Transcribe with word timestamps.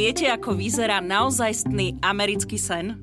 Viete, 0.00 0.32
ako 0.32 0.56
vyzerá 0.56 1.04
naozajstný 1.04 2.00
americký 2.00 2.56
sen? 2.56 2.96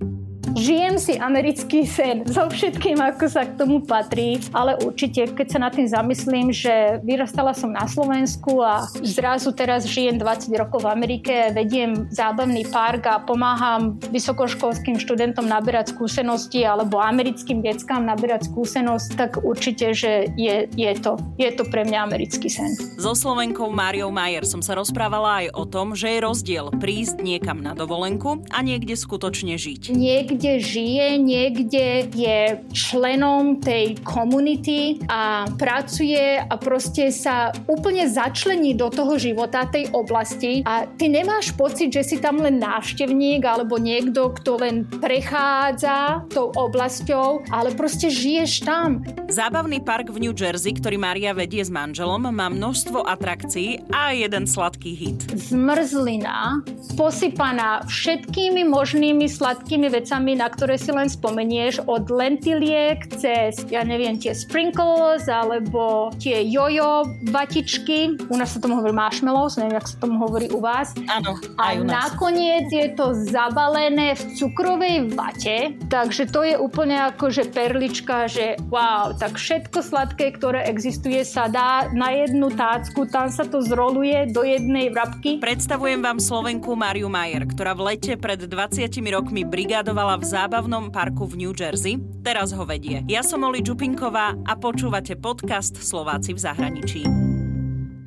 Žijem 0.58 0.96
si 0.98 1.14
americký 1.22 1.86
sen 1.86 2.26
so 2.26 2.50
všetkým, 2.50 2.98
ako 2.98 3.30
sa 3.30 3.46
k 3.46 3.62
tomu 3.62 3.86
patrí, 3.86 4.42
ale 4.58 4.74
určite, 4.82 5.30
keď 5.30 5.48
sa 5.54 5.60
nad 5.62 5.70
tým 5.78 5.86
zamyslím, 5.86 6.50
že 6.50 6.98
vyrastala 7.06 7.54
som 7.54 7.70
na 7.70 7.86
Slovensku 7.86 8.66
a 8.66 8.90
zrazu 9.06 9.54
teraz 9.54 9.86
žijem 9.86 10.18
20 10.18 10.50
rokov 10.58 10.82
v 10.82 10.90
Amerike, 10.90 11.54
vediem 11.54 12.10
zábavný 12.10 12.66
park 12.74 13.06
a 13.06 13.22
pomáham 13.22 14.02
vysokoškolským 14.10 14.98
študentom 14.98 15.46
naberať 15.46 15.94
skúsenosti 15.94 16.66
alebo 16.66 16.98
americkým 16.98 17.62
deckám 17.62 18.02
naberať 18.10 18.50
skúsenosť, 18.50 19.10
tak 19.14 19.46
určite, 19.46 19.94
že 19.94 20.34
je, 20.42 20.66
je, 20.74 20.92
to, 20.98 21.22
je 21.38 21.54
to 21.54 21.70
pre 21.70 21.86
mňa 21.86 22.10
americký 22.10 22.50
sen. 22.50 22.74
So 22.98 23.14
Slovenkou 23.14 23.70
Máriou 23.70 24.10
Majer 24.10 24.50
som 24.50 24.66
sa 24.66 24.74
rozprávala 24.74 25.46
aj 25.46 25.54
o 25.54 25.70
tom, 25.70 25.94
že 25.94 26.18
je 26.18 26.26
rozdiel 26.26 26.74
prísť 26.82 27.22
niekam 27.22 27.62
na 27.62 27.78
dovolenku 27.78 28.42
a 28.50 28.66
niekde 28.66 28.98
skutočne 28.98 29.54
žiť. 29.54 29.94
Niekde 29.94 30.47
niekde 30.48 30.64
žije, 30.64 31.08
niekde 31.20 31.86
je 32.16 32.40
členom 32.72 33.60
tej 33.60 34.00
komunity 34.08 34.96
a 35.12 35.44
pracuje 35.60 36.40
a 36.40 36.56
proste 36.56 37.12
sa 37.12 37.52
úplne 37.68 38.08
začlení 38.08 38.72
do 38.80 38.88
toho 38.88 39.20
života, 39.20 39.68
tej 39.68 39.92
oblasti 39.92 40.64
a 40.64 40.88
ty 40.88 41.12
nemáš 41.12 41.52
pocit, 41.52 41.92
že 41.92 42.16
si 42.16 42.18
tam 42.24 42.40
len 42.40 42.64
návštevník 42.64 43.44
alebo 43.44 43.76
niekto, 43.76 44.32
kto 44.40 44.64
len 44.64 44.88
prechádza 44.88 46.24
tou 46.32 46.56
oblasťou, 46.56 47.52
ale 47.52 47.76
proste 47.76 48.08
žiješ 48.08 48.64
tam. 48.64 49.04
Zábavný 49.28 49.84
park 49.84 50.16
v 50.16 50.24
New 50.24 50.36
Jersey, 50.36 50.72
ktorý 50.72 50.96
Maria 50.96 51.36
vedie 51.36 51.60
s 51.60 51.68
manželom, 51.68 52.24
má 52.32 52.48
množstvo 52.48 53.04
atrakcií 53.04 53.84
a 53.92 54.16
jeden 54.16 54.48
sladký 54.48 54.96
hit. 54.96 55.20
Zmrzlina, 55.36 56.64
posypaná 56.96 57.84
všetkými 57.84 58.64
možnými 58.64 59.28
sladkými 59.28 59.92
vecami, 59.92 60.37
na 60.38 60.48
ktoré 60.48 60.78
si 60.78 60.94
len 60.94 61.10
spomenieš, 61.10 61.82
od 61.90 62.08
lentiliek 62.14 63.02
cez, 63.18 63.66
ja 63.74 63.82
neviem, 63.82 64.22
tie 64.22 64.38
sprinkles 64.38 65.26
alebo 65.26 66.14
tie 66.22 66.46
jojo 66.46 67.10
vatičky. 67.34 68.16
U 68.30 68.36
nás 68.38 68.54
sa 68.54 68.62
tomu 68.62 68.78
hovorí 68.78 68.94
marshmallows, 68.94 69.58
neviem, 69.58 69.82
jak 69.82 69.90
sa 69.90 69.98
tomu 69.98 70.22
hovorí 70.22 70.54
u 70.54 70.62
vás. 70.62 70.94
Áno, 71.10 71.42
A 71.58 71.74
nakoniec 71.82 72.70
je 72.70 72.94
to 72.94 73.18
zabalené 73.18 74.14
v 74.14 74.24
cukrovej 74.38 75.10
vate, 75.18 75.74
takže 75.90 76.30
to 76.30 76.46
je 76.46 76.56
úplne 76.56 77.02
ako, 77.10 77.34
že 77.34 77.50
perlička, 77.50 78.30
že 78.30 78.62
wow, 78.70 79.18
tak 79.18 79.42
všetko 79.42 79.82
sladké, 79.82 80.38
ktoré 80.38 80.70
existuje, 80.70 81.26
sa 81.26 81.50
dá 81.50 81.90
na 81.98 82.14
jednu 82.14 82.54
tácku, 82.54 83.10
tam 83.10 83.34
sa 83.34 83.48
to 83.50 83.66
zroluje 83.66 84.30
do 84.30 84.46
jednej 84.46 84.94
vrabky. 84.94 85.42
Predstavujem 85.42 86.04
vám 86.04 86.22
Slovenku 86.22 86.78
Mariu 86.78 87.10
Majer, 87.10 87.50
ktorá 87.50 87.74
v 87.74 87.96
lete 87.96 88.14
pred 88.20 88.38
20 88.38 88.92
rokmi 89.10 89.42
brigádovala 89.48 90.20
v 90.20 90.27
zábavnom 90.28 90.92
parku 90.92 91.24
v 91.24 91.40
New 91.40 91.56
Jersey. 91.56 91.96
Teraz 92.20 92.52
ho 92.52 92.68
vedie. 92.68 93.00
Ja 93.08 93.24
som 93.24 93.48
Oli 93.48 93.64
Čupinková 93.64 94.36
a 94.44 94.60
počúvate 94.60 95.16
podcast 95.16 95.80
Slováci 95.80 96.36
v 96.36 96.40
zahraničí. 96.44 97.02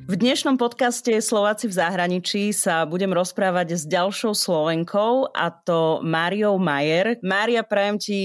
V 0.05 0.13
dnešnom 0.13 0.53
podcaste 0.53 1.17
Slováci 1.17 1.65
v 1.65 1.81
zahraničí 1.81 2.53
sa 2.53 2.85
budem 2.85 3.09
rozprávať 3.09 3.73
s 3.73 3.83
ďalšou 3.89 4.37
Slovenkou 4.37 5.33
a 5.33 5.49
to 5.49 6.05
Máriou 6.05 6.61
Majer. 6.61 7.17
Mária, 7.25 7.65
prajem 7.65 7.97
ti 7.97 8.19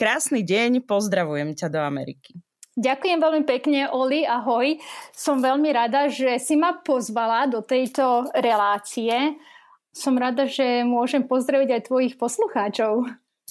krásny 0.00 0.40
deň, 0.40 0.88
pozdravujem 0.88 1.52
ťa 1.52 1.68
do 1.68 1.80
Ameriky. 1.84 2.40
Ďakujem 2.80 3.18
veľmi 3.20 3.44
pekne, 3.44 3.92
Oli, 3.92 4.24
ahoj. 4.24 4.80
Som 5.12 5.44
veľmi 5.44 5.68
rada, 5.68 6.08
že 6.08 6.40
si 6.40 6.56
ma 6.56 6.80
pozvala 6.80 7.44
do 7.52 7.60
tejto 7.60 8.32
relácie 8.32 9.36
som 9.90 10.14
rada, 10.14 10.46
že 10.46 10.86
môžem 10.86 11.26
pozdraviť 11.26 11.68
aj 11.74 11.86
tvojich 11.86 12.14
poslucháčov. 12.16 13.10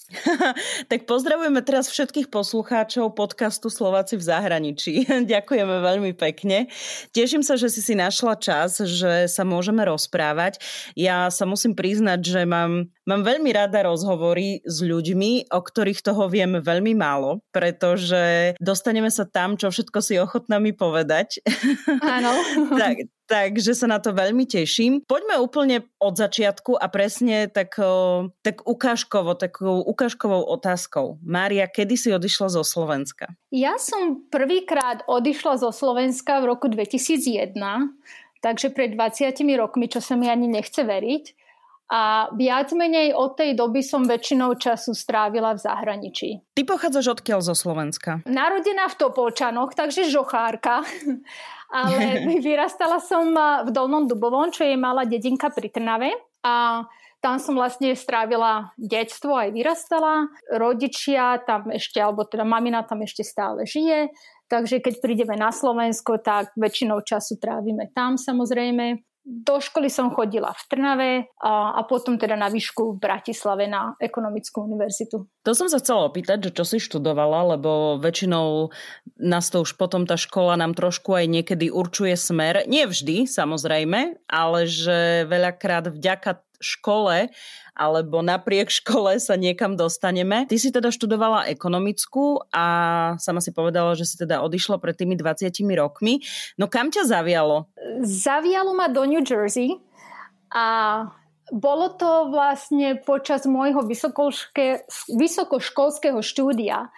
tak 0.92 1.06
pozdravujeme 1.06 1.62
teraz 1.62 1.90
všetkých 1.90 2.34
poslucháčov 2.34 3.14
podcastu 3.14 3.70
Slováci 3.70 4.18
v 4.18 4.24
zahraničí. 4.26 4.94
Ďakujeme 5.32 5.76
veľmi 5.82 6.12
pekne. 6.18 6.68
Teším 7.14 7.46
sa, 7.46 7.56
že 7.56 7.70
si 7.70 7.82
si 7.82 7.94
našla 7.94 8.36
čas, 8.40 8.82
že 8.82 9.30
sa 9.30 9.44
môžeme 9.46 9.86
rozprávať. 9.86 10.62
Ja 10.98 11.30
sa 11.30 11.46
musím 11.46 11.78
priznať, 11.78 12.20
že 12.26 12.42
mám, 12.50 12.90
mám 13.06 13.22
veľmi 13.22 13.54
rada 13.54 13.86
rozhovory 13.86 14.66
s 14.66 14.82
ľuďmi, 14.82 15.54
o 15.54 15.60
ktorých 15.62 16.02
toho 16.02 16.26
viem 16.30 16.58
veľmi 16.58 16.98
málo, 16.98 17.46
pretože 17.54 18.58
dostaneme 18.58 19.14
sa 19.14 19.30
tam, 19.30 19.56
čo 19.56 19.70
všetko 19.70 20.00
si 20.02 20.18
ochotná 20.18 20.58
mi 20.58 20.74
povedať. 20.74 21.42
Áno. 22.02 22.34
tak, 22.82 23.06
takže 23.30 23.78
sa 23.78 23.86
na 23.86 24.02
to 24.02 24.12
veľmi 24.12 24.50
teším. 24.50 25.06
Poďme 25.06 25.38
úplne 25.38 25.86
od 26.02 26.18
začiatku 26.18 26.74
a 26.74 26.90
presne 26.90 27.46
tak, 27.46 27.78
tak 28.42 28.66
ukážkovo, 28.66 29.38
takou 29.38 29.86
ukážkovou 29.86 30.50
otázkou. 30.50 31.22
Mária, 31.22 31.70
kedy 31.70 31.94
si 31.94 32.10
odišla 32.10 32.50
zo 32.50 32.66
Slovenska? 32.66 33.30
Ja 33.54 33.78
som 33.78 34.26
prvýkrát 34.34 35.06
odišla 35.06 35.62
zo 35.62 35.70
Slovenska 35.70 36.42
v 36.42 36.50
roku 36.50 36.66
2001, 36.66 37.54
takže 38.42 38.74
pred 38.74 38.98
20 38.98 39.38
rokmi, 39.62 39.86
čo 39.86 40.02
sa 40.02 40.18
mi 40.18 40.26
ani 40.26 40.50
nechce 40.50 40.82
veriť. 40.82 41.38
A 41.90 42.30
viac 42.38 42.70
menej 42.78 43.18
od 43.18 43.34
tej 43.34 43.58
doby 43.58 43.82
som 43.82 44.06
väčšinou 44.06 44.54
času 44.62 44.94
strávila 44.94 45.58
v 45.58 45.66
zahraničí. 45.66 46.30
Ty 46.54 46.62
pochádzaš 46.62 47.18
odkiaľ 47.18 47.42
zo 47.42 47.58
Slovenska? 47.58 48.22
Narodená 48.30 48.86
v 48.94 48.98
Topolčanoch, 49.02 49.74
takže 49.74 50.06
žochárka. 50.06 50.86
Ale 51.70 52.26
vyrastala 52.46 52.98
som 52.98 53.34
v 53.66 53.70
Dolnom 53.70 54.10
Dubovom, 54.10 54.50
čo 54.50 54.66
je 54.66 54.78
malá 54.78 55.06
dedinka 55.06 55.54
pri 55.54 55.70
Trnave. 55.70 56.14
A 56.42 56.86
tam 57.20 57.36
som 57.36 57.56
vlastne 57.60 57.92
strávila 58.00 58.72
detstvo 58.80 59.36
aj 59.36 59.52
vyrastala. 59.52 60.32
Rodičia 60.48 61.44
tam 61.44 61.68
ešte, 61.68 62.00
alebo 62.00 62.24
teda 62.24 62.48
mamina 62.48 62.88
tam 62.88 63.04
ešte 63.04 63.28
stále 63.28 63.68
žije. 63.68 64.08
Takže 64.50 64.82
keď 64.82 64.94
prídeme 65.04 65.36
na 65.38 65.54
Slovensko, 65.54 66.18
tak 66.24 66.56
väčšinou 66.58 67.06
času 67.06 67.38
trávime 67.38 67.92
tam 67.94 68.18
samozrejme. 68.18 69.04
Do 69.30 69.62
školy 69.62 69.94
som 69.94 70.10
chodila 70.10 70.50
v 70.58 70.64
Trnave 70.66 71.12
a, 71.38 71.78
a 71.78 71.82
potom 71.86 72.18
teda 72.18 72.34
na 72.34 72.50
výšku 72.50 72.98
v 72.98 73.02
Bratislave 73.02 73.70
na 73.70 73.94
ekonomickú 74.02 74.66
univerzitu. 74.66 75.30
To 75.46 75.52
som 75.54 75.70
sa 75.70 75.78
chcela 75.78 76.10
opýtať, 76.10 76.50
že 76.50 76.56
čo 76.58 76.66
si 76.66 76.82
študovala, 76.82 77.54
lebo 77.54 78.02
väčšinou 78.02 78.74
nás 79.22 79.54
to 79.54 79.62
už 79.62 79.78
potom 79.78 80.10
tá 80.10 80.18
škola 80.18 80.58
nám 80.58 80.74
trošku 80.74 81.14
aj 81.14 81.30
niekedy 81.30 81.70
určuje 81.70 82.18
smer. 82.18 82.66
Nie 82.66 82.90
vždy, 82.90 83.30
samozrejme, 83.30 84.26
ale 84.26 84.66
že 84.66 85.30
veľakrát 85.30 85.94
vďaka 85.94 86.49
škole 86.60 87.32
alebo 87.80 88.20
napriek 88.20 88.68
škole 88.68 89.16
sa 89.24 89.40
niekam 89.40 89.80
dostaneme. 89.80 90.44
Ty 90.46 90.56
si 90.60 90.70
teda 90.70 90.92
študovala 90.92 91.48
ekonomickú 91.48 92.44
a 92.52 92.66
sama 93.18 93.40
si 93.40 93.56
povedala, 93.56 93.96
že 93.96 94.04
si 94.04 94.20
teda 94.20 94.44
odišla 94.44 94.84
pred 94.84 95.00
tými 95.00 95.16
20 95.16 95.48
rokmi. 95.80 96.20
No 96.60 96.68
kam 96.68 96.92
ťa 96.92 97.08
zavialo? 97.08 97.72
Zavialo 98.04 98.76
ma 98.76 98.92
do 98.92 99.08
New 99.08 99.24
Jersey 99.24 99.80
a 100.52 101.08
bolo 101.50 101.98
to 101.98 102.30
vlastne 102.30 103.02
počas 103.02 103.50
môjho 103.50 103.82
vysokoškolského 105.10 106.22
štúdia. 106.22 106.94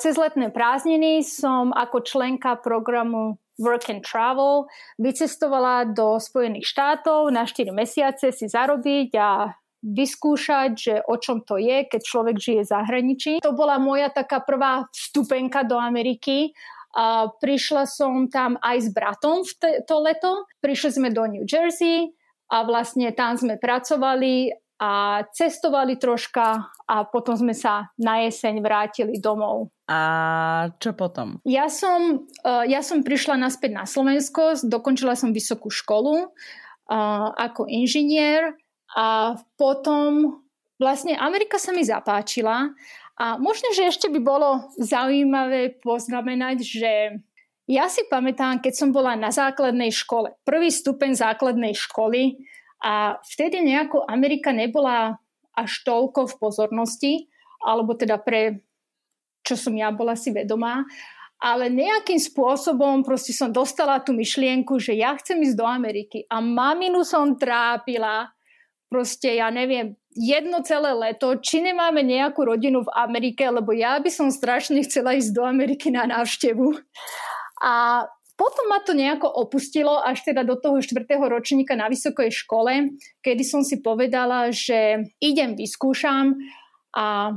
Cez 0.00 0.16
letné 0.16 0.48
prázdniny 0.48 1.20
som 1.20 1.68
ako 1.68 2.00
členka 2.00 2.56
programu 2.56 3.36
Work 3.58 3.86
and 3.90 4.02
Travel 4.02 4.66
vycestovala 4.98 5.94
do 5.94 6.18
Spojených 6.18 6.66
štátov 6.66 7.30
na 7.30 7.46
4 7.46 7.70
mesiace 7.70 8.34
si 8.34 8.46
zarobiť 8.50 9.10
a 9.18 9.54
vyskúšať, 9.84 10.70
že 10.72 10.94
o 11.04 11.20
čom 11.20 11.44
to 11.44 11.60
je, 11.60 11.84
keď 11.84 12.00
človek 12.00 12.36
žije 12.40 12.62
v 12.64 12.72
zahraničí. 12.72 13.32
To 13.44 13.52
bola 13.52 13.76
moja 13.76 14.08
taká 14.08 14.40
prvá 14.40 14.88
vstupenka 14.88 15.60
do 15.62 15.76
Ameriky. 15.76 16.56
A 16.94 17.28
prišla 17.28 17.90
som 17.90 18.30
tam 18.30 18.56
aj 18.62 18.86
s 18.86 18.88
bratom 18.94 19.42
v 19.42 19.82
to 19.84 19.96
leto. 19.98 20.46
Prišli 20.62 20.90
sme 20.94 21.08
do 21.10 21.26
New 21.26 21.44
Jersey 21.44 22.14
a 22.54 22.62
vlastne 22.62 23.10
tam 23.12 23.34
sme 23.34 23.58
pracovali 23.58 24.63
a 24.84 24.88
cestovali 25.32 25.96
troška 25.96 26.68
a 26.84 26.96
potom 27.08 27.32
sme 27.32 27.56
sa 27.56 27.88
na 27.96 28.20
jeseň 28.28 28.60
vrátili 28.60 29.16
domov. 29.16 29.72
A 29.88 30.68
čo 30.76 30.92
potom? 30.92 31.40
Ja 31.48 31.72
som, 31.72 32.28
uh, 32.44 32.64
ja 32.68 32.84
som 32.84 33.00
prišla 33.00 33.40
naspäť 33.40 33.72
na 33.72 33.88
Slovensko, 33.88 34.60
dokončila 34.60 35.16
som 35.16 35.32
vysokú 35.32 35.72
školu 35.72 36.28
uh, 36.28 37.28
ako 37.32 37.64
inžinier 37.64 38.52
a 38.92 39.40
potom 39.56 40.44
vlastne 40.76 41.16
Amerika 41.16 41.56
sa 41.56 41.72
mi 41.72 41.80
zapáčila 41.80 42.76
a 43.16 43.40
možno, 43.40 43.72
že 43.72 43.88
ešte 43.88 44.12
by 44.12 44.20
bolo 44.20 44.68
zaujímavé 44.76 45.80
poznamenať, 45.80 46.58
že 46.60 46.92
ja 47.64 47.88
si 47.88 48.04
pamätám, 48.04 48.60
keď 48.60 48.74
som 48.76 48.92
bola 48.92 49.16
na 49.16 49.32
základnej 49.32 49.88
škole, 49.88 50.36
prvý 50.44 50.68
stupeň 50.68 51.16
základnej 51.16 51.72
školy 51.72 52.36
a 52.84 53.16
vtedy 53.24 53.64
nejako 53.64 54.04
Amerika 54.04 54.52
nebola 54.52 55.16
až 55.56 55.72
toľko 55.88 56.28
v 56.28 56.34
pozornosti, 56.36 57.12
alebo 57.64 57.96
teda 57.96 58.20
pre 58.20 58.60
čo 59.44 59.60
som 59.60 59.76
ja 59.76 59.92
bola 59.92 60.16
si 60.16 60.32
vedomá, 60.32 60.88
ale 61.36 61.68
nejakým 61.68 62.16
spôsobom 62.16 63.04
proste 63.04 63.36
som 63.36 63.52
dostala 63.52 64.00
tú 64.00 64.16
myšlienku, 64.16 64.80
že 64.80 64.96
ja 64.96 65.12
chcem 65.20 65.44
ísť 65.44 65.60
do 65.60 65.68
Ameriky 65.68 66.24
a 66.32 66.40
maminu 66.40 67.04
som 67.04 67.36
trápila, 67.36 68.32
proste, 68.88 69.36
ja 69.36 69.52
neviem, 69.52 69.98
jedno 70.16 70.62
celé 70.64 70.94
leto, 70.94 71.36
či 71.42 71.60
nemáme 71.60 72.00
nejakú 72.00 72.46
rodinu 72.46 72.86
v 72.86 72.94
Amerike, 72.94 73.44
lebo 73.44 73.74
ja 73.74 73.98
by 73.98 74.08
som 74.08 74.30
strašne 74.30 74.80
chcela 74.86 75.18
ísť 75.18 75.34
do 75.34 75.42
Ameriky 75.42 75.90
na 75.90 76.06
návštevu. 76.06 76.78
A 77.60 78.06
potom 78.44 78.68
ma 78.68 78.84
to 78.84 78.92
nejako 78.92 79.24
opustilo 79.24 79.96
až 80.04 80.20
teda 80.20 80.44
do 80.44 80.60
toho 80.60 80.84
štvrtého 80.84 81.24
ročníka 81.24 81.72
na 81.72 81.88
vysokej 81.88 82.28
škole, 82.28 82.92
kedy 83.24 83.40
som 83.40 83.64
si 83.64 83.80
povedala, 83.80 84.52
že 84.52 85.08
idem, 85.24 85.56
vyskúšam 85.56 86.36
a 86.92 87.32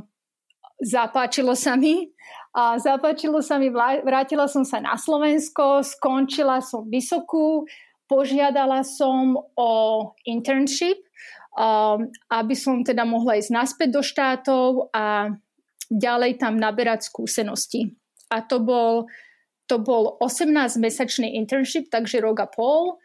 zapáčilo 0.83 1.55
sa 1.55 1.79
mi. 1.79 2.11
A 2.51 2.75
zapáčilo 2.75 3.39
sa 3.39 3.55
mi, 3.55 3.71
vrátila 4.03 4.51
som 4.51 4.67
sa 4.67 4.83
na 4.83 4.99
Slovensko, 4.99 5.85
skončila 5.85 6.59
som 6.59 6.89
vysokú, 6.89 7.63
požiadala 8.09 8.83
som 8.83 9.37
o 9.55 9.71
internship 10.27 11.07
um, 11.57 12.07
aby 12.29 12.53
som 12.53 12.85
teda 12.85 13.03
mohla 13.03 13.41
ísť 13.41 13.51
naspäť 13.51 13.89
do 13.89 14.01
štátov 14.05 14.93
a 14.93 15.33
ďalej 15.89 16.37
tam 16.37 16.61
naberať 16.61 17.09
skúsenosti. 17.09 17.97
A 18.29 18.45
to 18.45 18.61
bol, 18.61 19.09
to 19.67 19.77
bol 19.77 20.15
18-mesačný 20.23 21.35
internship, 21.35 21.91
takže 21.91 22.23
rok 22.23 22.39
a 22.43 22.47
pol. 22.47 22.97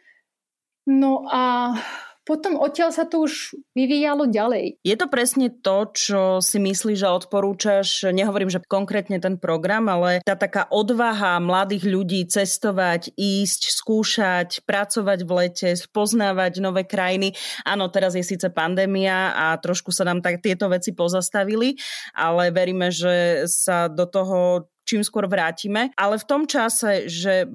No 0.87 1.23
a 1.31 1.75
potom 2.23 2.55
odtiaľ 2.55 2.95
sa 2.95 3.03
to 3.03 3.27
už 3.27 3.51
vyvíjalo 3.75 4.31
ďalej. 4.31 4.79
Je 4.79 4.95
to 4.95 5.11
presne 5.11 5.51
to, 5.59 5.91
čo 5.91 6.21
si 6.39 6.55
myslíš 6.55 7.03
že 7.03 7.09
odporúčaš, 7.11 8.15
nehovorím, 8.15 8.47
že 8.47 8.63
konkrétne 8.63 9.19
ten 9.19 9.35
program, 9.35 9.91
ale 9.91 10.23
tá 10.23 10.39
taká 10.39 10.71
odvaha 10.71 11.43
mladých 11.43 11.83
ľudí 11.83 12.23
cestovať, 12.23 13.11
ísť, 13.19 13.75
skúšať, 13.75 14.63
pracovať 14.63 15.19
v 15.27 15.31
lete, 15.35 15.69
poznávať 15.91 16.63
nové 16.63 16.87
krajiny. 16.87 17.35
Áno, 17.67 17.91
teraz 17.91 18.15
je 18.15 18.23
síce 18.23 18.47
pandémia 18.47 19.35
a 19.35 19.59
trošku 19.59 19.91
sa 19.91 20.07
nám 20.07 20.23
tak 20.23 20.39
tieto 20.39 20.71
veci 20.71 20.95
pozastavili, 20.95 21.75
ale 22.15 22.55
veríme, 22.55 22.87
že 22.87 23.43
sa 23.51 23.91
do 23.91 24.07
toho 24.07 24.71
čím 24.83 25.01
skôr 25.03 25.27
vrátime. 25.27 25.89
Ale 25.95 26.19
v 26.19 26.27
tom 26.27 26.47
čase, 26.47 27.07
že 27.11 27.47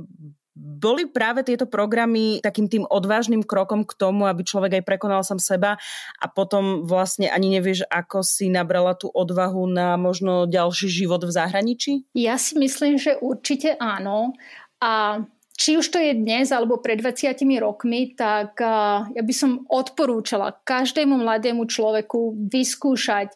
boli 0.58 1.06
práve 1.06 1.46
tieto 1.46 1.70
programy 1.70 2.42
takým 2.42 2.66
tým 2.66 2.82
odvážnym 2.82 3.46
krokom 3.46 3.86
k 3.86 3.94
tomu, 3.94 4.26
aby 4.26 4.42
človek 4.42 4.82
aj 4.82 4.86
prekonal 4.90 5.22
sám 5.22 5.38
seba 5.38 5.78
a 6.18 6.26
potom 6.26 6.82
vlastne 6.82 7.30
ani 7.30 7.54
nevieš, 7.54 7.86
ako 7.86 8.26
si 8.26 8.50
nabrala 8.50 8.98
tú 8.98 9.06
odvahu 9.06 9.70
na 9.70 9.94
možno 9.94 10.50
ďalší 10.50 10.90
život 10.90 11.22
v 11.22 11.30
zahraničí? 11.30 11.92
Ja 12.18 12.34
si 12.42 12.58
myslím, 12.58 12.98
že 12.98 13.14
určite 13.22 13.78
áno. 13.78 14.34
A 14.82 15.22
či 15.54 15.78
už 15.78 15.94
to 15.94 15.98
je 16.02 16.14
dnes 16.18 16.50
alebo 16.50 16.82
pred 16.82 16.98
20 16.98 17.38
rokmi, 17.62 18.18
tak 18.18 18.58
ja 19.14 19.22
by 19.22 19.34
som 19.34 19.62
odporúčala 19.70 20.58
každému 20.66 21.22
mladému 21.22 21.70
človeku 21.70 22.34
vyskúšať 22.50 23.30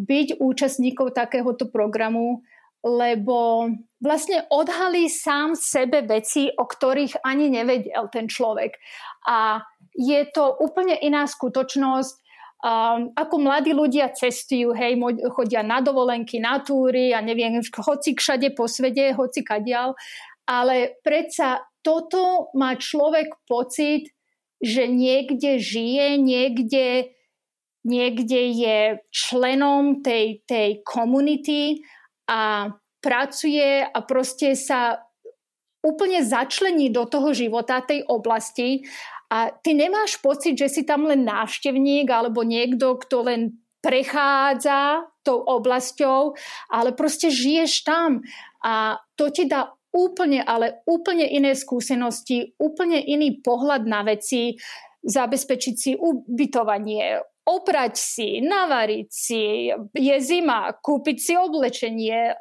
byť 0.00 0.28
účastníkov 0.40 1.16
takéhoto 1.16 1.68
programu, 1.68 2.44
lebo 2.86 3.66
vlastne 3.98 4.46
odhalí 4.54 5.10
sám 5.10 5.58
sebe 5.58 6.06
veci, 6.06 6.46
o 6.54 6.62
ktorých 6.62 7.26
ani 7.26 7.50
nevedel 7.50 8.06
ten 8.14 8.30
človek. 8.30 8.78
A 9.26 9.58
je 9.98 10.22
to 10.30 10.54
úplne 10.62 10.94
iná 11.02 11.26
skutočnosť, 11.26 12.22
Um, 12.56 13.12
ako 13.12 13.36
mladí 13.36 13.76
ľudia 13.76 14.16
cestujú, 14.16 14.72
hej, 14.72 14.96
chodia 15.36 15.60
na 15.60 15.84
dovolenky, 15.84 16.40
na 16.40 16.64
túry 16.64 17.12
a 17.12 17.20
neviem, 17.20 17.60
hoci 17.60 18.16
všade 18.16 18.56
po 18.56 18.64
svete, 18.64 19.12
hoci 19.12 19.44
kadial, 19.44 19.92
ale 20.48 20.96
predsa 21.04 21.60
toto 21.84 22.48
má 22.56 22.74
človek 22.80 23.44
pocit, 23.44 24.08
že 24.58 24.88
niekde 24.88 25.60
žije, 25.60 26.16
niekde, 26.16 27.12
niekde 27.84 28.40
je 28.56 28.78
členom 29.12 30.00
tej, 30.00 30.40
tej 30.48 30.80
komunity 30.80 31.84
a 32.26 32.70
pracuje 33.00 33.86
a 33.86 33.98
proste 34.02 34.58
sa 34.58 35.06
úplne 35.86 36.26
začlení 36.26 36.90
do 36.90 37.06
toho 37.06 37.30
života, 37.30 37.78
tej 37.86 38.02
oblasti. 38.10 38.82
A 39.30 39.54
ty 39.54 39.74
nemáš 39.74 40.18
pocit, 40.18 40.58
že 40.58 40.66
si 40.66 40.82
tam 40.82 41.06
len 41.06 41.22
návštevník 41.22 42.10
alebo 42.10 42.42
niekto, 42.42 42.98
kto 42.98 43.26
len 43.26 43.40
prechádza 43.82 45.06
tou 45.22 45.42
oblasťou, 45.42 46.34
ale 46.70 46.90
proste 46.94 47.30
žiješ 47.30 47.86
tam. 47.86 48.26
A 48.66 48.98
to 49.14 49.30
ti 49.30 49.46
dá 49.46 49.70
úplne, 49.94 50.42
ale 50.42 50.82
úplne 50.86 51.26
iné 51.26 51.54
skúsenosti, 51.54 52.58
úplne 52.58 52.98
iný 52.98 53.38
pohľad 53.38 53.86
na 53.86 54.02
veci, 54.02 54.58
zabezpečiť 55.06 55.74
si 55.78 55.90
ubytovanie, 55.94 57.22
oprať 57.46 57.94
si, 57.94 58.42
navariť 58.42 59.06
si, 59.06 59.70
je 59.94 60.16
zima, 60.18 60.74
kúpiť 60.82 61.16
si 61.22 61.32
oblečenie, 61.38 62.34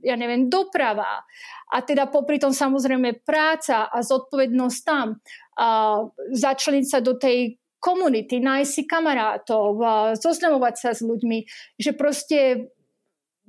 ja 0.00 0.16
neviem, 0.16 0.48
doprava. 0.48 1.20
A 1.68 1.76
teda 1.84 2.08
popri 2.08 2.40
tom 2.40 2.56
samozrejme 2.56 3.20
práca 3.20 3.92
a 3.92 4.00
zodpovednosť 4.00 4.78
tam. 4.80 5.20
A 5.60 6.00
začleniť 6.32 6.86
sa 6.88 7.04
do 7.04 7.20
tej 7.20 7.60
komunity, 7.76 8.40
nájsť 8.40 8.70
si 8.72 8.82
kamarátov, 8.88 9.76
zoznamovať 10.16 10.74
sa 10.80 10.90
s 10.96 11.04
ľuďmi, 11.04 11.38
že 11.76 11.92
proste 11.92 12.72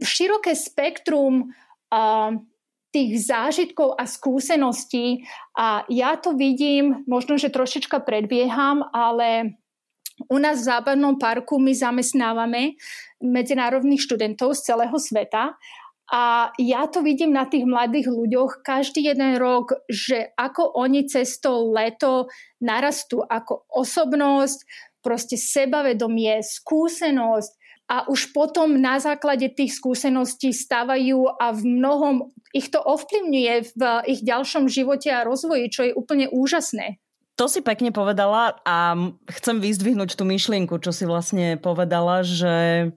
široké 0.03 0.53
spektrum 0.53 1.55
a, 1.89 2.35
tých 2.91 3.27
zážitkov 3.27 3.95
a 3.95 4.03
skúseností 4.07 5.23
a 5.55 5.87
ja 5.87 6.15
to 6.19 6.35
vidím, 6.35 7.03
možno, 7.07 7.39
že 7.39 7.51
trošička 7.51 8.03
predbieham, 8.03 8.83
ale 8.91 9.59
u 10.25 10.37
nás 10.41 10.65
v 10.65 10.67
Západnom 10.73 11.21
parku 11.21 11.61
my 11.61 11.77
zamestnávame 11.77 12.73
medzinárodných 13.21 14.01
študentov 14.01 14.57
z 14.57 14.73
celého 14.73 14.97
sveta 14.97 15.53
a 16.07 16.55
ja 16.55 16.87
to 16.87 17.03
vidím 17.03 17.35
na 17.35 17.43
tých 17.45 17.67
mladých 17.67 18.07
ľuďoch 18.07 18.63
každý 18.63 19.11
jeden 19.11 19.35
rok, 19.35 19.75
že 19.91 20.31
ako 20.39 20.79
oni 20.79 21.03
cez 21.03 21.35
to 21.43 21.67
leto 21.67 22.31
narastú 22.63 23.19
ako 23.27 23.67
osobnosť, 23.67 24.63
proste 25.03 25.35
sebavedomie, 25.35 26.39
skúsenosť 26.39 27.51
a 27.91 28.07
už 28.07 28.31
potom 28.31 28.79
na 28.79 28.99
základe 28.99 29.51
tých 29.51 29.75
skúseností 29.75 30.55
stávajú 30.55 31.27
a 31.39 31.51
v 31.51 31.61
mnohom 31.63 32.31
ich 32.55 32.71
to 32.71 32.79
ovplyvňuje 32.79 33.53
v 33.75 33.81
ich 34.07 34.23
ďalšom 34.23 34.71
živote 34.71 35.11
a 35.11 35.27
rozvoji, 35.27 35.71
čo 35.71 35.81
je 35.87 35.95
úplne 35.95 36.31
úžasné. 36.31 36.99
To 37.37 37.45
si 37.45 37.61
pekne 37.61 37.93
povedala 37.93 38.57
a 38.65 38.97
chcem 39.29 39.61
vyzdvihnúť 39.61 40.17
tú 40.17 40.25
myšlienku, 40.25 40.81
čo 40.81 40.89
si 40.89 41.05
vlastne 41.05 41.61
povedala, 41.61 42.25
že 42.25 42.89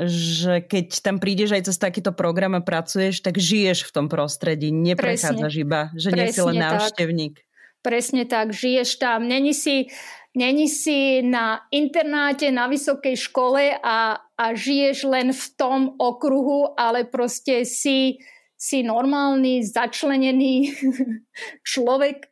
že 0.00 0.64
keď 0.64 1.04
tam 1.04 1.20
prídeš 1.20 1.52
aj 1.52 1.62
cez 1.68 1.76
takýto 1.76 2.16
program 2.16 2.56
a 2.56 2.64
pracuješ, 2.64 3.20
tak 3.20 3.36
žiješ 3.36 3.84
v 3.84 3.92
tom 3.92 4.06
prostredí, 4.08 4.72
neprechádzaš 4.72 5.54
iba, 5.60 5.92
že 5.92 6.08
Presne 6.08 6.24
nie 6.24 6.32
si 6.32 6.40
len 6.40 6.56
návštevník. 6.56 7.34
Tak. 7.36 7.48
Presne 7.80 8.24
tak, 8.28 8.52
žiješ 8.52 9.00
tam, 9.00 9.28
není 9.28 9.56
si, 9.56 9.88
není 10.36 10.68
si 10.68 11.24
na 11.24 11.64
internáte, 11.72 12.52
na 12.52 12.68
vysokej 12.68 13.16
škole 13.16 13.76
a, 13.76 14.20
a 14.20 14.44
žiješ 14.52 15.04
len 15.08 15.32
v 15.32 15.44
tom 15.56 15.96
okruhu, 15.96 16.76
ale 16.76 17.08
proste 17.08 17.64
si, 17.64 18.20
si 18.56 18.84
normálny, 18.84 19.64
začlenený 19.64 20.76
človek, 21.72 22.28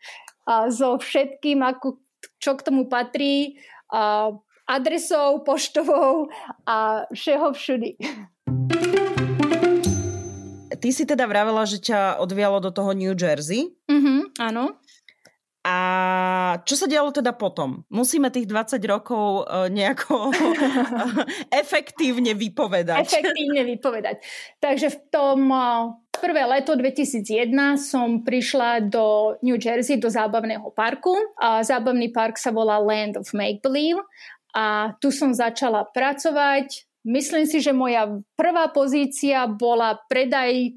so 0.73 0.97
všetkým, 0.97 1.61
ako, 1.61 2.01
čo 2.41 2.57
k 2.57 2.65
tomu 2.65 2.89
patrí, 2.89 3.61
adresou, 4.69 5.41
poštovou 5.45 6.29
a 6.69 7.09
všeho 7.09 7.53
všudy. 7.53 7.91
Ty 10.79 10.89
si 10.95 11.05
teda 11.09 11.27
vravela, 11.27 11.67
že 11.67 11.83
ťa 11.83 12.23
odvialo 12.23 12.63
do 12.63 12.71
toho 12.71 12.95
New 12.95 13.11
Jersey. 13.17 13.75
Mhm, 13.91 14.39
áno. 14.39 14.79
A 15.67 15.77
čo 16.65 16.79
sa 16.79 16.87
dialo 16.87 17.11
teda 17.11 17.35
potom? 17.35 17.83
Musíme 17.93 18.31
tých 18.33 18.47
20 18.49 18.79
rokov 18.89 19.45
e, 19.45 19.69
nejako 19.69 20.33
efektívne 21.63 22.33
vypovedať. 22.33 23.05
Efektívne 23.05 23.67
vypovedať. 23.67 24.23
Takže 24.63 24.89
v 24.89 24.99
tom 25.13 25.51
e, 25.51 25.61
prvé 26.19 26.43
leto 26.45 26.75
2001 26.75 27.55
som 27.79 28.21
prišla 28.27 28.91
do 28.91 29.39
New 29.41 29.57
Jersey, 29.57 29.97
do 29.97 30.11
zábavného 30.11 30.69
parku. 30.75 31.15
A 31.39 31.63
zábavný 31.63 32.11
park 32.11 32.37
sa 32.37 32.51
volá 32.51 32.77
Land 32.83 33.17
of 33.17 33.31
Make 33.33 33.63
Believe 33.63 34.03
a 34.53 34.93
tu 34.99 35.15
som 35.15 35.31
začala 35.31 35.87
pracovať. 35.87 36.85
Myslím 37.07 37.47
si, 37.47 37.63
že 37.63 37.71
moja 37.71 38.11
prvá 38.35 38.69
pozícia 38.75 39.47
bola 39.47 39.97
predaj 40.11 40.77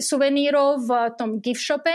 suvenírov 0.00 0.86
v 0.86 0.90
tom 1.18 1.42
gift 1.42 1.66
shope 1.66 1.92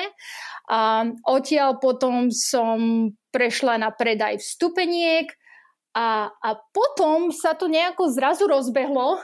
a 0.68 1.08
odtiaľ 1.26 1.80
potom 1.80 2.28
som 2.28 3.08
prešla 3.32 3.80
na 3.80 3.90
predaj 3.96 4.44
vstupeniek 4.44 5.32
a, 5.96 6.28
a 6.28 6.50
potom 6.76 7.32
sa 7.32 7.56
to 7.56 7.72
nejako 7.72 8.12
zrazu 8.12 8.52
rozbehlo 8.52 9.24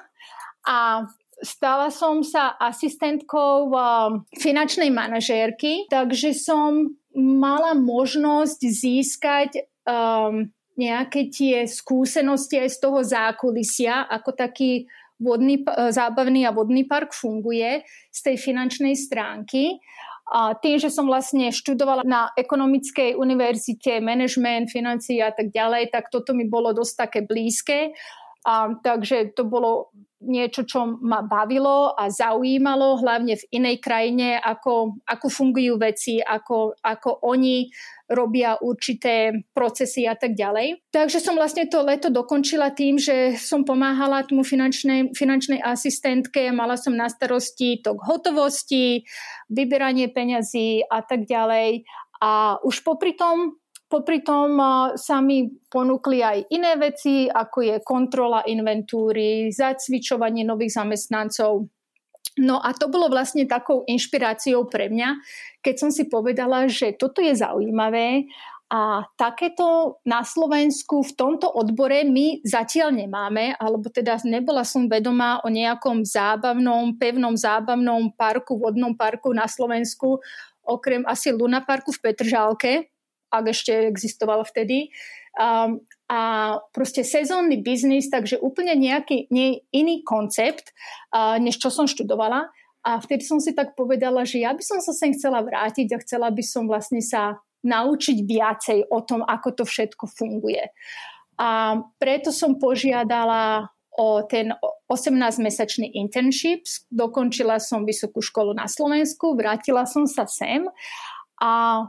a 0.63 1.03
stala 1.41 1.93
som 1.93 2.25
sa 2.25 2.57
asistentkou 2.57 3.69
um, 3.69 4.25
finančnej 4.37 4.89
manažérky, 4.89 5.85
takže 5.89 6.33
som 6.33 6.97
mala 7.13 7.73
možnosť 7.73 8.59
získať 8.61 9.49
um, 9.85 10.49
nejaké 10.77 11.33
tie 11.33 11.65
skúsenosti 11.65 12.61
aj 12.61 12.69
z 12.69 12.77
toho 12.77 12.99
zákulisia, 13.01 14.05
ako 14.05 14.29
taký 14.37 14.85
vodný, 15.17 15.65
zábavný 15.89 16.45
a 16.45 16.53
vodný 16.53 16.85
park 16.85 17.17
funguje 17.17 17.81
z 18.13 18.19
tej 18.21 18.37
finančnej 18.37 18.93
stránky. 18.93 19.81
A 20.27 20.53
tým, 20.59 20.77
že 20.77 20.91
som 20.91 21.07
vlastne 21.07 21.49
študovala 21.55 22.03
na 22.03 22.29
ekonomickej 22.35 23.15
univerzite, 23.15 24.03
management, 24.03 24.69
financie 24.69 25.23
a 25.23 25.31
tak 25.31 25.49
ďalej, 25.55 25.89
tak 25.89 26.11
toto 26.11 26.35
mi 26.35 26.45
bolo 26.45 26.75
dosť 26.75 26.93
také 26.99 27.19
blízke. 27.23 27.95
A, 28.43 28.75
takže 28.75 29.33
to 29.33 29.47
bolo 29.47 29.89
niečo, 30.21 30.65
čo 30.65 30.97
ma 31.01 31.21
bavilo 31.21 31.93
a 31.93 32.09
zaujímalo, 32.09 32.97
hlavne 32.97 33.37
v 33.37 33.47
inej 33.53 33.77
krajine, 33.77 34.41
ako, 34.41 34.97
ako 35.05 35.27
fungujú 35.29 35.77
veci, 35.77 36.17
ako, 36.17 36.73
ako 36.81 37.21
oni 37.21 37.69
robia 38.09 38.55
určité 38.57 39.35
procesy 39.51 40.07
a 40.07 40.15
tak 40.15 40.33
ďalej. 40.33 40.89
Takže 40.89 41.19
som 41.19 41.35
vlastne 41.35 41.67
to 41.67 41.83
leto 41.83 42.07
dokončila 42.09 42.71
tým, 42.71 42.97
že 42.97 43.35
som 43.37 43.67
pomáhala 43.67 44.23
tomu 44.25 44.41
finančnej, 44.41 45.13
finančnej 45.13 45.59
asistentke, 45.61 46.49
mala 46.55 46.79
som 46.79 46.95
na 46.95 47.11
starosti 47.11 47.83
tok 47.83 48.01
hotovosti, 48.07 49.03
vyberanie 49.51 50.09
peňazí 50.09 50.87
a 50.87 51.03
tak 51.03 51.27
ďalej. 51.27 51.83
A 52.17 52.57
už 52.65 52.81
popri 52.81 53.13
tom 53.13 53.59
Popri 53.87 54.19
tom 54.19 54.59
sa 54.99 55.23
mi 55.23 55.47
ponúkli 55.71 56.19
aj 56.19 56.51
iné 56.51 56.75
veci, 56.75 57.31
ako 57.31 57.57
je 57.63 57.75
kontrola 57.87 58.43
inventúry, 58.43 59.47
zacvičovanie 59.47 60.43
nových 60.43 60.83
zamestnancov. 60.83 61.71
No 62.37 62.59
a 62.59 62.75
to 62.75 62.91
bolo 62.91 63.07
vlastne 63.07 63.47
takou 63.47 63.87
inšpiráciou 63.87 64.67
pre 64.67 64.91
mňa, 64.91 65.09
keď 65.63 65.75
som 65.79 65.89
si 65.89 66.05
povedala, 66.05 66.67
že 66.67 66.93
toto 66.93 67.23
je 67.23 67.33
zaujímavé 67.33 68.27
a 68.67 69.07
takéto 69.15 69.97
na 70.03 70.27
Slovensku 70.27 70.99
v 70.99 71.15
tomto 71.15 71.47
odbore 71.47 72.03
my 72.03 72.43
zatiaľ 72.43 72.91
nemáme, 72.99 73.55
alebo 73.55 73.87
teda 73.87 74.19
nebola 74.27 74.67
som 74.67 74.91
vedomá 74.91 75.39
o 75.41 75.49
nejakom 75.49 76.03
zábavnom, 76.03 76.99
pevnom 76.99 77.39
zábavnom 77.39 78.11
parku, 78.19 78.59
vodnom 78.59 78.91
parku 78.91 79.31
na 79.31 79.47
Slovensku, 79.47 80.19
okrem 80.67 81.07
asi 81.07 81.31
Luna 81.31 81.63
parku 81.63 81.95
v 81.95 82.11
Petržálke, 82.11 82.91
ak 83.31 83.45
ešte 83.51 83.71
existoval 83.87 84.43
vtedy. 84.47 84.91
Um, 85.37 85.85
a 86.07 86.55
proste 86.71 87.03
sezónny 87.03 87.59
biznis, 87.59 88.07
takže 88.07 88.39
úplne 88.39 88.73
nejaký 88.79 89.27
nie, 89.29 89.61
iný 89.75 90.01
koncept, 90.07 90.71
uh, 91.11 91.35
než 91.37 91.59
čo 91.59 91.67
som 91.69 91.85
študovala. 91.85 92.47
A 92.87 93.03
vtedy 93.03 93.27
som 93.27 93.43
si 93.43 93.51
tak 93.51 93.75
povedala, 93.75 94.23
že 94.23 94.39
ja 94.39 94.55
by 94.55 94.63
som 94.63 94.79
sa 94.79 94.95
sem 94.95 95.11
chcela 95.11 95.43
vrátiť 95.43 95.91
a 95.91 96.01
chcela 96.01 96.31
by 96.31 96.39
som 96.39 96.71
vlastne 96.71 97.03
sa 97.03 97.35
naučiť 97.67 98.17
viacej 98.23 98.79
o 98.87 99.03
tom, 99.03 99.27
ako 99.27 99.59
to 99.59 99.63
všetko 99.67 100.07
funguje. 100.07 100.71
A 101.37 101.77
preto 101.99 102.31
som 102.31 102.55
požiadala 102.55 103.67
o 103.97 104.21
ten 104.23 104.53
18-mesačný 104.87 105.97
internship. 105.97 106.63
Dokončila 106.93 107.57
som 107.57 107.83
vysokú 107.83 108.21
školu 108.21 108.53
na 108.53 108.69
Slovensku, 108.69 109.33
vrátila 109.33 109.89
som 109.89 110.05
sa 110.05 110.29
sem 110.29 110.69
a 111.41 111.83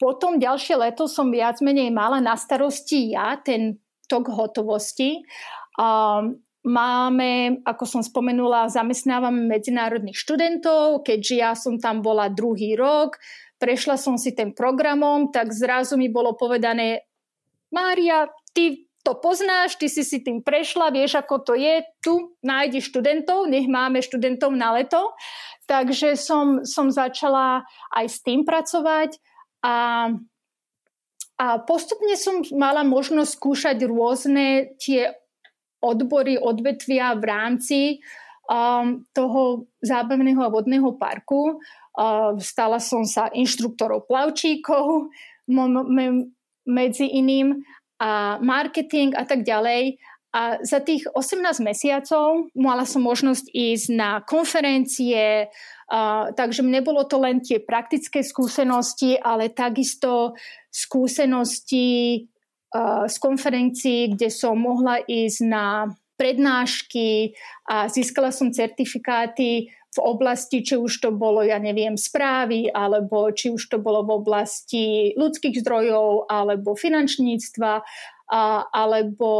potom 0.00 0.40
ďalšie 0.40 0.80
leto 0.80 1.04
som 1.04 1.28
viac 1.28 1.60
menej 1.60 1.92
mala 1.92 2.24
na 2.24 2.32
starosti 2.40 3.12
ja 3.12 3.36
ten 3.36 3.76
tok 4.08 4.32
hotovosti. 4.32 5.20
Um, 5.76 6.40
Máme, 6.60 7.64
ako 7.64 7.88
som 7.88 8.02
spomenula, 8.04 8.68
zamestnávame 8.68 9.48
medzinárodných 9.48 10.12
študentov, 10.12 11.08
keďže 11.08 11.34
ja 11.40 11.56
som 11.56 11.80
tam 11.80 12.04
bola 12.04 12.28
druhý 12.28 12.76
rok, 12.76 13.16
prešla 13.56 13.96
som 13.96 14.20
si 14.20 14.36
ten 14.36 14.52
programom, 14.52 15.32
tak 15.32 15.56
zrazu 15.56 15.96
mi 15.96 16.12
bolo 16.12 16.36
povedané, 16.36 17.08
Mária, 17.72 18.28
ty 18.52 18.92
to 19.00 19.16
poznáš, 19.16 19.80
ty 19.80 19.88
si 19.88 20.04
si 20.04 20.20
tým 20.20 20.44
prešla, 20.44 20.92
vieš, 20.92 21.16
ako 21.16 21.48
to 21.48 21.56
je, 21.56 21.80
tu 22.04 22.36
nájdi 22.44 22.84
študentov, 22.84 23.48
nech 23.48 23.64
máme 23.64 24.04
študentov 24.04 24.52
na 24.52 24.76
leto. 24.76 25.16
Takže 25.64 26.12
som, 26.12 26.60
som 26.68 26.92
začala 26.92 27.64
aj 27.96 28.04
s 28.04 28.20
tým 28.20 28.44
pracovať 28.44 29.16
a, 29.60 30.08
a 31.36 31.46
postupne 31.64 32.16
som 32.16 32.40
mala 32.56 32.84
možnosť 32.84 33.30
skúšať 33.36 33.76
rôzne 33.84 34.76
tie 34.80 35.12
odbory, 35.80 36.36
odvetvia 36.36 37.16
v 37.16 37.24
rámci 37.24 37.80
um, 38.48 39.04
toho 39.16 39.68
zábavného 39.80 40.40
a 40.44 40.52
vodného 40.52 40.96
parku. 41.00 41.60
Uh, 41.96 42.36
stala 42.38 42.78
som 42.78 43.02
sa 43.04 43.32
inštruktorou 43.32 44.04
plavčíkov 44.06 45.10
medzi 46.68 47.06
iným 47.10 47.64
a 48.00 48.38
marketing 48.40 49.12
a 49.12 49.26
tak 49.28 49.42
ďalej. 49.42 50.00
A 50.30 50.62
za 50.62 50.78
tých 50.78 51.10
18 51.10 51.42
mesiacov 51.58 52.54
mala 52.54 52.86
som 52.86 53.02
možnosť 53.02 53.50
ísť 53.50 53.86
na 53.90 54.22
konferencie, 54.22 55.50
uh, 55.50 56.30
takže 56.38 56.62
mne 56.62 56.86
bolo 56.86 57.02
to 57.02 57.18
len 57.18 57.42
tie 57.42 57.58
praktické 57.58 58.22
skúsenosti, 58.22 59.18
ale 59.18 59.50
takisto 59.50 60.38
skúsenosti 60.70 62.30
uh, 62.70 63.10
z 63.10 63.16
konferencií, 63.18 64.14
kde 64.14 64.30
som 64.30 64.54
mohla 64.54 65.02
ísť 65.02 65.38
na 65.50 65.90
prednášky 66.14 67.34
a 67.66 67.88
získala 67.88 68.28
som 68.30 68.54
certifikáty 68.54 69.72
v 69.90 69.98
oblasti, 69.98 70.62
či 70.62 70.78
už 70.78 71.02
to 71.02 71.10
bolo, 71.10 71.42
ja 71.42 71.58
neviem, 71.58 71.98
správy, 71.98 72.70
alebo 72.70 73.26
či 73.34 73.50
už 73.50 73.74
to 73.74 73.82
bolo 73.82 74.06
v 74.06 74.22
oblasti 74.22 74.84
ľudských 75.18 75.66
zdrojov, 75.66 76.30
alebo 76.30 76.78
finančníctva, 76.78 77.72
a, 77.74 77.84
alebo 78.30 79.32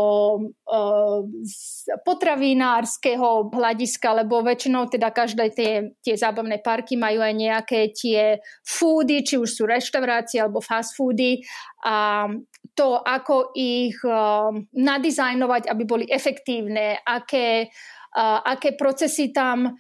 uh, 0.67 1.23
z 1.47 1.87
potravinárskeho 2.03 3.55
hľadiska, 3.55 4.27
lebo 4.27 4.43
väčšinou 4.43 4.91
teda 4.91 5.15
každé 5.15 5.47
tie, 5.55 5.73
tie 6.03 6.15
zábavné 6.19 6.59
parky 6.59 6.99
majú 6.99 7.23
aj 7.23 7.35
nejaké 7.39 7.95
tie 7.95 8.43
foody, 8.67 9.23
či 9.23 9.39
už 9.39 9.47
sú 9.47 9.63
reštaurácie 9.71 10.43
alebo 10.43 10.59
fast 10.59 10.99
foody. 10.99 11.39
A 11.87 12.27
to, 12.75 12.99
ako 12.99 13.55
ich 13.55 13.95
uh, 14.03 14.51
nadizajnovať, 14.75 15.71
aby 15.71 15.83
boli 15.87 16.07
efektívne, 16.11 16.99
aké, 17.07 17.71
uh, 18.19 18.43
aké 18.43 18.75
procesy 18.75 19.31
tam 19.31 19.79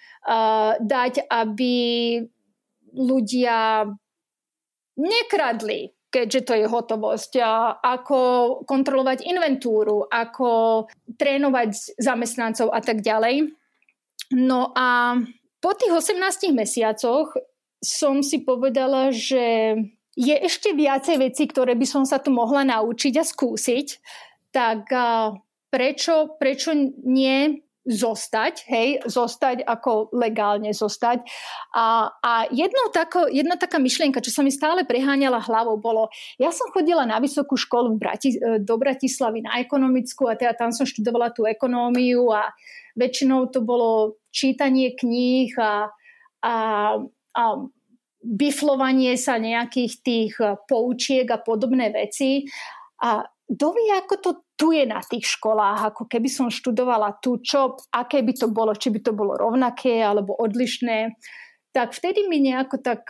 dať, 0.80 1.26
aby 1.26 1.74
ľudia 2.94 3.90
nekradli, 4.94 5.90
keďže 6.10 6.40
to 6.42 6.52
je 6.58 6.66
hotovosť, 6.66 7.32
ako 7.80 8.18
kontrolovať 8.66 9.22
inventúru, 9.24 10.04
ako 10.10 10.84
trénovať 11.14 11.96
zamestnancov 12.02 12.74
a 12.74 12.82
tak 12.82 13.00
ďalej. 13.00 13.54
No 14.34 14.74
a 14.74 15.18
po 15.62 15.70
tých 15.78 15.94
18 15.94 16.50
mesiacoch 16.50 17.34
som 17.78 18.26
si 18.26 18.42
povedala, 18.42 19.14
že 19.14 19.74
je 20.18 20.36
ešte 20.36 20.74
viacej 20.74 21.16
vecí, 21.16 21.46
ktoré 21.46 21.78
by 21.78 21.86
som 21.86 22.02
sa 22.02 22.18
tu 22.18 22.34
mohla 22.34 22.66
naučiť 22.66 23.14
a 23.16 23.24
skúsiť, 23.24 23.88
tak 24.50 24.90
prečo, 25.70 26.34
prečo 26.36 26.74
nie 27.06 27.62
zostať, 27.90 28.70
hej, 28.70 29.02
zostať 29.02 29.66
ako 29.66 30.14
legálne 30.14 30.70
zostať. 30.70 31.26
A, 31.74 32.14
a 32.22 32.32
jednou 32.54 32.94
tako, 32.94 33.26
jedna 33.26 33.58
taká 33.58 33.82
myšlienka, 33.82 34.22
čo 34.22 34.30
sa 34.30 34.46
mi 34.46 34.54
stále 34.54 34.86
preháňala 34.86 35.42
hlavou, 35.42 35.74
bolo, 35.74 36.06
ja 36.38 36.54
som 36.54 36.70
chodila 36.70 37.02
na 37.02 37.18
vysokú 37.18 37.58
školu 37.58 37.98
v 37.98 37.98
Brati, 37.98 38.30
e, 38.30 38.62
do 38.62 38.78
Bratislavy 38.78 39.42
na 39.42 39.58
ekonomickú 39.58 40.30
a 40.30 40.38
teda 40.38 40.54
tam 40.54 40.70
som 40.70 40.86
študovala 40.86 41.34
tú 41.34 41.50
ekonómiu 41.50 42.30
a 42.30 42.54
väčšinou 42.94 43.50
to 43.50 43.66
bolo 43.66 44.22
čítanie 44.30 44.94
kníh 44.94 45.50
a, 45.58 45.90
a, 46.46 46.54
a 47.34 47.44
biflovanie 48.22 49.18
sa 49.18 49.40
nejakých 49.42 49.92
tých 50.04 50.32
poučiek 50.68 51.26
a 51.32 51.42
podobné 51.42 51.90
veci. 51.90 52.44
A 53.00 53.24
dovie, 53.48 53.90
ako 53.96 54.14
to 54.20 54.30
tu 54.60 54.76
je 54.76 54.84
na 54.84 55.00
tých 55.00 55.24
školách, 55.40 55.96
ako 55.96 56.04
keby 56.04 56.28
som 56.28 56.52
študovala 56.52 57.16
tu, 57.24 57.40
čo, 57.40 57.80
aké 57.88 58.20
by 58.20 58.36
to 58.36 58.52
bolo, 58.52 58.76
či 58.76 58.92
by 58.92 59.00
to 59.00 59.16
bolo 59.16 59.32
rovnaké 59.32 60.04
alebo 60.04 60.36
odlišné, 60.36 61.16
tak 61.72 61.96
vtedy 61.96 62.28
mi 62.28 62.44
nejako 62.44 62.76
tak 62.84 63.08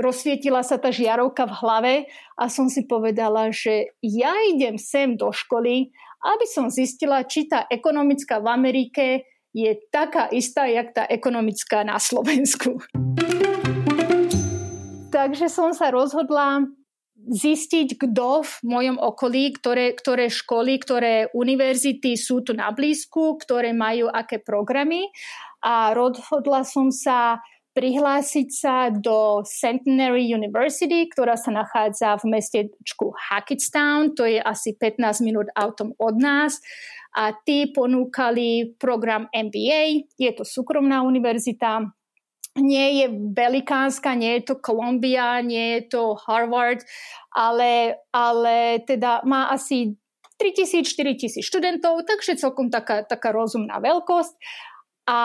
rozsvietila 0.00 0.64
sa 0.64 0.80
tá 0.80 0.88
žiarovka 0.88 1.44
v 1.44 1.58
hlave 1.60 1.94
a 2.40 2.48
som 2.48 2.72
si 2.72 2.88
povedala, 2.88 3.52
že 3.52 3.92
ja 4.00 4.32
idem 4.48 4.80
sem 4.80 5.12
do 5.12 5.28
školy, 5.28 5.92
aby 6.24 6.46
som 6.48 6.72
zistila, 6.72 7.20
či 7.28 7.44
tá 7.44 7.68
ekonomická 7.68 8.40
v 8.40 8.48
Amerike 8.48 9.06
je 9.52 9.76
taká 9.92 10.32
istá, 10.32 10.64
jak 10.64 10.96
tá 10.96 11.04
ekonomická 11.04 11.84
na 11.84 12.00
Slovensku. 12.00 12.80
Takže 15.12 15.52
som 15.52 15.76
sa 15.76 15.92
rozhodla 15.92 16.64
zistiť, 17.26 17.98
kto 17.98 18.46
v 18.46 18.52
mojom 18.62 18.96
okolí, 19.02 19.50
ktoré, 19.58 19.92
ktoré 19.98 20.30
školy, 20.30 20.78
ktoré 20.78 21.14
univerzity 21.34 22.14
sú 22.14 22.46
tu 22.46 22.54
na 22.54 22.70
blízku, 22.70 23.36
ktoré 23.42 23.74
majú 23.74 24.06
aké 24.06 24.38
programy. 24.38 25.10
A 25.58 25.90
rozhodla 25.90 26.62
som 26.62 26.94
sa 26.94 27.42
prihlásiť 27.74 28.48
sa 28.50 28.90
do 28.90 29.46
Centenary 29.46 30.26
University, 30.26 31.06
ktorá 31.06 31.38
sa 31.38 31.54
nachádza 31.54 32.18
v 32.18 32.34
mestečku 32.34 33.14
Hackettstown, 33.14 34.18
to 34.18 34.26
je 34.26 34.42
asi 34.42 34.74
15 34.74 35.22
minút 35.22 35.46
autom 35.54 35.94
od 35.98 36.18
nás. 36.18 36.58
A 37.14 37.30
tí 37.34 37.70
ponúkali 37.70 38.74
program 38.82 39.30
MBA, 39.30 40.10
je 40.18 40.30
to 40.34 40.42
súkromná 40.42 41.06
univerzita, 41.06 41.86
nie 42.58 43.02
je 43.02 43.06
velikánska, 43.32 44.14
nie 44.14 44.38
je 44.38 44.52
to 44.52 44.54
Columbia, 44.60 45.40
nie 45.40 45.78
je 45.78 45.82
to 45.94 46.02
Harvard, 46.26 46.84
ale, 47.32 48.02
ale 48.12 48.82
teda 48.84 49.22
má 49.24 49.48
asi 49.54 49.96
3000-4000 50.38 51.42
študentov, 51.42 52.06
takže 52.06 52.38
celkom 52.38 52.70
taká, 52.70 53.02
taká 53.02 53.34
rozumná 53.34 53.82
veľkosť. 53.82 54.34
A 55.10 55.20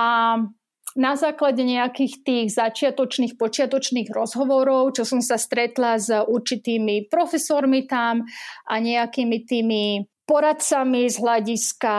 na 0.94 1.14
základe 1.18 1.66
nejakých 1.66 2.14
tých 2.22 2.48
začiatočných, 2.54 3.38
počiatočných 3.38 4.14
rozhovorov, 4.14 4.94
čo 4.94 5.06
som 5.06 5.22
sa 5.26 5.42
stretla 5.42 5.98
s 5.98 6.14
určitými 6.14 7.10
profesormi 7.10 7.90
tam 7.90 8.26
a 8.70 8.74
nejakými 8.78 9.38
tými 9.46 10.06
poradcami 10.30 11.10
z 11.10 11.18
hľadiska 11.18 11.96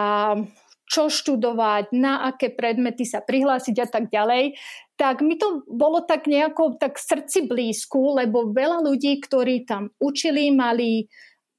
čo 0.84 1.08
študovať, 1.08 1.96
na 1.96 2.28
aké 2.28 2.52
predmety 2.52 3.08
sa 3.08 3.24
prihlásiť 3.24 3.76
a 3.82 3.86
tak 3.88 4.12
ďalej, 4.12 4.54
tak 4.94 5.26
mi 5.26 5.34
to 5.34 5.66
bolo 5.66 6.06
tak 6.06 6.30
nejako 6.30 6.78
tak 6.78 6.98
srdci 6.98 7.50
blízku, 7.50 8.14
lebo 8.14 8.54
veľa 8.54 8.86
ľudí, 8.86 9.18
ktorí 9.18 9.66
tam 9.66 9.90
učili, 9.98 10.54
mali 10.54 11.10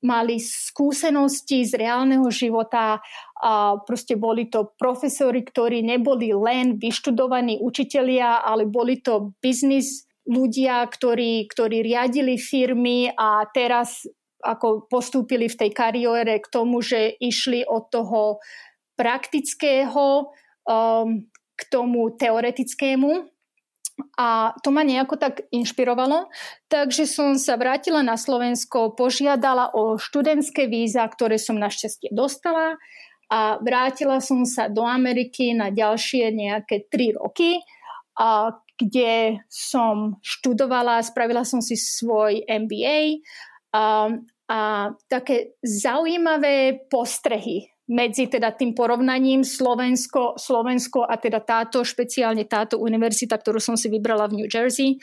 mali 0.06 0.38
skúsenosti 0.38 1.66
z 1.66 1.82
reálneho 1.82 2.30
života 2.30 3.02
a 3.42 3.82
proste 3.82 4.14
boli 4.14 4.54
to 4.54 4.78
profesori, 4.78 5.42
ktorí 5.42 5.82
neboli 5.82 6.30
len 6.30 6.78
vyštudovaní 6.78 7.58
učitelia, 7.58 8.46
ale 8.46 8.70
boli 8.70 9.02
to 9.02 9.34
biznis 9.42 10.06
ľudia, 10.30 10.86
ktorí, 10.86 11.50
ktorí 11.50 11.82
riadili 11.82 12.38
firmy 12.38 13.10
a 13.18 13.50
teraz 13.50 14.06
ako 14.46 14.86
postúpili 14.86 15.50
v 15.50 15.58
tej 15.58 15.72
kariére 15.74 16.38
k 16.38 16.48
tomu, 16.54 16.86
že 16.86 17.18
išli 17.18 17.66
od 17.66 17.90
toho 17.90 18.38
praktického 18.94 20.30
um, 20.70 21.26
k 21.56 21.62
tomu 21.72 22.12
teoretickému. 22.14 23.32
A 24.20 24.52
to 24.60 24.76
ma 24.76 24.84
nejako 24.84 25.16
tak 25.16 25.48
inšpirovalo, 25.56 26.28
takže 26.68 27.08
som 27.08 27.40
sa 27.40 27.56
vrátila 27.56 28.04
na 28.04 28.20
Slovensko, 28.20 28.92
požiadala 28.92 29.72
o 29.72 29.96
študentské 29.96 30.68
víza, 30.68 31.08
ktoré 31.08 31.40
som 31.40 31.56
našťastie 31.56 32.12
dostala 32.12 32.76
a 33.32 33.56
vrátila 33.64 34.20
som 34.20 34.44
sa 34.44 34.68
do 34.68 34.84
Ameriky 34.84 35.56
na 35.56 35.72
ďalšie 35.72 36.28
nejaké 36.36 36.92
tri 36.92 37.16
roky, 37.16 37.64
a 38.16 38.56
kde 38.76 39.44
som 39.52 40.20
študovala, 40.24 41.04
spravila 41.04 41.44
som 41.44 41.60
si 41.60 41.76
svoj 41.76 42.44
MBA 42.48 43.24
a, 43.76 44.12
a 44.48 44.60
také 45.12 45.56
zaujímavé 45.64 46.88
postrehy 46.88 47.68
medzi 47.86 48.26
teda 48.26 48.50
tým 48.58 48.74
porovnaním 48.74 49.46
Slovensko, 49.46 50.42
Slovensko 50.42 51.06
a 51.06 51.22
teda 51.22 51.42
táto, 51.46 51.86
špeciálne 51.86 52.50
táto 52.50 52.82
univerzita, 52.82 53.38
ktorú 53.38 53.62
som 53.62 53.78
si 53.78 53.94
vybrala 53.94 54.26
v 54.26 54.42
New 54.42 54.50
Jersey. 54.50 54.98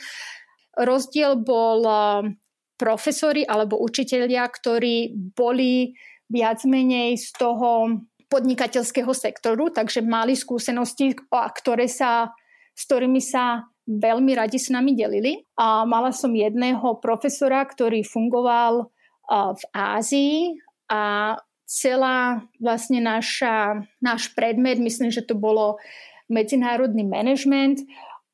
Rozdiel 0.75 1.39
bol 1.39 1.79
um, 1.87 2.35
profesori 2.75 3.47
alebo 3.47 3.79
učitelia, 3.79 4.43
ktorí 4.43 5.15
boli 5.15 5.95
viac 6.27 6.65
menej 6.67 7.15
z 7.15 7.29
toho 7.39 8.01
podnikateľského 8.27 9.13
sektoru, 9.13 9.69
takže 9.69 10.01
mali 10.01 10.33
skúsenosti, 10.33 11.13
ktoré 11.31 11.85
sa, 11.85 12.33
s 12.73 12.81
ktorými 12.89 13.21
sa 13.21 13.69
veľmi 13.85 14.33
radi 14.33 14.57
s 14.57 14.73
nami 14.73 14.97
delili. 14.97 15.45
A 15.55 15.85
mala 15.85 16.09
som 16.09 16.33
jedného 16.33 16.97
profesora, 16.97 17.61
ktorý 17.61 18.01
fungoval 18.01 18.89
v 19.29 19.63
Ázii 19.71 20.57
a 20.89 21.37
celá 21.73 22.45
vlastne 22.61 23.01
naša, 23.01 23.81
náš 23.97 24.29
predmet, 24.37 24.77
myslím, 24.77 25.09
že 25.09 25.25
to 25.25 25.33
bolo 25.33 25.81
medzinárodný 26.29 27.01
management. 27.01 27.81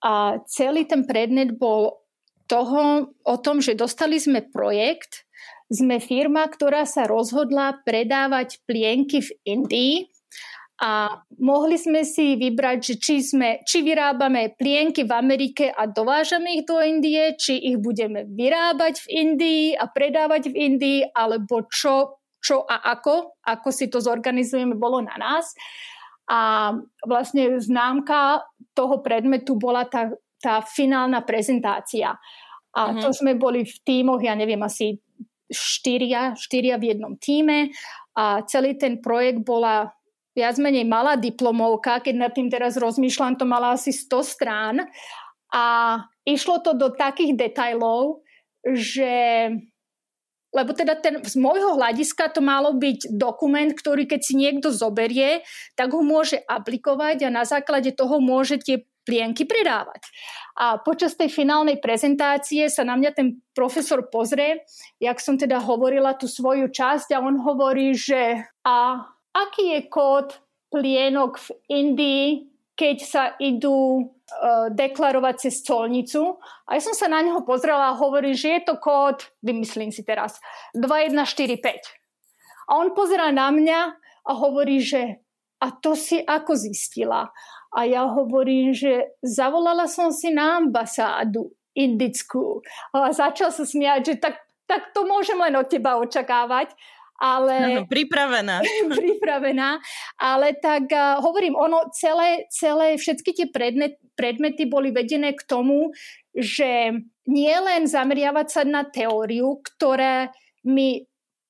A 0.03 0.43
celý 0.43 0.83
ten 0.83 1.07
predmet 1.07 1.55
bol 1.55 2.03
toho, 2.51 3.15
o 3.23 3.35
tom, 3.39 3.63
že 3.63 3.79
dostali 3.79 4.19
sme 4.19 4.43
projekt, 4.43 5.23
sme 5.71 6.03
firma, 6.03 6.49
ktorá 6.49 6.83
sa 6.83 7.07
rozhodla 7.07 7.79
predávať 7.87 8.59
plienky 8.67 9.23
v 9.23 9.31
Indii. 9.47 9.95
A 10.79 11.11
mohli 11.43 11.75
sme 11.75 12.07
si 12.07 12.39
vybrať, 12.39 12.77
že 12.79 12.95
či, 13.03 13.15
sme, 13.19 13.59
či 13.67 13.83
vyrábame 13.83 14.55
plienky 14.55 15.03
v 15.03 15.11
Amerike 15.11 15.67
a 15.75 15.91
dovážame 15.91 16.55
ich 16.55 16.63
do 16.63 16.79
Indie, 16.79 17.35
či 17.35 17.59
ich 17.59 17.77
budeme 17.83 18.23
vyrábať 18.23 19.03
v 19.03 19.07
Indii 19.11 19.65
a 19.75 19.91
predávať 19.91 20.55
v 20.55 20.55
Indii, 20.55 20.99
alebo 21.11 21.67
čo 21.67 22.18
čo 22.39 22.63
a 22.63 22.95
ako, 22.95 23.39
ako 23.43 23.69
si 23.69 23.91
to 23.91 23.99
zorganizujeme, 23.99 24.75
bolo 24.79 25.03
na 25.03 25.15
nás. 25.19 25.51
A 26.29 26.71
vlastne 27.03 27.57
známka 27.57 28.45
toho 28.77 29.01
predmetu 29.01 29.57
bola 29.57 29.85
tá, 29.89 30.13
tá 30.39 30.61
finálna 30.63 31.25
prezentácia. 31.25 32.15
A 32.69 32.81
mm-hmm. 32.93 33.01
to 33.01 33.09
sme 33.11 33.33
boli 33.33 33.65
v 33.65 33.75
tímoch, 33.81 34.21
ja 34.21 34.37
neviem, 34.37 34.61
asi 34.61 35.01
štyria, 35.49 36.37
štyria 36.37 36.77
v 36.77 36.93
jednom 36.93 37.17
týme 37.17 37.73
a 38.13 38.45
celý 38.45 38.77
ten 38.77 39.01
projekt 39.01 39.41
bola 39.41 39.89
viac 40.37 40.55
menej 40.61 40.85
malá 40.85 41.17
diplomovka, 41.17 42.05
keď 42.05 42.15
nad 42.15 42.31
tým 42.31 42.47
teraz 42.47 42.77
rozmýšľam, 42.77 43.35
to 43.35 43.49
mala 43.49 43.73
asi 43.73 43.89
100 43.89 44.21
strán 44.21 44.75
a 45.49 45.65
išlo 46.23 46.61
to 46.61 46.77
do 46.77 46.93
takých 46.93 47.33
detajlov, 47.33 48.21
že 48.61 49.49
lebo 50.49 50.73
teda 50.73 50.97
ten, 50.97 51.21
z 51.21 51.35
môjho 51.37 51.77
hľadiska 51.77 52.33
to 52.33 52.41
malo 52.41 52.73
byť 52.73 53.13
dokument, 53.13 53.69
ktorý 53.69 54.09
keď 54.09 54.21
si 54.25 54.33
niekto 54.33 54.73
zoberie, 54.73 55.45
tak 55.77 55.93
ho 55.93 56.01
môže 56.01 56.41
aplikovať 56.49 57.25
a 57.25 57.29
na 57.29 57.45
základe 57.45 57.93
toho 57.93 58.17
môže 58.17 58.57
tie 58.57 58.81
plienky 59.09 59.49
predávať. 59.49 60.05
A 60.53 60.77
počas 60.77 61.17
tej 61.17 61.33
finálnej 61.33 61.81
prezentácie 61.81 62.69
sa 62.69 62.85
na 62.85 62.93
mňa 62.93 63.11
ten 63.17 63.41
profesor 63.57 64.05
pozrie, 64.05 64.61
jak 65.01 65.17
som 65.17 65.33
teda 65.33 65.57
hovorila 65.57 66.13
tú 66.13 66.29
svoju 66.29 66.69
časť 66.69 67.17
a 67.17 67.23
on 67.25 67.41
hovorí, 67.41 67.97
že 67.97 68.45
a 68.61 69.01
aký 69.33 69.77
je 69.77 69.81
kód 69.89 70.37
plienok 70.69 71.41
v 71.41 71.47
Indii, 71.73 72.25
keď 72.79 72.97
sa 73.03 73.23
idú 73.43 74.07
uh, 74.07 74.71
deklarovať 74.71 75.35
cez 75.35 75.59
colnicu. 75.67 76.39
A 76.63 76.79
ja 76.79 76.81
som 76.81 76.95
sa 76.95 77.11
na 77.11 77.19
neho 77.19 77.43
pozrela 77.43 77.91
a 77.91 77.99
hovorí, 77.99 78.31
že 78.31 78.55
je 78.55 78.61
to 78.71 78.79
kód, 78.79 79.27
vymyslím 79.43 79.91
si 79.91 80.07
teraz, 80.07 80.39
2145. 80.79 81.59
A 82.71 82.79
on 82.79 82.95
pozerá 82.95 83.35
na 83.35 83.51
mňa 83.51 83.79
a 83.99 84.31
hovorí, 84.31 84.79
že 84.79 85.19
a 85.59 85.75
to 85.75 85.91
si 85.91 86.23
ako 86.23 86.55
zistila? 86.55 87.27
A 87.75 87.83
ja 87.83 88.07
hovorím, 88.07 88.71
že 88.71 89.11
zavolala 89.19 89.91
som 89.91 90.15
si 90.15 90.31
na 90.31 90.63
ambasádu 90.63 91.51
indickú. 91.75 92.63
A 92.95 93.11
začal 93.11 93.51
sa 93.51 93.67
smiať, 93.67 93.99
že 94.07 94.15
tak, 94.23 94.39
tak 94.63 94.95
to 94.95 95.03
môžem 95.03 95.35
len 95.35 95.59
od 95.59 95.67
teba 95.67 95.99
očakávať 95.99 96.71
ale... 97.19 97.83
Ano, 97.83 97.83
pripravená. 97.85 98.63
pripravená, 98.99 99.83
ale 100.15 100.55
tak 100.57 100.87
uh, 100.89 101.19
hovorím, 101.19 101.59
ono 101.59 101.91
celé, 101.91 102.47
celé 102.49 102.95
všetky 102.95 103.31
tie 103.35 103.47
predmet, 103.51 103.99
predmety 104.15 104.65
boli 104.65 104.95
vedené 104.95 105.35
k 105.35 105.43
tomu, 105.43 105.91
že 106.31 106.95
nie 107.27 107.55
len 107.59 107.85
zameriavať 107.85 108.47
sa 108.47 108.61
na 108.63 108.87
teóriu, 108.87 109.59
ktoré 109.61 110.31
mi 110.63 111.05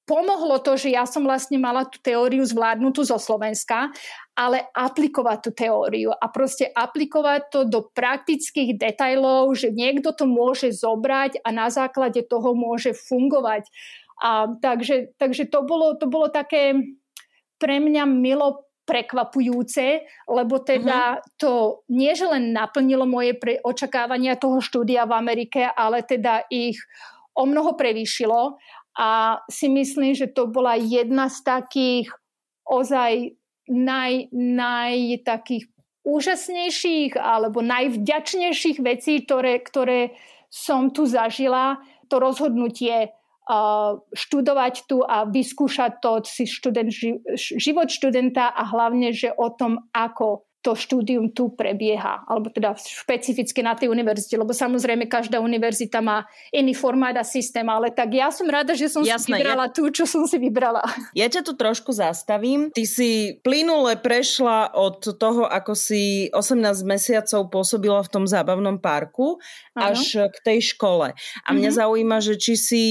pomohlo 0.09 0.57
to, 0.65 0.73
že 0.73 0.89
ja 0.89 1.05
som 1.05 1.21
vlastne 1.21 1.61
mala 1.61 1.85
tú 1.85 2.01
teóriu 2.01 2.41
zvládnutú 2.41 3.05
zo 3.05 3.21
Slovenska, 3.21 3.93
ale 4.33 4.65
aplikovať 4.73 5.37
tú 5.45 5.51
teóriu 5.53 6.09
a 6.09 6.25
proste 6.33 6.65
aplikovať 6.73 7.41
to 7.53 7.59
do 7.69 7.85
praktických 7.93 8.73
detajlov, 8.73 9.53
že 9.53 9.69
niekto 9.69 10.09
to 10.17 10.25
môže 10.25 10.73
zobrať 10.81 11.45
a 11.45 11.53
na 11.53 11.69
základe 11.69 12.25
toho 12.25 12.57
môže 12.57 12.97
fungovať. 12.97 13.69
A 14.19 14.51
takže, 14.59 15.15
takže 15.15 15.47
to, 15.47 15.63
bolo, 15.63 15.95
to 15.95 16.11
bolo 16.11 16.27
také 16.27 16.75
pre 17.59 17.79
mňa 17.79 18.03
milo 18.07 18.69
prekvapujúce, 18.89 20.01
lebo 20.25 20.65
teda 20.65 21.21
uh-huh. 21.21 21.25
to 21.37 21.51
nie, 21.93 22.09
že 22.17 22.25
len 22.25 22.49
naplnilo 22.49 23.05
moje 23.05 23.37
pre, 23.37 23.61
očakávania 23.61 24.33
toho 24.33 24.57
štúdia 24.65 25.05
v 25.05 25.13
Amerike, 25.13 25.69
ale 25.69 26.01
teda 26.01 26.49
ich 26.49 26.81
o 27.37 27.45
mnoho 27.45 27.77
prevýšilo 27.77 28.57
a 28.97 29.39
si 29.45 29.69
myslím, 29.69 30.17
že 30.17 30.33
to 30.33 30.49
bola 30.49 30.73
jedna 30.73 31.29
z 31.29 31.37
takých 31.45 32.09
ozaj 32.65 33.37
naj, 33.69 34.33
naj 34.33 35.21
takých 35.21 35.69
úžasnejších 36.01 37.13
alebo 37.13 37.61
najvďačnejších 37.61 38.81
vecí, 38.81 39.21
ktoré, 39.23 39.61
ktoré 39.61 40.17
som 40.49 40.89
tu 40.89 41.05
zažila. 41.05 41.77
To 42.09 42.17
rozhodnutie 42.17 43.13
študovať 44.13 44.85
tu 44.85 45.01
a 45.01 45.25
vyskúšať 45.25 45.97
to 45.97 46.21
si 46.21 46.45
študent, 46.45 46.93
život 47.35 47.89
študenta 47.89 48.53
a 48.53 48.61
hlavne, 48.69 49.09
že 49.09 49.33
o 49.33 49.49
tom, 49.49 49.89
ako 49.89 50.45
to 50.59 50.75
štúdium 50.75 51.31
tu 51.31 51.55
prebieha, 51.55 52.27
alebo 52.27 52.51
teda 52.51 52.75
špecificky 52.75 53.63
na 53.63 53.79
tej 53.79 53.87
univerzite, 53.87 54.35
lebo 54.35 54.51
samozrejme 54.51 55.07
každá 55.07 55.39
univerzita 55.39 56.03
má 56.03 56.27
iný 56.51 56.75
formát 56.75 57.15
a 57.15 57.23
systém, 57.23 57.63
ale 57.63 57.95
tak 57.95 58.11
ja 58.11 58.27
som 58.27 58.43
rada, 58.43 58.75
že 58.75 58.91
som 58.91 58.99
Jasné, 58.99 59.23
si 59.23 59.29
vybrala 59.39 59.71
ja... 59.71 59.73
tú, 59.73 59.87
čo 59.87 60.03
som 60.03 60.27
si 60.27 60.35
vybrala. 60.35 60.83
Ja 61.15 61.31
ťa 61.31 61.47
tu 61.47 61.55
trošku 61.55 61.95
zastavím. 61.95 62.75
Ty 62.75 62.83
si 62.83 63.39
plynule 63.39 63.95
prešla 64.03 64.75
od 64.75 64.99
toho, 65.15 65.47
ako 65.47 65.79
si 65.79 66.27
18 66.35 66.59
mesiacov 66.83 67.47
pôsobila 67.47 68.03
v 68.03 68.11
tom 68.11 68.25
zábavnom 68.27 68.83
parku, 68.83 69.39
ano. 69.79 69.95
až 69.95 70.27
k 70.27 70.37
tej 70.43 70.75
škole. 70.75 71.15
A 71.15 71.49
mňa 71.55 71.71
mm-hmm. 71.71 71.79
zaujíma, 71.79 72.17
že 72.19 72.35
či 72.35 72.53
si 72.59 72.83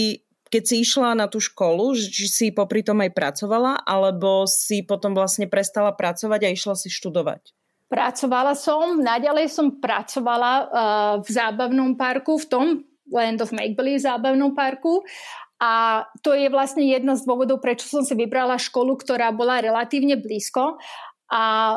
keď 0.49 0.63
si 0.65 0.77
išla 0.83 1.15
na 1.15 1.29
tú 1.29 1.39
školu, 1.39 1.95
či 1.97 2.27
si 2.29 2.47
popri 2.51 2.81
tom 2.81 3.05
aj 3.05 3.13
pracovala, 3.13 3.85
alebo 3.85 4.49
si 4.49 4.83
potom 4.83 5.13
vlastne 5.13 5.47
prestala 5.47 5.93
pracovať 5.93 6.41
a 6.45 6.53
išla 6.53 6.75
si 6.75 6.89
študovať? 6.89 7.53
Pracovala 7.89 8.53
som, 8.53 9.01
naďalej 9.01 9.49
som 9.49 9.81
pracovala 9.81 10.53
uh, 10.53 10.67
v 11.25 11.29
zábavnom 11.29 11.97
parku, 11.97 12.37
v 12.37 12.47
tom 12.49 12.65
Land 13.09 13.41
of 13.41 13.53
Make-Believe 13.57 14.05
zábavnom 14.05 14.53
parku 14.53 15.01
a 15.59 16.05
to 16.23 16.37
je 16.39 16.47
vlastne 16.53 16.87
jedna 16.87 17.19
z 17.19 17.27
dôvodov, 17.27 17.59
prečo 17.59 17.91
som 17.91 18.07
si 18.07 18.15
vybrala 18.15 18.61
školu, 18.61 18.95
ktorá 19.01 19.35
bola 19.35 19.59
relatívne 19.59 20.15
blízko 20.15 20.79
a 21.33 21.77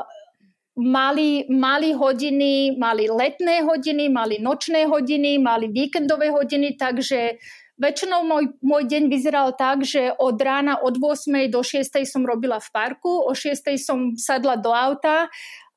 mali, 0.77 1.49
mali 1.49 1.89
hodiny, 1.95 2.77
mali 2.77 3.09
letné 3.09 3.65
hodiny, 3.65 4.05
mali 4.13 4.37
nočné 4.37 4.85
hodiny, 4.85 5.41
mali 5.41 5.71
víkendové 5.73 6.29
hodiny, 6.29 6.77
takže 6.77 7.41
väčšinou 7.81 8.21
môj, 8.21 8.53
môj 8.61 8.85
deň 8.85 9.09
vyzeral 9.09 9.57
tak, 9.57 9.81
že 9.81 10.13
od 10.21 10.37
rána 10.37 10.77
od 10.77 11.01
8 11.01 11.49
do 11.49 11.65
6 11.65 12.05
som 12.05 12.21
robila 12.21 12.61
v 12.61 12.69
parku, 12.69 13.09
o 13.09 13.33
6 13.33 13.73
som 13.81 14.13
sadla 14.13 14.61
do 14.61 14.69
auta 14.69 15.25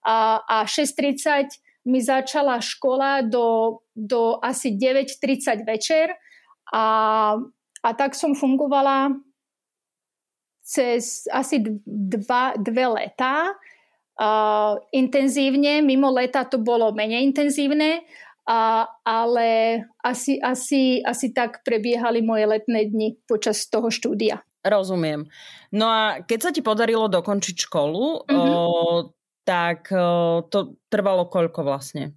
a, 0.04 0.44
a 0.44 0.56
6.30 0.68 1.48
mi 1.88 2.04
začala 2.04 2.60
škola 2.60 3.24
do, 3.24 3.80
do 3.96 4.36
asi 4.44 4.76
9.30 4.76 5.64
večer 5.64 6.12
a, 6.68 6.84
a 7.80 7.88
tak 7.96 8.12
som 8.12 8.36
fungovala 8.36 9.16
cez 10.64 11.28
asi 11.28 11.60
dva, 11.84 12.56
dve 12.56 12.88
leta 12.88 13.52
uh, 13.52 14.80
intenzívne. 14.96 15.84
Mimo 15.84 16.08
leta 16.08 16.48
to 16.48 16.56
bolo 16.56 16.96
menej 16.96 17.20
intenzívne, 17.20 18.00
uh, 18.48 18.84
ale 19.04 19.82
asi, 20.00 20.40
asi, 20.40 21.00
asi 21.04 21.32
tak 21.32 21.64
prebiehali 21.64 22.24
moje 22.24 22.48
letné 22.48 22.88
dni 22.88 23.20
počas 23.28 23.66
toho 23.68 23.88
štúdia. 23.88 24.44
Rozumiem. 24.64 25.28
No 25.76 25.86
a 25.88 26.02
keď 26.24 26.38
sa 26.40 26.50
ti 26.54 26.64
podarilo 26.64 27.04
dokončiť 27.12 27.56
školu, 27.68 28.24
mm-hmm 28.24 29.14
tak 29.44 29.92
to 30.48 30.80
trvalo 30.88 31.28
koľko 31.28 31.60
vlastne? 31.62 32.16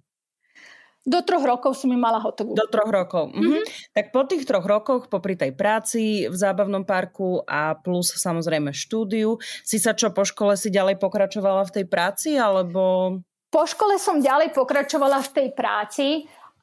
Do 1.08 1.24
troch 1.24 1.40
rokov 1.40 1.72
som 1.72 1.88
mi 1.88 1.96
mala 1.96 2.20
hotovú. 2.20 2.52
Do 2.52 2.68
troch 2.68 2.92
rokov. 2.92 3.32
Mhm. 3.32 3.40
Mm-hmm. 3.40 3.64
Tak 3.96 4.06
po 4.12 4.28
tých 4.28 4.44
troch 4.44 4.66
rokoch, 4.66 5.08
popri 5.08 5.40
tej 5.40 5.56
práci 5.56 6.28
v 6.28 6.36
zábavnom 6.36 6.84
parku 6.84 7.40
a 7.48 7.76
plus 7.80 8.12
samozrejme 8.12 8.76
štúdiu, 8.76 9.40
si 9.64 9.80
sa 9.80 9.96
čo 9.96 10.12
po 10.12 10.28
škole 10.28 10.52
si 10.56 10.68
ďalej 10.68 11.00
pokračovala 11.00 11.64
v 11.68 11.74
tej 11.80 11.84
práci, 11.88 12.36
alebo... 12.36 13.16
Po 13.48 13.64
škole 13.64 13.96
som 13.96 14.20
ďalej 14.20 14.52
pokračovala 14.52 15.24
v 15.24 15.32
tej 15.32 15.48
práci 15.56 16.08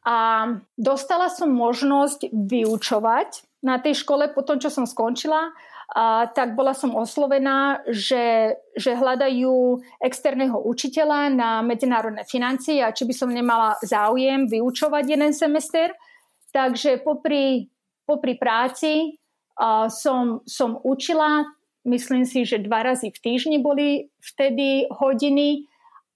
a 0.05 0.45
dostala 0.77 1.33
som 1.33 1.49
možnosť 1.49 2.29
vyučovať 2.29 3.61
na 3.65 3.81
tej 3.81 4.05
škole 4.05 4.29
po 4.29 4.45
tom, 4.45 4.61
čo 4.61 4.69
som 4.69 4.85
skončila 4.85 5.49
a, 5.89 6.29
tak 6.29 6.53
bola 6.53 6.77
som 6.77 6.93
oslovená, 6.93 7.81
že, 7.89 8.57
že 8.77 8.93
hľadajú 8.93 9.81
externého 9.97 10.61
učiteľa 10.61 11.33
na 11.33 11.49
medzinárodné 11.65 12.21
financie 12.29 12.85
a 12.85 12.93
či 12.93 13.09
by 13.09 13.13
som 13.17 13.33
nemala 13.33 13.77
záujem 13.81 14.45
vyučovať 14.45 15.03
jeden 15.09 15.33
semester. 15.33 15.89
Takže 16.53 17.01
popri, 17.01 17.65
popri 18.05 18.37
práci 18.37 19.17
a, 19.57 19.89
som, 19.89 20.45
som 20.45 20.77
učila, 20.85 21.49
myslím 21.89 22.29
si, 22.29 22.45
že 22.45 22.61
dva 22.61 22.85
razy 22.85 23.09
v 23.09 23.21
týždni 23.21 23.57
boli 23.57 24.09
vtedy 24.21 24.85
hodiny 24.89 25.65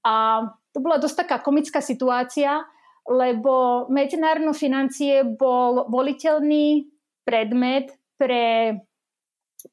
a 0.06 0.46
to 0.74 0.78
bola 0.80 1.02
dosť 1.02 1.26
taká 1.26 1.38
komická 1.42 1.82
situácia, 1.82 2.62
lebo 3.10 3.86
medzinárodné 3.90 4.54
financie 4.54 5.26
bol 5.26 5.90
voliteľný 5.90 6.86
predmet 7.26 7.96
pre 8.22 8.78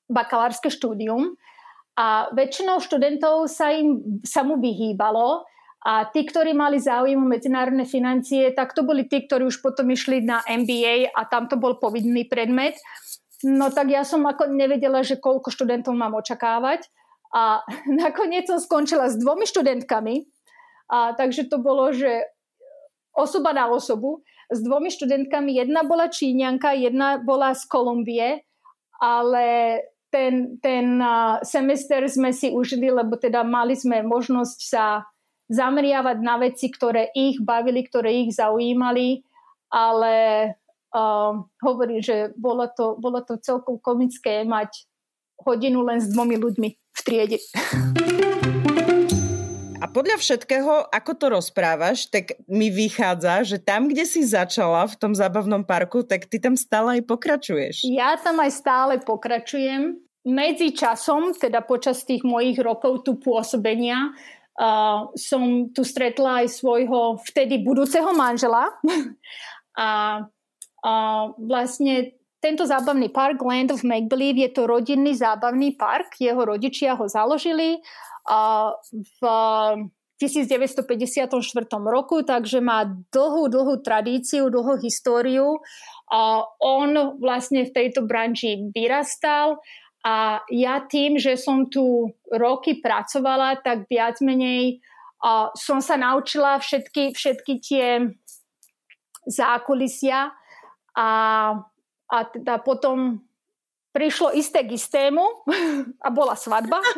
bakalárske 0.09 0.72
štúdium 0.72 1.37
a 1.96 2.28
väčšinou 2.32 2.80
študentov 2.80 3.48
sa, 3.48 3.72
im, 3.72 4.20
sa 4.24 4.44
mu 4.44 4.61
vyhýbalo 4.61 5.44
a 5.87 6.09
tí, 6.11 6.26
ktorí 6.26 6.50
mali 6.52 6.82
záujem 6.82 7.16
o 7.16 7.30
medzinárodné 7.30 7.87
financie, 7.87 8.50
tak 8.52 8.74
to 8.74 8.82
boli 8.82 9.06
tí, 9.06 9.22
ktorí 9.24 9.46
už 9.46 9.62
potom 9.62 9.87
išli 9.88 10.20
na 10.20 10.42
MBA 10.42 11.14
a 11.14 11.20
tam 11.30 11.46
to 11.46 11.54
bol 11.56 11.78
povinný 11.78 12.26
predmet. 12.26 12.74
No 13.46 13.70
tak 13.70 13.92
ja 13.94 14.02
som 14.02 14.26
ako 14.26 14.50
nevedela, 14.50 15.06
že 15.06 15.20
koľko 15.20 15.52
študentov 15.54 15.94
mám 15.94 16.18
očakávať 16.18 16.90
a 17.30 17.62
nakoniec 18.02 18.50
som 18.50 18.59
skončila 18.59 19.06
s 19.09 19.16
dvomi 19.16 19.46
študentkami, 19.46 20.36
a 20.87 21.12
takže 21.18 21.51
to 21.51 21.59
bolo, 21.59 21.90
že 21.90 22.31
osoba 23.16 23.51
na 23.57 23.66
osobu 23.70 24.22
s 24.53 24.62
dvomi 24.62 24.92
študentkami. 24.92 25.59
Jedna 25.59 25.83
bola 25.83 26.07
Číňanka, 26.07 26.77
jedna 26.79 27.18
bola 27.18 27.57
z 27.57 27.66
Kolumbie 27.66 28.46
ale 29.01 29.46
ten, 30.09 30.57
ten 30.62 31.01
semester 31.44 32.01
sme 32.09 32.33
si 32.33 32.49
užili, 32.53 32.88
lebo 32.88 33.20
teda 33.20 33.44
mali 33.44 33.77
sme 33.77 34.01
možnosť 34.01 34.59
sa 34.61 35.05
zameriavať 35.46 36.18
na 36.25 36.37
veci, 36.40 36.72
ktoré 36.72 37.12
ich 37.14 37.38
bavili, 37.38 37.87
ktoré 37.87 38.27
ich 38.27 38.35
zaujímali, 38.35 39.22
ale 39.70 40.14
uh, 40.90 41.33
hovorím, 41.62 42.03
že 42.03 42.35
bolo 42.35 42.66
to, 42.72 42.99
bolo 42.99 43.22
to 43.22 43.38
celkom 43.38 43.79
komické 43.79 44.42
mať 44.42 44.88
hodinu 45.38 45.87
len 45.87 46.03
s 46.03 46.11
dvomi 46.11 46.35
ľuďmi 46.40 46.68
v 46.72 47.01
triede. 47.05 47.38
Podľa 49.96 50.20
všetkého, 50.20 50.92
ako 50.92 51.12
to 51.16 51.26
rozprávaš, 51.32 52.12
tak 52.12 52.37
mi 52.44 52.68
vychádza, 52.68 53.48
že 53.48 53.56
tam, 53.56 53.88
kde 53.88 54.04
si 54.04 54.28
začala 54.28 54.85
v 54.85 54.92
tom 55.00 55.16
zábavnom 55.16 55.64
parku, 55.64 56.04
tak 56.04 56.28
ty 56.28 56.37
tam 56.37 56.52
stále 56.52 57.00
aj 57.00 57.09
pokračuješ. 57.09 57.88
Ja 57.88 58.20
tam 58.20 58.37
aj 58.44 58.52
stále 58.52 59.00
pokračujem. 59.00 59.96
Medzi 60.28 60.76
časom, 60.76 61.32
teda 61.32 61.64
počas 61.64 62.04
tých 62.04 62.28
mojich 62.28 62.61
rokov 62.61 63.09
tu 63.09 63.16
pôsobenia, 63.16 64.12
uh, 64.61 65.09
som 65.16 65.72
tu 65.72 65.80
stretla 65.80 66.44
aj 66.44 66.61
svojho 66.61 67.16
vtedy 67.32 67.64
budúceho 67.64 68.12
manžela. 68.12 68.68
a 69.80 69.88
uh, 70.85 71.24
vlastne 71.40 72.20
tento 72.44 72.68
zábavný 72.68 73.09
park 73.09 73.40
Land 73.40 73.72
of 73.72 73.80
Make 73.80 74.12
Believe 74.12 74.44
je 74.44 74.52
to 74.52 74.68
rodinný 74.68 75.16
zábavný 75.16 75.72
park. 75.72 76.20
Jeho 76.20 76.44
rodičia 76.44 76.92
ho 76.92 77.09
založili 77.09 77.80
v 78.26 79.20
1954 80.16 81.28
roku, 81.84 82.24
takže 82.24 82.64
má 82.64 82.88
dlhú, 83.12 83.52
dlhú 83.52 83.84
tradíciu, 83.84 84.48
dlhú 84.48 84.80
históriu. 84.80 85.60
On 86.60 86.90
vlastne 87.20 87.68
v 87.68 87.74
tejto 87.74 88.08
branži 88.08 88.72
vyrastal 88.72 89.60
a 90.06 90.40
ja 90.48 90.80
tým, 90.86 91.20
že 91.20 91.36
som 91.36 91.68
tu 91.68 92.14
roky 92.32 92.80
pracovala, 92.80 93.60
tak 93.60 93.90
viac 93.90 94.22
menej 94.24 94.80
som 95.56 95.82
sa 95.82 95.96
naučila 95.98 96.60
všetky, 96.60 97.12
všetky 97.16 97.52
tie 97.60 97.86
zákulisia 99.26 100.30
a, 100.94 101.10
a 102.06 102.18
teda 102.30 102.62
potom 102.62 103.26
prišlo 103.90 104.36
isté 104.36 104.62
k 104.62 104.76
istému 104.76 105.24
a 106.06 106.08
bola 106.12 106.36
svadba. 106.38 106.78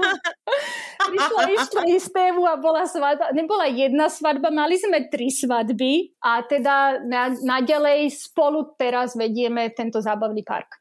prišlo 1.08 1.40
isté 1.56 1.80
istému 1.96 2.42
a 2.44 2.60
bola 2.60 2.84
svadba. 2.84 3.32
Nebola 3.32 3.66
jedna 3.68 4.12
svadba, 4.12 4.52
mali 4.52 4.76
sme 4.76 5.08
tri 5.08 5.32
svadby 5.32 6.14
a 6.20 6.44
teda 6.44 7.02
na, 7.04 7.32
naďalej 7.32 8.12
spolu 8.12 8.76
teraz 8.76 9.16
vedieme 9.16 9.72
tento 9.72 9.98
zábavný 9.98 10.44
park. 10.44 10.78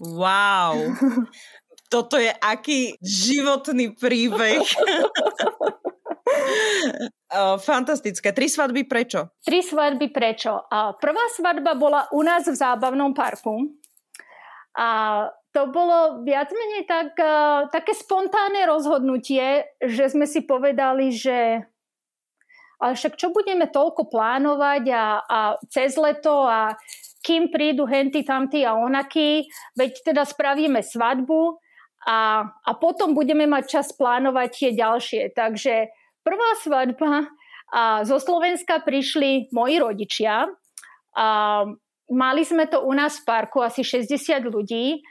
Wow. 0.00 0.94
Toto 1.92 2.20
je 2.20 2.28
aký 2.28 2.96
životný 3.00 3.96
príbeh. 3.96 4.60
Fantastické. 7.64 8.32
Tri 8.32 8.48
svadby 8.48 8.84
prečo? 8.84 9.32
Tri 9.44 9.64
svadby 9.64 10.12
prečo? 10.12 10.68
Prvá 11.00 11.24
svadba 11.32 11.72
bola 11.76 12.08
u 12.12 12.20
nás 12.24 12.44
v 12.44 12.56
zábavnom 12.56 13.16
parku 13.16 13.72
a 14.76 14.88
to 15.52 15.68
bolo 15.72 16.22
viac 16.22 16.52
menej 16.52 16.84
tak, 16.84 17.16
uh, 17.16 17.66
také 17.72 17.96
spontánne 17.96 18.68
rozhodnutie, 18.68 19.64
že 19.80 20.12
sme 20.12 20.28
si 20.28 20.44
povedali, 20.44 21.08
že 21.12 21.64
ale 22.78 22.94
však 22.94 23.18
čo 23.18 23.34
budeme 23.34 23.66
toľko 23.66 24.06
plánovať 24.06 24.84
a, 24.94 25.04
a 25.26 25.38
cez 25.66 25.98
leto 25.98 26.46
a 26.46 26.78
kým 27.26 27.50
prídu 27.50 27.82
henty, 27.90 28.22
tamty 28.22 28.62
a 28.62 28.78
onaky, 28.78 29.50
veď 29.74 30.14
teda 30.14 30.22
spravíme 30.22 30.78
svadbu 30.86 31.58
a, 32.06 32.46
a 32.46 32.70
potom 32.78 33.18
budeme 33.18 33.50
mať 33.50 33.64
čas 33.66 33.90
plánovať 33.90 34.48
tie 34.54 34.70
ďalšie. 34.78 35.34
Takže 35.34 35.90
prvá 36.22 36.50
svadba 36.62 37.26
a 37.68 38.06
zo 38.06 38.16
Slovenska 38.16 38.80
prišli 38.80 39.52
moji 39.52 39.76
rodičia. 39.82 40.48
A 41.18 41.26
mali 42.08 42.42
sme 42.46 42.64
to 42.70 42.80
u 42.86 42.94
nás 42.94 43.20
v 43.20 43.26
parku, 43.26 43.60
asi 43.60 43.84
60 43.84 44.48
ľudí. 44.48 45.04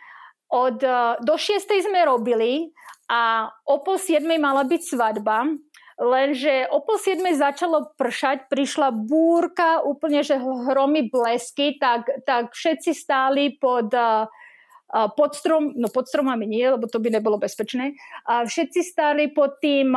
Od, 0.47 0.79
e, 0.79 0.97
do 1.23 1.35
6. 1.35 1.67
sme 1.67 2.07
robili 2.07 2.71
a 3.11 3.51
o 3.67 3.83
pol 3.83 3.99
7. 3.99 4.23
mala 4.39 4.63
byť 4.63 4.81
svadba. 4.83 5.55
Lenže 5.97 6.69
o 6.69 6.83
pol 6.85 7.01
7. 7.01 7.19
začalo 7.35 7.91
pršať, 7.97 8.47
prišla 8.47 8.93
búrka, 8.93 9.81
úplne, 9.81 10.21
že 10.21 10.37
hromy 10.37 11.09
blesky, 11.09 11.75
tak, 11.81 12.07
tak 12.23 12.53
všetci 12.53 12.93
stáli 12.93 13.57
pod, 13.57 13.91
e, 13.91 14.29
e, 14.93 15.01
pod 15.17 15.31
strom, 15.35 15.73
no 15.75 15.91
pod 15.91 16.07
stromami 16.07 16.47
nie, 16.47 16.63
lebo 16.63 16.87
to 16.87 17.01
by 17.01 17.11
nebolo 17.11 17.41
bezpečné. 17.41 17.97
A 18.29 18.45
všetci 18.45 18.79
stáli 18.85 19.33
pod 19.33 19.59
tým 19.59 19.91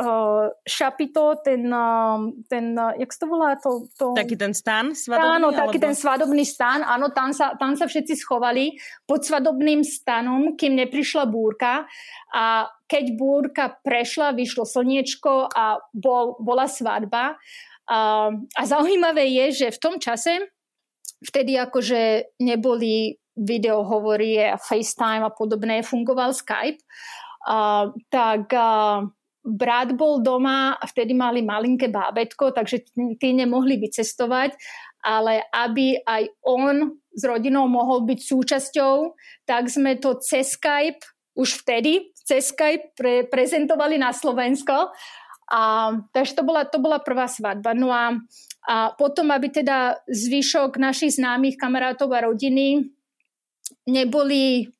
uh, 0.00 0.50
šapito, 0.66 1.38
ten, 1.44 1.70
uh, 1.70 2.18
ten 2.50 2.74
uh, 2.74 2.94
jak 2.98 3.10
to 3.14 3.26
volá? 3.26 3.54
To, 3.62 3.86
to... 3.94 4.14
Taký 4.18 4.34
ten 4.34 4.54
stan 4.54 4.94
svadobný? 4.94 5.30
Áno, 5.38 5.48
taký 5.54 5.78
alebo... 5.78 5.86
ten 5.86 5.94
svadobný 5.94 6.44
stan, 6.46 6.82
áno, 6.82 7.14
tam 7.14 7.30
sa, 7.30 7.54
tam 7.54 7.78
sa 7.78 7.86
všetci 7.86 8.18
schovali 8.18 8.74
pod 9.06 9.22
svadobným 9.22 9.86
stanom, 9.86 10.58
kým 10.58 10.74
neprišla 10.74 11.30
búrka 11.30 11.86
a 12.34 12.66
keď 12.90 13.04
búrka 13.16 13.64
prešla, 13.80 14.36
vyšlo 14.36 14.66
slniečko 14.66 15.48
a 15.50 15.78
bol, 15.94 16.36
bola 16.42 16.66
svadba. 16.68 17.38
A, 17.88 18.30
a 18.32 18.62
zaujímavé 18.64 19.28
je, 19.30 19.64
že 19.64 19.76
v 19.76 19.82
tom 19.82 19.96
čase, 20.00 20.52
vtedy 21.24 21.56
akože 21.56 22.34
neboli 22.42 23.16
videohovory 23.34 24.54
a 24.54 24.60
FaceTime 24.60 25.26
a 25.26 25.30
podobné, 25.32 25.82
fungoval 25.82 26.30
Skype, 26.36 26.80
a, 27.44 27.90
tak 28.08 28.52
a, 28.54 29.02
brat 29.44 29.92
bol 29.92 30.24
doma 30.24 30.80
vtedy 30.88 31.12
mali 31.12 31.44
malinké 31.44 31.92
bábetko, 31.92 32.56
takže 32.56 32.88
tí 33.20 33.28
nemohli 33.36 33.76
vycestovať, 33.76 34.56
ale 35.04 35.44
aby 35.52 36.00
aj 36.00 36.32
on 36.48 36.96
s 37.12 37.22
rodinou 37.28 37.68
mohol 37.68 38.08
byť 38.08 38.20
súčasťou, 38.24 38.94
tak 39.44 39.68
sme 39.68 40.00
to 40.00 40.16
cez 40.24 40.56
Skype, 40.56 41.04
už 41.36 41.60
vtedy 41.60 42.14
cez 42.24 42.56
Skype 42.56 42.96
pre, 42.96 43.28
prezentovali 43.28 44.00
na 44.00 44.16
Slovensko. 44.16 44.90
A, 45.52 45.92
takže 46.16 46.40
to 46.40 46.42
bola, 46.42 46.64
to 46.64 46.80
bola 46.80 47.04
prvá 47.04 47.28
svadba. 47.28 47.76
No 47.76 47.92
a, 47.92 48.16
a 48.64 48.96
potom, 48.96 49.28
aby 49.28 49.52
teda 49.52 50.00
zvyšok 50.08 50.80
našich 50.80 51.20
známych 51.20 51.60
kamarátov 51.60 52.08
a 52.16 52.24
rodiny 52.24 52.88
neboli 53.84 54.72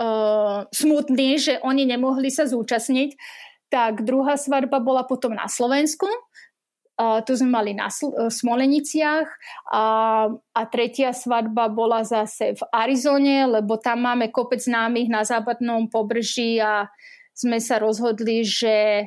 uh, 0.00 0.64
smutní, 0.72 1.36
že 1.36 1.60
oni 1.60 1.84
nemohli 1.84 2.32
sa 2.32 2.48
zúčastniť, 2.48 3.12
tak 3.76 4.08
druhá 4.08 4.40
svadba 4.40 4.80
bola 4.80 5.04
potom 5.04 5.36
na 5.36 5.52
Slovensku. 5.52 6.08
Uh, 6.96 7.20
tu 7.28 7.36
sme 7.36 7.52
mali 7.52 7.76
na 7.76 7.92
Sl- 7.92 8.08
uh, 8.16 8.32
Smoleniciach 8.32 9.28
a, 9.68 9.84
a 10.32 10.60
tretia 10.64 11.12
svadba 11.12 11.68
bola 11.68 12.00
zase 12.00 12.56
v 12.56 12.62
Arizone, 12.72 13.44
lebo 13.44 13.76
tam 13.76 14.08
máme 14.08 14.32
kopec 14.32 14.64
známych 14.64 15.12
na 15.12 15.28
západnom 15.28 15.92
pobrží 15.92 16.56
a 16.56 16.88
sme 17.36 17.60
sa 17.60 17.76
rozhodli, 17.76 18.48
že 18.48 19.04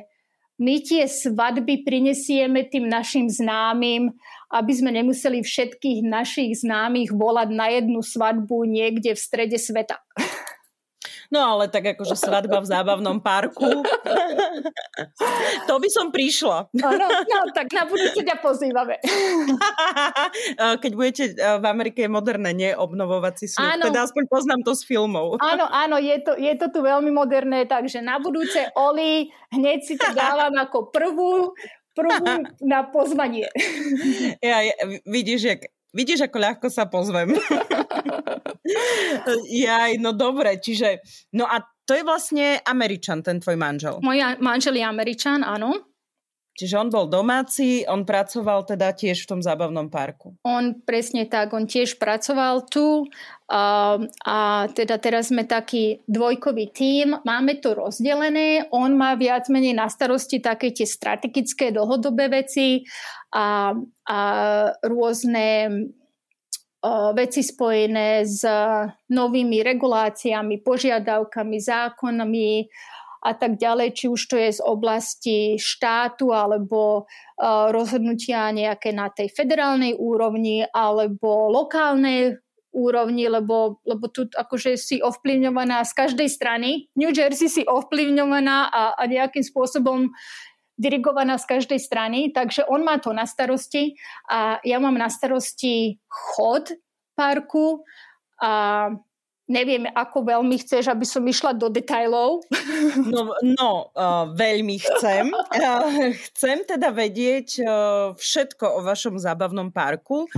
my 0.62 0.86
tie 0.86 1.10
svadby 1.10 1.82
prinesieme 1.82 2.70
tým 2.70 2.86
našim 2.86 3.26
známym, 3.26 4.14
aby 4.54 4.70
sme 4.70 4.94
nemuseli 4.94 5.42
všetkých 5.42 6.06
našich 6.06 6.62
známych 6.62 7.10
volať 7.10 7.48
na 7.50 7.74
jednu 7.74 8.06
svadbu 8.06 8.70
niekde 8.70 9.18
v 9.18 9.20
strede 9.24 9.58
sveta. 9.58 9.98
No 11.30 11.46
ale 11.46 11.70
tak 11.70 11.94
akože 11.94 12.18
svadba 12.18 12.58
v 12.58 12.66
zábavnom 12.66 13.22
parku. 13.22 13.62
to 15.70 15.74
by 15.78 15.88
som 15.88 16.10
prišla. 16.10 16.66
Áno, 16.82 17.06
no, 17.06 17.38
tak 17.54 17.70
na 17.70 17.86
budúce 17.86 18.18
ťa 18.18 18.42
pozývame. 18.42 18.98
Keď 20.82 20.92
budete 20.98 21.24
eh, 21.38 21.62
v 21.62 21.64
Amerike 21.70 22.10
moderné, 22.10 22.50
nie 22.50 22.70
obnovovací 22.74 23.46
sľub. 23.46 23.78
Teda 23.78 24.10
aspoň 24.10 24.26
poznám 24.26 24.60
to 24.66 24.74
z 24.74 24.82
filmov. 24.82 25.38
Áno, 25.38 25.70
áno, 25.70 26.02
je 26.02 26.18
to, 26.18 26.34
je 26.34 26.50
to 26.58 26.66
tu 26.74 26.82
veľmi 26.82 27.14
moderné, 27.14 27.62
takže 27.70 28.02
na 28.02 28.18
budúce 28.18 28.66
Oli, 28.74 29.30
hneď 29.54 29.78
si 29.86 29.94
to 29.94 30.10
dávam 30.10 30.58
ako 30.58 30.90
prvú, 30.90 31.54
prvú 31.94 32.34
na 32.66 32.90
pozvanie. 32.90 33.46
Ja, 34.42 34.66
vidíš, 35.06 35.40
jak 35.46 35.60
Vidíš, 35.90 36.30
ako 36.30 36.38
ľahko 36.38 36.66
sa 36.70 36.86
pozvem. 36.86 37.34
Jaj, 39.66 39.98
no 39.98 40.14
dobre, 40.14 40.62
čiže... 40.62 41.02
No 41.34 41.50
a 41.50 41.66
to 41.82 41.98
je 41.98 42.06
vlastne 42.06 42.62
Američan, 42.62 43.26
ten 43.26 43.42
tvoj 43.42 43.58
manžel. 43.58 43.98
Môj 43.98 44.38
manžel 44.38 44.78
je 44.78 44.86
Američan, 44.86 45.42
áno. 45.42 45.90
Čiže 46.54 46.76
on 46.76 46.88
bol 46.92 47.08
domáci, 47.08 47.88
on 47.88 48.04
pracoval 48.04 48.68
teda 48.68 48.92
tiež 48.92 49.24
v 49.24 49.28
tom 49.32 49.40
zábavnom 49.40 49.88
parku. 49.88 50.36
On 50.44 50.76
presne 50.84 51.24
tak, 51.24 51.56
on 51.56 51.64
tiež 51.64 51.96
pracoval 51.96 52.68
tu 52.68 53.08
a, 53.50 53.98
a 54.30 54.36
teda 54.70 55.02
teraz 55.02 55.34
sme 55.34 55.42
taký 55.42 56.06
dvojkový 56.06 56.70
tím, 56.70 57.18
máme 57.26 57.58
to 57.58 57.74
rozdelené, 57.74 58.70
on 58.70 58.94
má 58.94 59.18
viac 59.18 59.50
menej 59.50 59.74
na 59.74 59.90
starosti 59.90 60.38
také 60.38 60.70
tie 60.70 60.86
strategické 60.86 61.74
dlhodobé 61.74 62.30
veci 62.30 62.86
a, 63.34 63.74
a 64.06 64.18
rôzne 64.86 65.66
veci 67.12 67.42
spojené 67.44 68.24
s 68.24 68.46
novými 69.10 69.58
reguláciami, 69.66 70.62
požiadavkami, 70.62 71.56
zákonami, 71.58 72.50
a 73.20 73.36
tak 73.36 73.60
ďalej, 73.60 73.92
či 73.92 74.04
už 74.08 74.20
to 74.32 74.36
je 74.40 74.48
z 74.48 74.60
oblasti 74.64 75.60
štátu 75.60 76.32
alebo 76.32 77.04
uh, 77.04 77.68
rozhodnutia 77.68 78.48
nejaké 78.48 78.96
na 78.96 79.12
tej 79.12 79.28
federálnej 79.28 79.92
úrovni 79.92 80.64
alebo 80.72 81.52
lokálnej 81.52 82.40
úrovni, 82.70 83.26
lebo, 83.26 83.82
lebo 83.82 84.06
tu 84.06 84.30
akože 84.30 84.78
si 84.78 85.02
ovplyvňovaná 85.02 85.82
z 85.82 85.92
každej 85.94 86.28
strany. 86.30 86.86
New 86.94 87.10
Jersey 87.10 87.50
si 87.50 87.62
ovplyvňovaná 87.66 88.70
a, 88.70 88.82
a 88.94 89.02
nejakým 89.10 89.42
spôsobom 89.42 90.10
dirigovaná 90.80 91.36
z 91.36 91.44
každej 91.44 91.80
strany, 91.82 92.32
takže 92.32 92.64
on 92.64 92.80
má 92.80 92.96
to 92.96 93.12
na 93.12 93.28
starosti 93.28 94.00
a 94.32 94.56
ja 94.64 94.80
mám 94.80 94.96
na 94.96 95.12
starosti 95.12 96.00
chod 96.08 96.72
parku 97.12 97.84
a 98.40 98.88
Neviem, 99.50 99.82
ako 99.90 100.22
veľmi 100.30 100.62
chceš, 100.62 100.86
aby 100.94 101.02
som 101.02 101.26
išla 101.26 101.50
do 101.58 101.66
detajlov. 101.66 102.46
No, 103.10 103.34
no 103.42 103.90
uh, 103.98 104.30
veľmi 104.30 104.78
chcem. 104.78 105.34
Uh, 105.34 106.14
chcem 106.30 106.62
teda 106.62 106.94
vedieť 106.94 107.48
uh, 107.58 108.14
všetko 108.14 108.78
o 108.78 108.80
vašom 108.86 109.18
zábavnom 109.18 109.74
parku. 109.74 110.30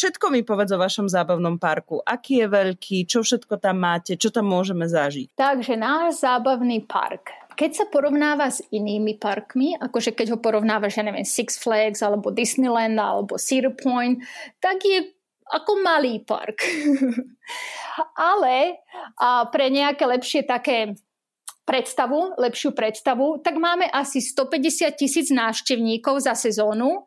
Všetko 0.00 0.32
mi 0.32 0.40
povedz 0.40 0.72
o 0.72 0.80
vašom 0.80 1.12
zábavnom 1.12 1.60
parku. 1.60 2.00
Aký 2.00 2.40
je 2.40 2.48
veľký, 2.48 3.04
čo 3.04 3.20
všetko 3.20 3.60
tam 3.60 3.84
máte, 3.84 4.16
čo 4.16 4.32
tam 4.32 4.48
môžeme 4.48 4.88
zažiť? 4.88 5.36
Takže 5.36 5.76
náš 5.76 6.24
zábavný 6.24 6.88
park 6.88 7.36
keď 7.50 7.70
sa 7.76 7.84
porovnáva 7.92 8.48
s 8.48 8.64
inými 8.72 9.20
parkmi, 9.20 9.76
akože 9.76 10.16
keď 10.16 10.32
ho 10.32 10.38
porovnávaš, 10.40 10.96
ja 10.96 11.04
neviem, 11.04 11.28
Six 11.28 11.60
Flags 11.60 12.00
alebo 12.00 12.32
Disneyland 12.32 12.96
alebo 12.96 13.36
Cedar 13.36 13.76
Point, 13.76 14.24
tak 14.64 14.80
je 14.80 15.12
ako 15.44 15.84
malý 15.84 16.24
park. 16.24 16.64
Ale 18.32 18.80
a 19.20 19.44
pre 19.52 19.68
nejaké 19.68 20.08
lepšie 20.08 20.48
také 20.48 20.96
predstavu, 21.68 22.40
lepšiu 22.40 22.72
predstavu, 22.72 23.44
tak 23.44 23.60
máme 23.60 23.92
asi 23.92 24.24
150 24.24 24.96
tisíc 24.96 25.28
návštevníkov 25.28 26.24
za 26.24 26.32
sezónu 26.32 27.04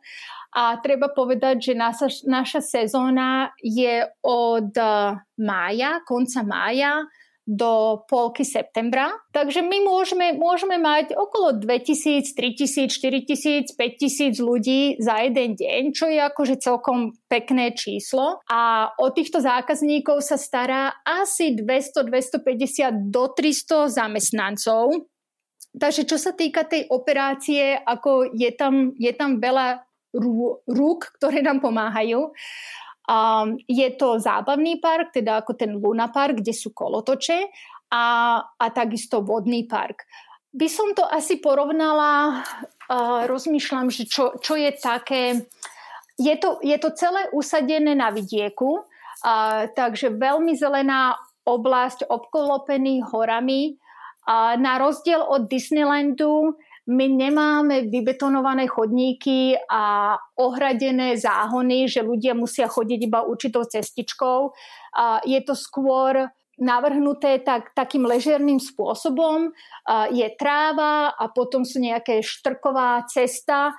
a 0.53 0.77
treba 0.79 1.09
povedať, 1.09 1.71
že 1.71 1.73
naša, 1.73 2.07
naša 2.29 2.61
sezóna 2.61 3.49
je 3.59 4.05
od 4.21 4.73
mája, 5.41 5.99
konca 6.05 6.45
mája 6.45 7.03
do 7.43 7.99
polky 8.07 8.47
septembra. 8.47 9.11
Takže 9.35 9.59
my 9.59 9.83
môžeme, 9.83 10.39
môžeme 10.39 10.79
mať 10.79 11.11
okolo 11.11 11.59
2000, 11.59 12.31
3000, 12.31 12.87
4000, 12.87 13.75
5000 13.75 14.39
ľudí 14.39 14.95
za 15.03 15.27
jeden 15.27 15.59
deň, 15.59 15.91
čo 15.91 16.07
je 16.07 16.23
akože 16.23 16.63
celkom 16.63 17.11
pekné 17.27 17.75
číslo. 17.75 18.39
A 18.47 18.93
o 18.95 19.11
týchto 19.11 19.43
zákazníkov 19.43 20.23
sa 20.23 20.39
stará 20.39 20.95
asi 21.03 21.51
200, 21.59 22.07
250 22.07 23.11
do 23.11 23.27
300 23.27 23.91
zamestnancov. 23.91 25.11
Takže 25.73 26.07
čo 26.07 26.15
sa 26.21 26.31
týka 26.31 26.63
tej 26.63 26.87
operácie, 26.87 27.75
ako 27.75 28.31
je 28.31 28.51
tam, 28.55 28.93
je 28.95 29.11
tam 29.11 29.41
veľa 29.41 29.83
rúk, 30.69 31.13
ktoré 31.19 31.41
nám 31.41 31.59
pomáhajú. 31.59 32.31
Um, 33.03 33.59
je 33.67 33.89
to 33.99 34.21
zábavný 34.21 34.79
park, 34.79 35.11
teda 35.11 35.43
ako 35.43 35.59
ten 35.59 35.75
Luna 35.75 36.07
Park, 36.07 36.39
kde 36.39 36.55
sú 36.55 36.71
kolotoče 36.71 37.51
a, 37.91 38.05
a 38.39 38.65
takisto 38.71 39.19
vodný 39.25 39.67
park. 39.67 40.07
By 40.53 40.69
som 40.69 40.95
to 40.95 41.03
asi 41.03 41.41
porovnala, 41.41 42.45
uh, 42.87 43.27
rozmýšľam, 43.27 43.91
že 43.91 44.07
čo, 44.07 44.39
čo 44.39 44.55
je 44.55 44.71
také... 44.77 45.49
Je 46.15 46.35
to, 46.37 46.61
je 46.61 46.77
to 46.77 46.93
celé 46.93 47.25
usadené 47.33 47.97
na 47.97 48.13
vidieku, 48.13 48.85
uh, 48.85 49.65
takže 49.73 50.13
veľmi 50.13 50.53
zelená 50.53 51.17
oblasť 51.43 52.07
obklopený 52.07 53.03
horami 53.03 53.81
A 54.23 54.55
na 54.55 54.79
rozdiel 54.79 55.19
od 55.19 55.51
Disneylandu 55.51 56.55
my 56.83 57.05
nemáme 57.07 57.87
vybetonované 57.87 58.67
chodníky 58.67 59.55
a 59.71 60.15
ohradené 60.35 61.15
záhony, 61.15 61.87
že 61.87 62.03
ľudia 62.03 62.35
musia 62.35 62.67
chodiť 62.67 62.99
iba 63.07 63.23
určitou 63.23 63.63
cestičkou. 63.63 64.51
Je 65.23 65.39
to 65.47 65.55
skôr 65.55 66.27
navrhnuté 66.59 67.39
tak, 67.39 67.71
takým 67.71 68.03
ležerným 68.03 68.59
spôsobom. 68.59 69.55
Je 70.11 70.27
tráva 70.35 71.15
a 71.15 71.31
potom 71.31 71.63
sú 71.63 71.79
nejaké 71.79 72.19
štrková 72.19 73.07
cesta, 73.07 73.71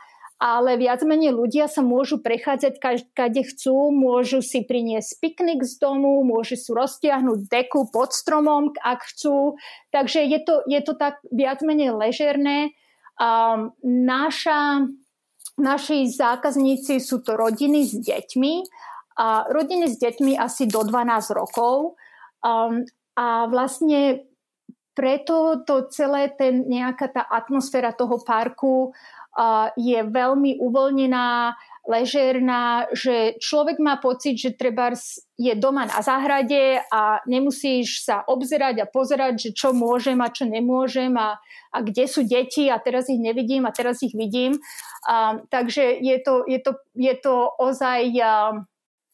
ale 0.42 0.74
viac 0.80 1.04
menej 1.06 1.30
ľudia 1.30 1.70
sa 1.70 1.84
môžu 1.84 2.18
prechádzať 2.18 2.80
kade 3.14 3.42
chcú, 3.54 3.94
môžu 3.94 4.42
si 4.42 4.66
priniesť 4.66 5.22
piknik 5.22 5.62
z 5.62 5.78
domu, 5.78 6.24
môžu 6.26 6.58
si 6.58 6.74
roztiahnuť 6.74 7.52
deku 7.52 7.88
pod 7.92 8.10
stromom, 8.10 8.74
ak 8.82 9.06
chcú. 9.12 9.54
Takže 9.94 10.26
je 10.26 10.40
to, 10.42 10.66
je 10.66 10.80
to 10.82 10.98
tak 10.98 11.22
viac 11.30 11.62
menej 11.62 11.94
ležerné 11.94 12.74
Naša, 13.85 14.61
naši 15.61 15.98
zákazníci 16.11 16.98
sú 16.98 17.22
to 17.22 17.38
rodiny 17.38 17.87
s 17.87 17.94
deťmi, 17.94 18.55
a 19.14 19.46
rodiny 19.46 19.87
s 19.87 19.96
deťmi 20.03 20.35
asi 20.35 20.66
do 20.66 20.83
12 20.83 21.38
rokov. 21.38 21.94
Um, 22.42 22.83
a 23.14 23.46
vlastne 23.46 24.27
preto 24.94 25.62
to 25.62 25.87
celé, 25.90 26.35
ten, 26.35 26.66
nejaká 26.66 27.11
tá 27.14 27.22
atmosféra 27.31 27.94
toho 27.94 28.18
parku 28.22 28.90
uh, 28.90 29.70
je 29.79 30.03
veľmi 30.03 30.59
uvoľnená, 30.59 31.55
ležérna, 31.84 32.88
že 32.96 33.36
človek 33.36 33.76
má 33.76 34.00
pocit, 34.00 34.40
že 34.40 34.56
treba 34.56 34.96
je 35.36 35.52
doma 35.52 35.84
na 35.84 36.00
záhrade 36.00 36.80
a 36.88 37.20
nemusíš 37.28 38.04
sa 38.04 38.24
obzerať 38.24 38.80
a 38.80 38.90
pozerať, 38.90 39.48
že 39.48 39.50
čo 39.52 39.76
môžem 39.76 40.16
a 40.24 40.32
čo 40.32 40.48
nemôžem 40.48 41.12
a, 41.20 41.36
a 41.72 41.78
kde 41.84 42.08
sú 42.08 42.24
deti 42.24 42.72
a 42.72 42.80
teraz 42.80 43.12
ich 43.12 43.20
nevidím 43.20 43.68
a 43.68 43.74
teraz 43.74 44.00
ich 44.00 44.16
vidím. 44.16 44.56
Um, 45.04 45.44
takže 45.52 46.00
je 46.00 46.16
to, 46.24 46.48
je 46.48 46.58
to, 46.64 46.72
je 46.96 47.14
to 47.20 47.34
ozaj 47.60 48.00
um, 48.16 48.64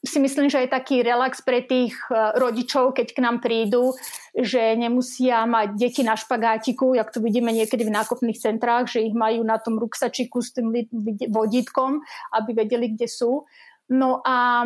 si 0.00 0.16
myslím, 0.16 0.48
že 0.48 0.64
je 0.64 0.72
taký 0.72 1.04
relax 1.04 1.44
pre 1.44 1.60
tých 1.60 1.92
e, 2.08 2.40
rodičov, 2.40 2.96
keď 2.96 3.12
k 3.12 3.20
nám 3.20 3.44
prídu, 3.44 3.92
že 4.32 4.72
nemusia 4.72 5.44
mať 5.44 5.76
deti 5.76 6.00
na 6.00 6.16
špagátiku, 6.16 6.96
jak 6.96 7.12
to 7.12 7.20
vidíme 7.20 7.52
niekedy 7.52 7.84
v 7.84 7.92
nákupných 7.92 8.40
centrách, 8.40 8.88
že 8.88 9.04
ich 9.04 9.12
majú 9.12 9.44
na 9.44 9.60
tom 9.60 9.76
ruksačiku 9.76 10.40
s 10.40 10.56
tým 10.56 10.72
vodítkom, 11.28 12.00
aby 12.32 12.50
vedeli, 12.56 12.96
kde 12.96 13.12
sú. 13.12 13.44
No 13.92 14.24
a 14.24 14.64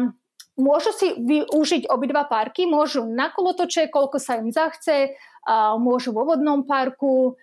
môžu 0.55 0.94
si 0.94 1.11
využiť 1.18 1.90
obidva 1.90 2.31
parky, 2.31 2.70
môžu 2.70 3.03
na 3.03 3.35
kolotoče, 3.35 3.90
koľko 3.90 4.23
sa 4.23 4.38
im 4.38 4.55
zachce, 4.55 5.18
môžu 5.83 6.14
vo 6.14 6.29
vodnom 6.29 6.62
parku, 6.62 7.35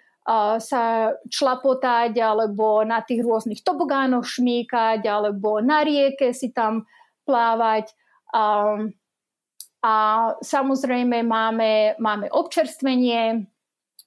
sa 0.61 1.17
člapotať 1.25 2.13
alebo 2.21 2.85
na 2.85 3.01
tých 3.01 3.25
rôznych 3.25 3.65
tobogánoch 3.65 4.29
šmíkať 4.29 5.01
alebo 5.09 5.57
na 5.65 5.81
rieke 5.81 6.29
si 6.29 6.53
tam 6.53 6.85
plávať. 7.23 7.91
A, 8.31 8.75
a 9.83 9.93
samozrejme 10.39 11.23
máme, 11.25 11.95
máme 11.99 12.27
občerstvenie, 12.31 13.47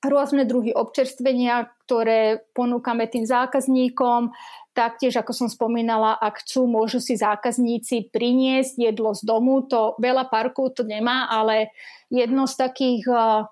rôzne 0.05 0.45
druhy 0.45 0.77
občerstvenia, 0.77 1.73
ktoré 1.85 2.45
ponúkame 2.53 3.09
tým 3.09 3.25
zákazníkom. 3.25 4.33
Taktiež, 4.75 5.17
ako 5.17 5.33
som 5.33 5.49
spomínala, 5.49 6.19
ak 6.19 6.43
chcú, 6.45 6.67
môžu 6.67 6.99
si 6.99 7.15
zákazníci 7.15 8.11
priniesť 8.11 8.75
jedlo 8.91 9.15
z 9.15 9.23
domu. 9.23 9.65
To 9.71 9.95
veľa 10.03 10.29
parkov 10.29 10.77
to 10.77 10.83
nemá, 10.83 11.31
ale 11.31 11.73
jedno 12.11 12.45
z 12.51 12.55
takých, 12.59 13.05
uh, 13.07 13.47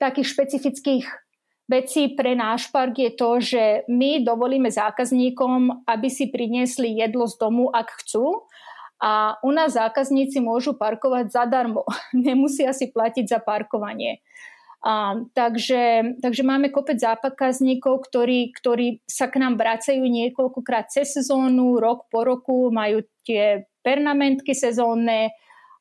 takých 0.00 0.26
špecifických 0.32 1.04
vecí 1.66 2.14
pre 2.14 2.38
náš 2.38 2.70
park 2.70 2.98
je 2.98 3.10
to, 3.10 3.30
že 3.42 3.62
my 3.90 4.22
dovolíme 4.22 4.70
zákazníkom, 4.70 5.86
aby 5.86 6.08
si 6.10 6.30
priniesli 6.30 6.98
jedlo 6.98 7.26
z 7.26 7.34
domu, 7.38 7.70
ak 7.74 8.02
chcú. 8.02 8.46
A 8.96 9.36
u 9.44 9.52
nás 9.52 9.76
zákazníci 9.76 10.40
môžu 10.40 10.72
parkovať 10.72 11.28
zadarmo. 11.28 11.84
Nemusia 12.16 12.72
si 12.72 12.88
platiť 12.88 13.28
za 13.28 13.38
parkovanie. 13.42 14.24
A, 14.86 15.18
takže, 15.34 16.14
takže 16.22 16.42
máme 16.46 16.70
kopec 16.70 17.02
zákazníkov, 17.02 18.06
ktorí, 18.06 18.54
ktorí 18.54 19.02
sa 19.04 19.26
k 19.26 19.42
nám 19.42 19.58
vracajú 19.58 20.00
niekoľkokrát 20.06 20.94
cez 20.94 21.10
sezónu, 21.10 21.82
rok 21.82 22.06
po 22.06 22.22
roku, 22.22 22.70
majú 22.70 23.02
tie 23.26 23.66
pernamentky 23.82 24.54
sezónne 24.54 25.34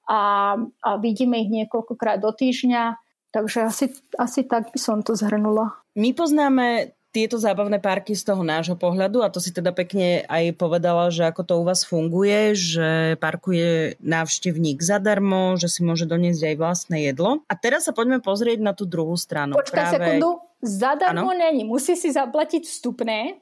a, 0.10 0.56
a 0.58 0.90
vidíme 0.98 1.38
ich 1.38 1.54
niekoľkokrát 1.54 2.18
do 2.18 2.34
týždňa 2.34 3.05
Takže 3.36 3.68
asi, 3.68 3.86
asi 4.16 4.48
tak 4.48 4.72
by 4.72 4.80
som 4.80 5.04
to 5.04 5.12
zhrnula. 5.12 5.76
My 6.00 6.16
poznáme 6.16 6.96
tieto 7.12 7.36
zábavné 7.36 7.84
parky 7.84 8.16
z 8.16 8.28
toho 8.28 8.44
nášho 8.44 8.76
pohľadu 8.80 9.24
a 9.24 9.32
to 9.32 9.40
si 9.44 9.52
teda 9.52 9.76
pekne 9.76 10.24
aj 10.28 10.56
povedala, 10.56 11.12
že 11.12 11.28
ako 11.28 11.42
to 11.48 11.54
u 11.60 11.64
vás 11.64 11.88
funguje, 11.88 12.56
že 12.56 13.16
parkuje 13.20 14.00
návštevník 14.04 14.84
zadarmo, 14.84 15.56
že 15.60 15.72
si 15.72 15.84
môže 15.84 16.08
doniesť 16.08 16.52
aj 16.52 16.56
vlastné 16.60 16.98
jedlo. 17.12 17.44
A 17.48 17.56
teraz 17.56 17.88
sa 17.88 17.96
poďme 17.96 18.20
pozrieť 18.20 18.60
na 18.64 18.72
tú 18.72 18.88
druhú 18.88 19.16
stranu. 19.20 19.56
Počkaj 19.56 19.84
Práve... 19.84 19.96
sekundu, 19.96 20.30
zadarmo 20.60 21.32
ano? 21.32 21.40
není, 21.40 21.64
musí 21.68 21.96
si 21.96 22.12
zaplatiť 22.12 22.68
vstupné. 22.68 23.40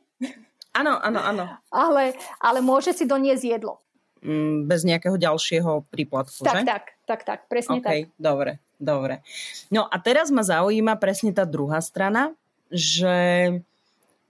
Áno, 0.74 0.98
áno, 1.02 1.22
áno. 1.22 1.46
Ale, 1.70 2.18
ale 2.42 2.66
môže 2.66 2.98
si 2.98 3.06
doniesť 3.06 3.46
jedlo. 3.46 3.78
Mm, 4.24 4.72
bez 4.72 4.88
nejakého 4.88 5.20
ďalšieho 5.20 5.84
príplatku, 5.92 6.48
tak, 6.48 6.62
že? 6.62 6.66
Tak, 6.66 6.84
tak, 7.04 7.22
tak, 7.28 7.40
presne 7.52 7.84
okay, 7.84 8.08
tak. 8.08 8.16
dobre. 8.16 8.63
Dobre. 8.80 9.24
No 9.70 9.88
a 9.88 9.96
teraz 10.02 10.34
ma 10.34 10.44
zaujíma 10.44 10.98
presne 11.00 11.32
tá 11.32 11.46
druhá 11.48 11.80
strana, 11.80 12.34
že 12.74 13.16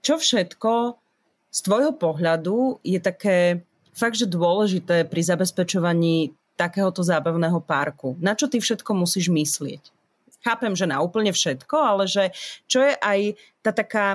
čo 0.04 0.20
všetko 0.20 1.00
z 1.54 1.58
tvojho 1.64 1.92
pohľadu 1.96 2.82
je 2.84 2.98
také 3.00 3.64
fakt, 3.94 4.18
že 4.18 4.26
dôležité 4.26 5.06
pri 5.06 5.22
zabezpečovaní 5.22 6.34
takéhoto 6.58 7.02
zábavného 7.02 7.62
parku. 7.62 8.18
Na 8.18 8.34
čo 8.34 8.50
ty 8.50 8.58
všetko 8.58 8.90
musíš 8.94 9.30
myslieť? 9.30 9.82
Chápem, 10.44 10.74
že 10.76 10.84
na 10.84 11.00
úplne 11.00 11.32
všetko, 11.32 11.76
ale 11.78 12.04
že 12.04 12.34
čo 12.68 12.84
je 12.84 12.94
aj 13.00 13.38
tá 13.64 13.70
taká 13.72 14.06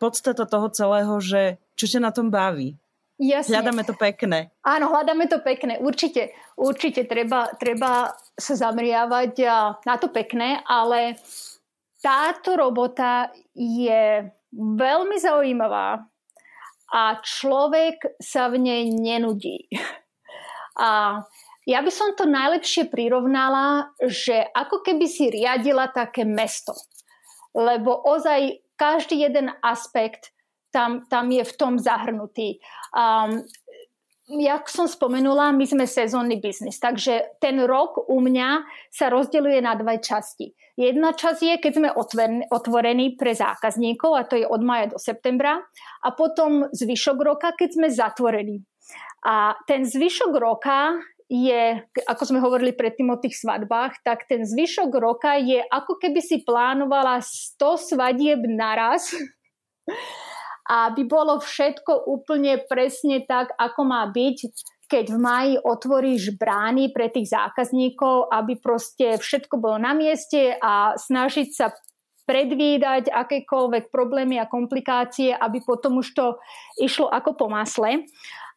podstata 0.00 0.48
toho 0.48 0.72
celého, 0.72 1.14
že 1.20 1.60
čo 1.76 1.84
ťa 1.86 2.00
na 2.00 2.10
tom 2.10 2.32
baví? 2.32 2.79
Jasne. 3.20 3.52
Hľadáme 3.52 3.84
to 3.84 3.92
pekné. 3.92 4.48
Áno, 4.64 4.88
hľadáme 4.88 5.28
to 5.28 5.44
pekné. 5.44 5.76
Určite, 5.76 6.32
určite 6.56 7.04
treba, 7.04 7.52
treba 7.60 8.16
sa 8.32 8.54
zamriavať 8.56 9.44
na 9.84 9.94
to 10.00 10.08
pekné, 10.08 10.64
ale 10.64 11.20
táto 12.00 12.56
robota 12.56 13.28
je 13.52 14.24
veľmi 14.56 15.16
zaujímavá 15.20 16.00
a 16.96 17.02
človek 17.20 18.16
sa 18.16 18.48
v 18.48 18.56
nej 18.56 18.82
nenudí. 18.88 19.68
A 20.80 21.20
ja 21.68 21.84
by 21.84 21.92
som 21.92 22.16
to 22.16 22.24
najlepšie 22.24 22.88
prirovnala, 22.88 23.92
že 24.00 24.48
ako 24.48 24.80
keby 24.80 25.04
si 25.04 25.28
riadila 25.28 25.92
také 25.92 26.24
mesto. 26.24 26.72
Lebo 27.52 28.00
ozaj 28.00 28.64
každý 28.80 29.28
jeden 29.28 29.52
aspekt 29.60 30.32
tam, 30.70 31.06
tam 31.06 31.30
je 31.30 31.44
v 31.44 31.54
tom 31.58 31.78
zahrnutý. 31.78 32.58
Um, 32.94 33.44
jak 34.30 34.70
som 34.70 34.86
spomenula, 34.86 35.50
my 35.50 35.66
sme 35.66 35.84
sezónny 35.90 36.38
biznis, 36.38 36.78
takže 36.78 37.42
ten 37.42 37.58
rok 37.66 38.06
u 38.06 38.22
mňa 38.22 38.62
sa 38.94 39.10
rozdeľuje 39.10 39.58
na 39.58 39.74
dve 39.74 39.98
časti. 39.98 40.54
Jedna 40.78 41.10
časť 41.10 41.40
je, 41.42 41.54
keď 41.58 41.72
sme 41.74 41.90
otvorení 42.48 43.18
pre 43.18 43.34
zákazníkov, 43.34 44.10
a 44.14 44.22
to 44.22 44.38
je 44.38 44.46
od 44.46 44.62
maja 44.62 44.94
do 44.94 44.98
septembra, 45.02 45.58
a 46.06 46.08
potom 46.14 46.70
zvyšok 46.70 47.18
roka, 47.18 47.50
keď 47.58 47.68
sme 47.74 47.88
zatvorení. 47.90 48.62
A 49.26 49.58
ten 49.66 49.82
zvyšok 49.82 50.32
roka 50.38 50.94
je, 51.30 51.78
ako 52.10 52.22
sme 52.26 52.42
hovorili 52.42 52.74
predtým 52.74 53.10
o 53.10 53.20
tých 53.20 53.38
svadbách, 53.38 54.02
tak 54.02 54.26
ten 54.26 54.42
zvyšok 54.42 54.90
roka 54.98 55.38
je 55.38 55.62
ako 55.62 55.98
keby 55.98 56.18
si 56.18 56.42
plánovala 56.42 57.22
100 57.22 57.94
svadieb 57.94 58.42
naraz 58.50 59.14
aby 60.70 61.02
bolo 61.02 61.42
všetko 61.42 62.06
úplne 62.06 62.62
presne 62.70 63.26
tak, 63.26 63.50
ako 63.58 63.80
má 63.82 64.06
byť, 64.06 64.38
keď 64.86 65.04
v 65.10 65.18
maji 65.18 65.54
otvoríš 65.58 66.38
brány 66.38 66.94
pre 66.94 67.10
tých 67.10 67.34
zákazníkov, 67.34 68.30
aby 68.30 68.54
proste 68.58 69.18
všetko 69.18 69.58
bolo 69.58 69.82
na 69.82 69.94
mieste 69.98 70.54
a 70.54 70.94
snažiť 70.94 71.48
sa 71.50 71.74
predvídať 72.22 73.10
akékoľvek 73.10 73.90
problémy 73.90 74.38
a 74.38 74.46
komplikácie, 74.46 75.34
aby 75.34 75.58
potom 75.66 75.98
už 75.98 76.14
to 76.14 76.26
išlo 76.78 77.10
ako 77.10 77.34
po 77.34 77.46
masle. 77.50 78.06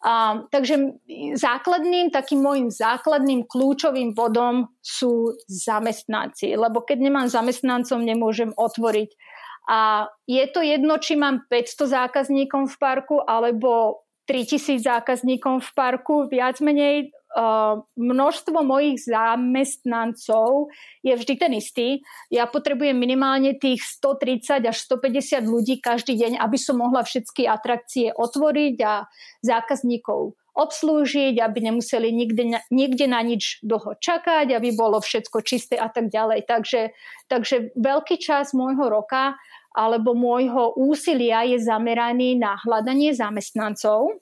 Um, 0.04 0.52
takže 0.52 1.00
základným, 1.34 2.12
takým 2.12 2.44
môjim 2.44 2.68
základným 2.68 3.48
kľúčovým 3.48 4.12
bodom 4.12 4.68
sú 4.84 5.32
zamestnanci, 5.48 6.54
lebo 6.60 6.84
keď 6.84 7.08
nemám 7.08 7.32
zamestnancov, 7.32 8.04
nemôžem 8.04 8.52
otvoriť 8.54 9.10
a 9.70 10.12
je 10.28 10.44
to 10.52 10.60
jedno, 10.60 11.00
či 11.00 11.16
mám 11.16 11.48
500 11.48 11.88
zákazníkov 11.88 12.72
v 12.72 12.76
parku 12.80 13.18
alebo 13.24 14.04
3000 14.28 14.80
zákazníkov 14.84 15.64
v 15.64 15.72
parku, 15.76 16.16
viac 16.32 16.60
menej 16.64 17.12
množstvo 17.98 18.62
mojich 18.62 19.10
zamestnancov 19.10 20.70
je 21.02 21.18
vždy 21.18 21.34
ten 21.34 21.52
istý. 21.58 21.88
Ja 22.30 22.46
potrebujem 22.46 22.94
minimálne 22.94 23.58
tých 23.58 23.82
130 23.82 24.62
až 24.70 24.78
150 24.78 25.42
ľudí 25.42 25.82
každý 25.82 26.14
deň, 26.14 26.38
aby 26.38 26.58
som 26.62 26.78
mohla 26.78 27.02
všetky 27.02 27.50
atrakcie 27.50 28.14
otvoriť 28.14 28.76
a 28.86 29.10
zákazníkov 29.42 30.38
obslúžiť, 30.54 31.42
aby 31.42 31.60
nemuseli 31.70 32.14
nikde, 32.14 32.62
nikde 32.70 33.06
na 33.10 33.26
nič 33.26 33.60
dlho 33.66 33.98
čakať, 33.98 34.54
aby 34.54 34.70
bolo 34.78 35.02
všetko 35.02 35.42
čisté 35.42 35.82
a 35.82 35.90
tak 35.90 36.14
ďalej. 36.14 36.46
Takže, 36.46 36.94
takže 37.26 37.74
veľký 37.74 38.22
čas 38.22 38.54
môjho 38.54 38.86
roka 38.90 39.34
alebo 39.74 40.14
môjho 40.14 40.78
úsilia 40.78 41.42
je 41.50 41.58
zameraný 41.58 42.38
na 42.38 42.62
hľadanie 42.62 43.10
zamestnancov. 43.18 44.22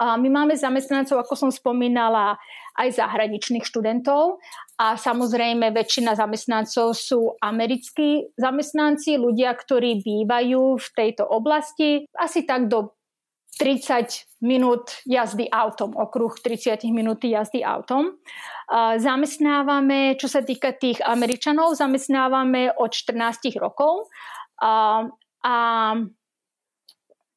A 0.00 0.16
my 0.16 0.32
máme 0.32 0.56
zamestnancov, 0.56 1.20
ako 1.20 1.36
som 1.36 1.50
spomínala, 1.52 2.40
aj 2.74 2.98
zahraničných 2.98 3.62
študentov 3.62 4.42
a 4.82 4.98
samozrejme 4.98 5.70
väčšina 5.70 6.18
zamestnancov 6.18 6.98
sú 6.98 7.38
americkí 7.38 8.34
zamestnanci, 8.34 9.14
ľudia, 9.14 9.54
ktorí 9.54 10.02
bývajú 10.02 10.80
v 10.80 10.88
tejto 10.98 11.22
oblasti 11.22 12.10
asi 12.18 12.42
tak 12.42 12.66
do 12.66 12.90
30 13.56 14.42
minút 14.44 15.00
jazdy 15.06 15.48
autom, 15.48 15.94
okruh 15.96 16.34
30 16.36 16.84
minút 16.90 17.24
jazdy 17.24 17.64
autom. 17.64 18.18
Zamestnávame, 18.98 20.16
čo 20.18 20.28
sa 20.28 20.40
týka 20.40 20.72
tých 20.74 21.00
Američanov, 21.04 21.76
zamestnávame 21.76 22.72
od 22.74 22.90
14 22.90 23.54
rokov 23.60 24.08
a, 24.60 25.06
a 25.44 25.56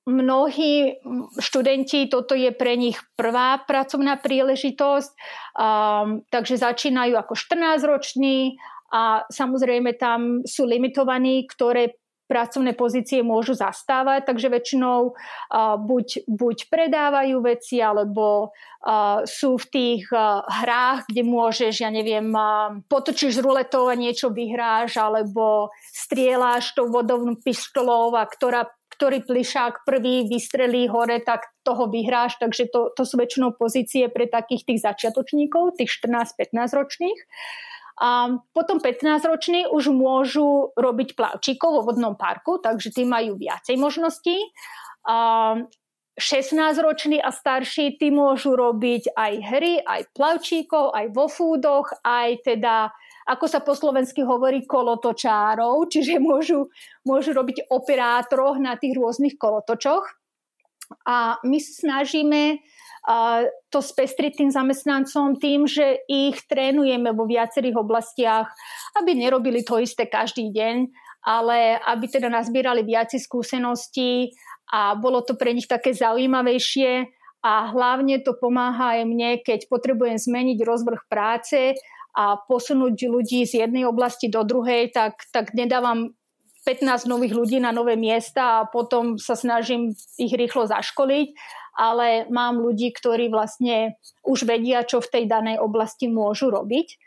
mnohí 0.08 1.04
študenti, 1.36 2.08
toto 2.08 2.32
je 2.32 2.56
pre 2.56 2.80
nich 2.80 2.96
prvá 3.20 3.60
pracovná 3.60 4.16
príležitosť, 4.16 5.12
um, 5.12 6.24
takže 6.32 6.56
začínajú 6.56 7.20
ako 7.20 7.36
14-roční 7.36 8.56
a 8.96 9.28
samozrejme 9.28 10.00
tam 10.00 10.48
sú 10.48 10.64
limitovaní, 10.64 11.44
ktoré 11.52 12.00
pracovné 12.28 12.76
pozície 12.76 13.24
môžu 13.24 13.56
zastávať, 13.56 14.28
takže 14.28 14.52
väčšinou 14.52 15.16
uh, 15.16 15.80
buď, 15.80 16.28
buď 16.28 16.58
predávajú 16.68 17.40
veci, 17.40 17.80
alebo 17.80 18.52
uh, 18.52 19.24
sú 19.24 19.56
v 19.56 19.66
tých 19.72 20.04
uh, 20.12 20.44
hrách, 20.44 21.08
kde 21.08 21.24
môžeš, 21.24 21.88
ja 21.88 21.90
neviem, 21.90 22.28
uh, 22.36 22.78
potočíš 22.92 23.40
ruletou 23.40 23.88
a 23.88 23.96
niečo 23.96 24.30
vyhráš, 24.30 25.00
alebo 25.00 25.72
strieľaš 25.90 26.76
tou 26.76 26.92
vodovnú 26.92 27.40
pištolou 27.40 28.14
a 28.14 28.28
ktorá 28.28 28.68
ktorý 28.98 29.30
plišák 29.30 29.86
prvý 29.86 30.26
vystrelí 30.26 30.90
hore, 30.90 31.22
tak 31.22 31.46
toho 31.62 31.86
vyhráš, 31.86 32.42
takže 32.42 32.66
to, 32.74 32.90
to 32.98 33.06
sú 33.06 33.22
väčšinou 33.22 33.54
pozície 33.54 34.10
pre 34.10 34.26
takých 34.26 34.66
tých 34.66 34.82
začiatočníkov, 34.82 35.78
tých 35.78 35.94
14-15 36.02 36.74
ročných. 36.74 37.20
A 37.98 38.30
potom 38.54 38.78
15-roční 38.78 39.74
už 39.74 39.90
môžu 39.90 40.70
robiť 40.78 41.18
plavčíkov 41.18 41.82
vo 41.82 41.82
vodnom 41.90 42.14
parku, 42.14 42.62
takže 42.62 42.94
tí 42.94 43.10
majú 43.10 43.42
viacej 43.42 43.74
možností. 43.74 44.38
A 45.10 45.58
16-roční 46.18 47.22
a 47.22 47.30
starší 47.30 48.02
tí 48.02 48.10
môžu 48.10 48.58
robiť 48.58 49.14
aj 49.14 49.34
hry, 49.54 49.74
aj 49.86 50.02
plavčíkov, 50.18 50.94
aj 50.94 51.06
vo 51.14 51.30
fúdoch, 51.30 51.94
aj 52.02 52.42
teda 52.42 52.90
ako 53.28 53.46
sa 53.46 53.60
po 53.60 53.76
slovensky 53.76 54.24
hovorí, 54.24 54.64
kolotočárov, 54.64 55.92
čiže 55.92 56.16
môžu, 56.24 56.72
môžu 57.04 57.36
robiť 57.36 57.68
operátorov 57.68 58.56
na 58.56 58.80
tých 58.80 58.96
rôznych 58.96 59.36
kolotočoch. 59.36 60.08
A 61.04 61.36
my 61.44 61.60
snažíme 61.60 62.64
to 63.72 63.80
spestriť 63.80 64.44
tým 64.44 64.52
zamestnancom 64.52 65.40
tým, 65.40 65.64
že 65.64 66.04
ich 66.12 66.44
trénujeme 66.44 67.16
vo 67.16 67.24
viacerých 67.24 67.80
oblastiach, 67.80 68.52
aby 69.00 69.16
nerobili 69.16 69.64
to 69.64 69.80
isté 69.80 70.12
každý 70.12 70.52
deň, 70.52 70.92
ale 71.24 71.80
aby 71.88 72.06
teda 72.12 72.28
nazbierali 72.28 72.84
viac 72.84 73.16
skúseností 73.16 74.36
a 74.76 75.00
bolo 75.00 75.24
to 75.24 75.40
pre 75.40 75.56
nich 75.56 75.72
také 75.72 75.96
zaujímavejšie. 75.96 77.08
A 77.48 77.72
hlavne 77.72 78.20
to 78.20 78.36
pomáha 78.36 79.00
aj 79.00 79.08
mne, 79.08 79.40
keď 79.40 79.72
potrebujem 79.72 80.20
zmeniť 80.20 80.60
rozvrh 80.68 81.08
práce 81.08 81.80
a 82.12 82.36
posunúť 82.44 83.08
ľudí 83.08 83.48
z 83.48 83.64
jednej 83.64 83.88
oblasti 83.88 84.28
do 84.28 84.44
druhej, 84.44 84.92
tak, 84.92 85.22
tak 85.32 85.56
nedávam 85.56 86.18
15 86.68 87.08
nových 87.08 87.32
ľudí 87.32 87.64
na 87.64 87.72
nové 87.72 87.96
miesta 87.96 88.60
a 88.60 88.68
potom 88.68 89.16
sa 89.16 89.40
snažím 89.40 89.96
ich 90.20 90.34
rýchlo 90.36 90.68
zaškoliť, 90.68 91.28
ale 91.78 92.26
mám 92.34 92.58
ľudí, 92.58 92.90
ktorí 92.90 93.30
vlastne 93.30 93.96
už 94.26 94.50
vedia, 94.50 94.82
čo 94.82 95.00
v 95.00 95.12
tej 95.14 95.24
danej 95.30 95.62
oblasti 95.62 96.10
môžu 96.10 96.50
robiť. 96.50 96.98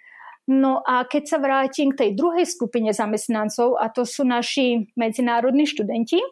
No 0.50 0.80
a 0.86 1.04
keď 1.04 1.22
sa 1.26 1.38
vrátim 1.42 1.92
k 1.92 2.06
tej 2.06 2.10
druhej 2.14 2.46
skupine 2.46 2.94
zamestnancov, 2.94 3.76
a 3.76 3.90
to 3.90 4.06
sú 4.06 4.22
naši 4.22 4.88
medzinárodní 4.94 5.66
študenti, 5.66 6.22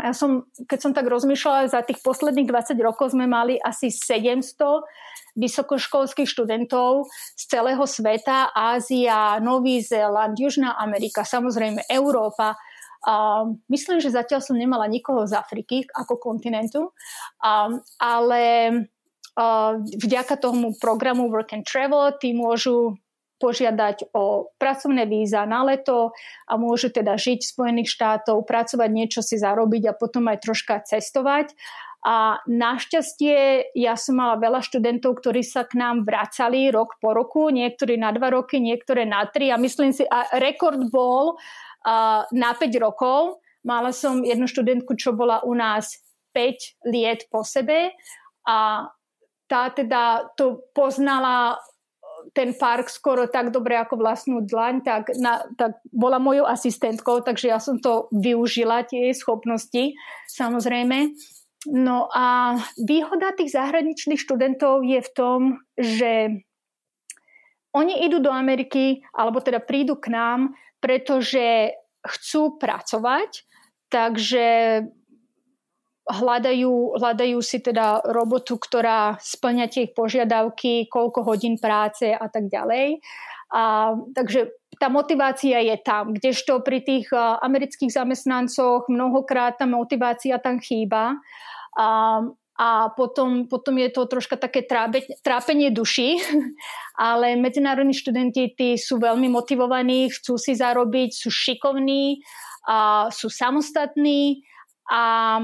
ja 0.00 0.16
som, 0.16 0.48
keď 0.66 0.78
som 0.80 0.92
tak 0.96 1.04
rozmýšľala, 1.04 1.68
za 1.68 1.84
tých 1.84 2.00
posledných 2.00 2.48
20 2.48 2.80
rokov 2.80 3.12
sme 3.12 3.28
mali 3.28 3.60
asi 3.60 3.92
700 3.92 4.56
vysokoškolských 5.36 6.28
študentov 6.28 7.12
z 7.36 7.42
celého 7.44 7.84
sveta, 7.84 8.52
Ázia, 8.56 9.36
Nový 9.44 9.84
Zéland, 9.84 10.36
Južná 10.36 10.80
Amerika, 10.80 11.28
samozrejme 11.28 11.84
Európa, 11.92 12.56
a 13.02 13.44
myslím, 13.66 13.98
že 13.98 14.14
zatiaľ 14.14 14.40
som 14.42 14.54
nemala 14.54 14.86
nikoho 14.86 15.26
z 15.26 15.34
Afriky 15.34 15.86
ako 15.90 16.18
kontinentu, 16.22 16.94
a, 17.42 17.70
ale 17.98 18.44
a, 19.34 19.74
vďaka 19.78 20.38
tomu 20.38 20.78
programu 20.78 21.26
Work 21.28 21.54
and 21.54 21.66
Travel 21.66 22.14
tí 22.22 22.30
môžu 22.30 22.96
požiadať 23.42 24.14
o 24.14 24.54
pracovné 24.54 25.02
víza 25.10 25.42
na 25.50 25.66
leto 25.66 26.14
a 26.46 26.54
môžu 26.54 26.94
teda 26.94 27.18
žiť 27.18 27.42
v 27.42 27.50
Spojených 27.50 27.90
štátov, 27.90 28.46
pracovať 28.46 28.90
niečo 28.94 29.18
si 29.18 29.34
zarobiť 29.34 29.90
a 29.90 29.98
potom 29.98 30.30
aj 30.30 30.46
troška 30.46 30.78
cestovať. 30.86 31.50
A 32.02 32.42
našťastie 32.50 33.70
ja 33.78 33.94
som 33.94 34.18
mala 34.18 34.34
veľa 34.38 34.62
študentov, 34.62 35.22
ktorí 35.22 35.46
sa 35.46 35.62
k 35.62 35.78
nám 35.78 36.02
vracali 36.02 36.66
rok 36.70 36.98
po 36.98 37.14
roku, 37.14 37.46
niektorí 37.50 37.94
na 37.94 38.10
dva 38.10 38.30
roky, 38.30 38.58
niektoré 38.58 39.06
na 39.06 39.22
tri 39.30 39.54
a 39.54 39.58
myslím 39.58 39.94
si, 39.94 40.02
a 40.06 40.26
rekord 40.38 40.90
bol 40.90 41.38
na 42.32 42.50
5 42.54 42.68
rokov. 42.78 43.42
Mala 43.62 43.94
som 43.94 44.26
jednu 44.26 44.50
študentku, 44.50 44.98
čo 44.98 45.14
bola 45.14 45.42
u 45.46 45.54
nás 45.54 46.02
5 46.34 46.90
liet 46.90 47.30
po 47.30 47.46
sebe 47.46 47.94
a 48.46 48.88
tá 49.46 49.62
teda 49.70 50.32
to 50.34 50.64
poznala 50.72 51.60
ten 52.30 52.54
park 52.54 52.88
skoro 52.88 53.26
tak 53.26 53.50
dobre 53.50 53.74
ako 53.76 53.98
vlastnú 53.98 54.46
dlaň, 54.46 54.86
tak, 54.86 55.10
na, 55.18 55.42
tak 55.58 55.82
bola 55.90 56.22
mojou 56.22 56.46
asistentkou, 56.46 57.20
takže 57.20 57.50
ja 57.50 57.58
som 57.58 57.82
to 57.82 58.06
využila, 58.14 58.86
tie 58.86 59.10
jej 59.10 59.14
schopnosti, 59.18 59.98
samozrejme. 60.30 61.12
No 61.70 62.06
a 62.10 62.58
výhoda 62.78 63.34
tých 63.34 63.54
zahraničných 63.54 64.18
študentov 64.18 64.82
je 64.86 64.98
v 65.02 65.10
tom, 65.14 65.40
že 65.78 66.42
oni 67.72 68.04
idú 68.04 68.20
do 68.20 68.30
Ameriky, 68.30 69.02
alebo 69.14 69.40
teda 69.42 69.62
prídu 69.62 69.98
k 69.98 70.12
nám 70.12 70.54
pretože 70.82 71.78
chcú 72.02 72.58
pracovať, 72.58 73.46
takže 73.86 74.46
hľadajú, 76.02 76.98
hľadajú 76.98 77.38
si 77.38 77.62
teda 77.62 78.02
robotu, 78.10 78.58
ktorá 78.58 79.22
splňa 79.22 79.70
tie 79.70 79.86
ich 79.86 79.94
požiadavky, 79.94 80.90
koľko 80.90 81.22
hodín 81.22 81.62
práce 81.62 82.10
a 82.10 82.26
tak 82.26 82.50
ďalej. 82.50 82.98
A, 83.54 83.94
takže 84.10 84.50
tá 84.82 84.90
motivácia 84.90 85.62
je 85.62 85.76
tam, 85.78 86.10
kdežto 86.10 86.64
pri 86.66 86.82
tých 86.82 87.06
amerických 87.14 87.94
zamestnancoch 87.94 88.90
mnohokrát 88.90 89.62
tá 89.62 89.68
motivácia 89.68 90.42
tam 90.42 90.58
chýba. 90.58 91.22
A, 91.78 92.18
a 92.58 92.92
potom, 92.92 93.48
potom 93.48 93.80
je 93.80 93.88
to 93.88 94.04
troška 94.04 94.36
také 94.36 94.62
trábe, 94.62 95.02
trápenie 95.24 95.72
duši, 95.72 96.20
ale 97.00 97.36
medzinárodní 97.40 97.96
študenti 97.96 98.52
tí 98.52 98.76
sú 98.76 99.00
veľmi 99.00 99.32
motivovaní, 99.32 100.12
chcú 100.12 100.36
si 100.36 100.52
zarobiť, 100.52 101.10
sú 101.16 101.32
šikovní, 101.32 102.20
a 102.62 103.10
sú 103.10 103.26
samostatní 103.26 104.46
a, 104.86 105.38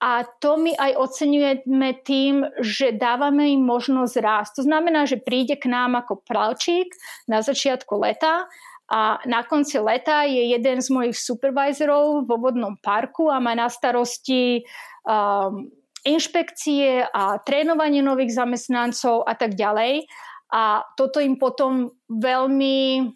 a 0.00 0.10
to 0.40 0.56
my 0.56 0.72
aj 0.72 0.92
oceňujeme 0.96 1.90
tým, 2.00 2.48
že 2.64 2.96
dávame 2.96 3.52
im 3.52 3.60
možnosť 3.60 4.14
rásť. 4.16 4.50
To 4.56 4.62
znamená, 4.64 5.04
že 5.04 5.20
príde 5.20 5.60
k 5.60 5.68
nám 5.68 6.00
ako 6.00 6.24
plavčík 6.24 6.88
na 7.28 7.44
začiatku 7.44 7.92
leta 8.00 8.48
a 8.90 9.20
na 9.28 9.44
konci 9.44 9.78
leta 9.78 10.24
je 10.24 10.56
jeden 10.56 10.80
z 10.80 10.88
mojich 10.88 11.16
supervisorov 11.20 12.24
vo 12.24 12.36
vodnom 12.40 12.80
parku 12.80 13.28
a 13.28 13.38
má 13.38 13.52
na 13.52 13.68
starosti 13.68 14.64
um, 15.04 15.68
inšpekcie 16.06 17.04
a 17.04 17.36
trénovanie 17.44 18.00
nových 18.00 18.36
zamestnancov 18.36 19.24
a 19.28 19.34
tak 19.36 19.54
ďalej. 19.54 20.08
A 20.50 20.82
toto 20.98 21.22
im 21.22 21.38
potom 21.38 21.94
veľmi 22.10 23.06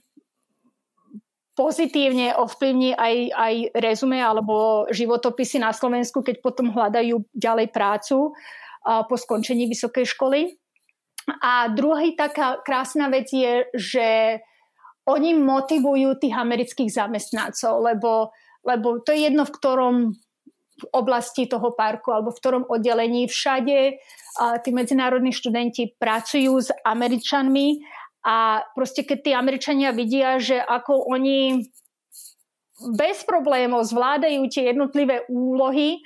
pozitívne 1.55 2.35
ovplyvní 2.35 2.99
aj, 2.99 3.14
aj 3.30 3.55
rezume 3.78 4.18
alebo 4.18 4.87
životopisy 4.91 5.62
na 5.62 5.70
Slovensku, 5.70 6.22
keď 6.22 6.43
potom 6.43 6.74
hľadajú 6.74 7.30
ďalej 7.30 7.70
prácu 7.70 8.35
po 8.85 9.14
skončení 9.14 9.70
vysokej 9.70 10.05
školy. 10.05 10.41
A 11.41 11.72
druhý 11.72 12.18
taká 12.18 12.61
krásna 12.61 13.09
vec 13.09 13.32
je, 13.32 13.64
že 13.72 14.09
oni 15.09 15.37
motivujú 15.37 16.20
tých 16.20 16.35
amerických 16.37 16.91
zamestnancov, 16.91 17.80
lebo, 17.80 18.35
lebo 18.66 19.01
to 19.01 19.12
je 19.12 19.30
jedno, 19.30 19.49
v 19.49 19.55
ktorom 19.57 19.95
oblasti 20.90 21.46
toho 21.46 21.70
parku 21.74 22.10
alebo 22.10 22.34
v 22.34 22.40
ktorom 22.40 22.64
oddelení 22.66 23.30
všade 23.30 23.98
a 24.42 24.58
tí 24.58 24.74
medzinárodní 24.74 25.30
študenti 25.30 25.94
pracujú 25.94 26.58
s 26.58 26.74
Američanmi 26.82 27.78
a 28.26 28.66
proste 28.74 29.06
keď 29.06 29.18
tí 29.22 29.30
Američania 29.36 29.94
vidia, 29.94 30.40
že 30.42 30.58
ako 30.58 31.12
oni 31.12 31.62
bez 32.98 33.22
problémov 33.22 33.86
zvládajú 33.86 34.50
tie 34.50 34.74
jednotlivé 34.74 35.22
úlohy, 35.30 36.02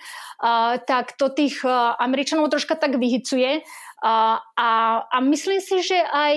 tak 0.84 1.16
to 1.16 1.32
tých 1.32 1.64
uh, 1.64 1.96
Američanov 1.96 2.52
troška 2.52 2.76
tak 2.76 3.00
vyhicuje. 3.00 3.64
Uh, 3.64 4.36
a, 4.54 4.70
a 5.08 5.16
myslím 5.24 5.58
si, 5.58 5.82
že 5.82 5.96
aj, 5.96 6.36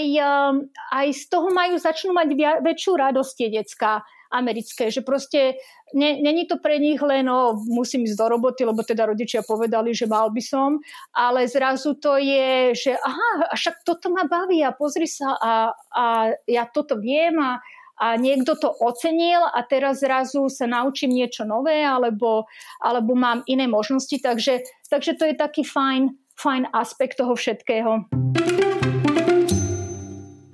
aj 0.89 1.07
z 1.13 1.23
toho 1.29 1.51
majú 1.53 1.77
začnú 1.77 2.15
mať 2.15 2.33
väčšiu 2.63 2.91
radosť 2.95 3.31
tie 3.37 3.47
decka 3.53 4.01
americké, 4.31 4.87
že 4.87 5.03
proste 5.03 5.59
není 5.95 6.47
to 6.47 6.57
pre 6.63 6.79
nich 6.79 7.03
len 7.03 7.27
o, 7.27 7.59
musím 7.67 8.07
ísť 8.07 8.17
do 8.17 8.27
roboty, 8.31 8.63
lebo 8.63 8.79
teda 8.81 9.05
rodičia 9.11 9.43
povedali, 9.43 9.91
že 9.91 10.07
mal 10.07 10.31
by 10.31 10.39
som, 10.39 10.79
ale 11.11 11.45
zrazu 11.51 11.99
to 11.99 12.15
je, 12.15 12.71
že 12.71 12.91
aha, 12.95 13.51
však 13.51 13.83
toto 13.83 14.07
ma 14.09 14.23
baví 14.23 14.63
a 14.63 14.71
pozri 14.71 15.05
sa 15.05 15.35
a, 15.35 15.53
a 15.91 16.05
ja 16.47 16.63
toto 16.71 16.95
viem 16.95 17.35
a, 17.43 17.59
a 17.99 18.15
niekto 18.15 18.55
to 18.55 18.71
ocenil 18.71 19.43
a 19.51 19.59
teraz 19.67 19.99
zrazu 19.99 20.47
sa 20.47 20.65
naučím 20.65 21.11
niečo 21.11 21.43
nové 21.43 21.83
alebo, 21.83 22.47
alebo 22.79 23.13
mám 23.13 23.43
iné 23.51 23.67
možnosti, 23.67 24.15
takže, 24.15 24.63
takže 24.87 25.19
to 25.19 25.27
je 25.27 25.35
taký 25.35 25.67
fajn, 25.67 26.15
fajn 26.39 26.71
aspekt 26.71 27.19
toho 27.19 27.35
všetkého. 27.35 28.07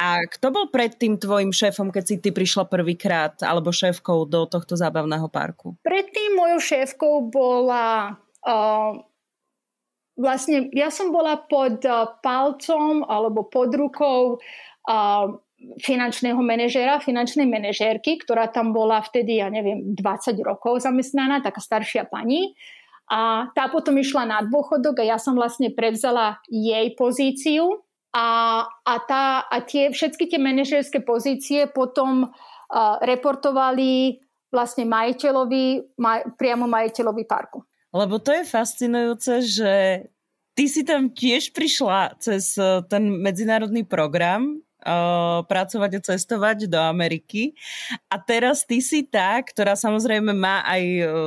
A 0.08 0.24
kto 0.24 0.56
bol 0.56 0.66
predtým 0.72 1.20
tvojim 1.20 1.52
šéfom, 1.52 1.92
keď 1.92 2.04
si 2.08 2.16
ty 2.24 2.32
prišla 2.32 2.72
prvýkrát, 2.72 3.36
alebo 3.44 3.76
šéfkou 3.76 4.24
do 4.24 4.48
tohto 4.48 4.80
zábavného 4.80 5.28
parku? 5.28 5.76
Predtým 5.84 6.40
mojou 6.40 6.60
šéfkou 6.64 7.28
bola... 7.28 8.16
Uh, 8.48 9.04
vlastne 10.16 10.72
ja 10.72 10.88
som 10.88 11.12
bola 11.12 11.36
pod 11.36 11.84
uh, 11.84 12.16
palcom 12.24 13.04
alebo 13.04 13.52
pod 13.52 13.76
rukou 13.76 14.40
uh, 14.40 15.26
finančného 15.84 16.40
manažera, 16.40 17.04
finančnej 17.04 17.50
manažérky, 17.50 18.22
ktorá 18.24 18.48
tam 18.48 18.72
bola 18.72 19.04
vtedy, 19.04 19.44
ja 19.44 19.52
neviem, 19.52 19.92
20 19.92 20.40
rokov 20.40 20.88
zamestnaná, 20.88 21.44
taká 21.44 21.60
staršia 21.60 22.08
pani. 22.08 22.56
A 23.12 23.52
tá 23.56 23.68
potom 23.72 23.96
išla 24.00 24.24
na 24.28 24.40
dôchodok 24.44 25.04
a 25.04 25.16
ja 25.16 25.18
som 25.20 25.36
vlastne 25.36 25.72
prevzala 25.72 26.40
jej 26.48 26.92
pozíciu 26.96 27.87
a, 28.18 28.26
a, 28.66 28.96
tá, 29.06 29.46
a 29.46 29.62
tie, 29.62 29.94
všetky 29.94 30.26
tie 30.26 30.42
manažerské 30.42 31.06
pozície 31.06 31.70
potom 31.70 32.26
uh, 32.26 32.98
reportovali 33.06 34.18
vlastne 34.50 34.90
majiteľovi, 34.90 35.94
maj, 36.02 36.34
priamo 36.34 36.66
majiteľovi 36.66 37.24
parku. 37.30 37.62
Lebo 37.94 38.18
to 38.18 38.34
je 38.34 38.44
fascinujúce, 38.48 39.34
že 39.46 39.74
ty 40.58 40.66
si 40.66 40.82
tam 40.82 41.14
tiež 41.14 41.54
prišla 41.54 42.18
cez 42.18 42.58
ten 42.90 43.04
medzinárodný 43.22 43.86
program 43.86 44.58
uh, 44.88 45.44
pracovať 45.44 45.92
a 46.00 46.04
cestovať 46.16 46.72
do 46.72 46.80
Ameriky. 46.80 47.52
A 48.08 48.16
teraz 48.16 48.64
ty 48.64 48.80
si 48.80 49.04
tá, 49.04 49.44
ktorá 49.44 49.76
samozrejme 49.76 50.32
má 50.32 50.64
aj 50.64 50.84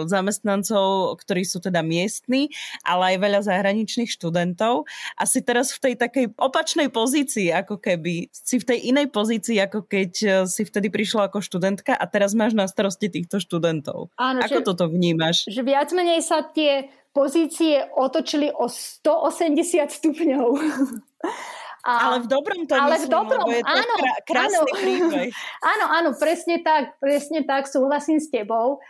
zamestnancov, 0.08 1.14
ktorí 1.20 1.44
sú 1.44 1.60
teda 1.60 1.84
miestni, 1.84 2.48
ale 2.80 3.14
aj 3.14 3.16
veľa 3.20 3.40
zahraničných 3.44 4.08
študentov. 4.08 4.88
A 5.20 5.22
si 5.28 5.44
teraz 5.44 5.76
v 5.76 5.92
tej 5.92 5.94
takej 6.00 6.24
opačnej 6.40 6.88
pozícii, 6.88 7.52
ako 7.52 7.76
keby 7.76 8.32
si 8.32 8.56
v 8.56 8.64
tej 8.64 8.78
inej 8.88 9.12
pozícii, 9.12 9.60
ako 9.60 9.84
keď 9.84 10.12
si 10.48 10.62
vtedy 10.64 10.88
prišla 10.88 11.28
ako 11.28 11.44
študentka 11.44 11.92
a 11.92 12.04
teraz 12.08 12.32
máš 12.32 12.56
na 12.56 12.64
starosti 12.64 13.12
týchto 13.12 13.36
študentov. 13.42 14.08
Áno, 14.16 14.40
ako 14.40 14.60
že, 14.62 14.66
toto 14.66 14.84
vnímaš? 14.88 15.44
Že 15.50 15.60
viac 15.66 15.88
menej 15.92 16.24
sa 16.24 16.46
tie 16.46 16.88
pozície 17.10 17.82
otočili 17.94 18.48
o 18.54 18.70
180 18.70 19.90
stupňov. 19.90 20.46
A, 21.80 22.12
ale 22.12 22.16
v 22.24 22.28
dobrom 22.28 22.68
to 22.68 22.76
ale 22.76 23.00
myslím, 23.00 23.08
v 23.08 23.12
dobrom, 23.12 23.46
je 23.48 23.62
to 23.64 23.72
áno, 23.72 23.94
krá, 23.96 24.14
krásny 24.28 24.72
áno, 24.72 24.80
príbeh. 24.84 25.30
Áno, 25.72 25.84
áno, 25.88 26.08
presne 26.12 26.56
tak, 26.60 27.00
presne 27.00 27.40
tak, 27.48 27.64
súhlasím 27.72 28.20
s 28.20 28.28
tebou. 28.28 28.84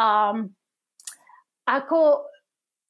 Um, 0.00 0.48
ako 1.68 2.24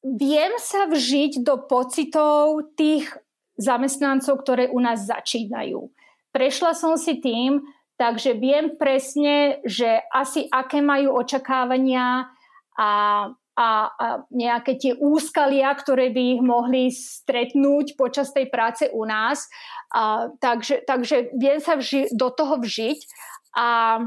viem 0.06 0.54
sa 0.62 0.86
vžiť 0.86 1.42
do 1.42 1.66
pocitov 1.66 2.72
tých 2.78 3.10
zamestnancov, 3.58 4.40
ktoré 4.40 4.72
u 4.72 4.80
nás 4.80 5.04
začínajú. 5.04 5.90
Prešla 6.30 6.72
som 6.72 6.94
si 6.96 7.18
tým, 7.20 7.60
takže 8.00 8.38
viem 8.38 8.78
presne, 8.80 9.60
že 9.66 10.00
asi 10.08 10.48
aké 10.48 10.80
majú 10.80 11.18
očakávania 11.20 12.30
a 12.78 12.88
a, 13.60 13.92
a 13.92 14.06
nejaké 14.32 14.80
tie 14.80 14.92
úskalia, 14.96 15.68
ktoré 15.76 16.08
by 16.08 16.22
ich 16.40 16.42
mohli 16.42 16.88
stretnúť 16.88 18.00
počas 18.00 18.32
tej 18.32 18.48
práce 18.48 18.88
u 18.88 19.04
nás. 19.04 19.52
A, 19.92 20.32
takže, 20.40 20.80
takže 20.88 21.36
viem 21.36 21.60
sa 21.60 21.76
vži- 21.76 22.08
do 22.16 22.32
toho 22.32 22.56
vžiť 22.56 23.00
a, 23.60 24.00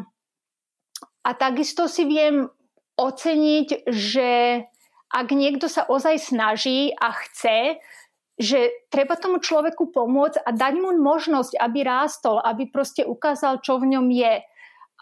a 1.22 1.30
takisto 1.38 1.86
si 1.86 2.10
viem 2.10 2.50
oceniť, 2.98 3.86
že 3.94 4.64
ak 5.14 5.28
niekto 5.30 5.70
sa 5.70 5.86
ozaj 5.86 6.34
snaží 6.34 6.90
a 6.98 7.14
chce, 7.14 7.78
že 8.42 8.74
treba 8.90 9.14
tomu 9.14 9.38
človeku 9.38 9.94
pomôcť 9.94 10.42
a 10.42 10.50
dať 10.50 10.74
mu 10.82 10.98
možnosť, 10.98 11.54
aby 11.62 11.86
rástol, 11.86 12.42
aby 12.42 12.66
proste 12.66 13.06
ukázal, 13.06 13.62
čo 13.62 13.78
v 13.78 13.94
ňom 13.94 14.10
je. 14.10 14.42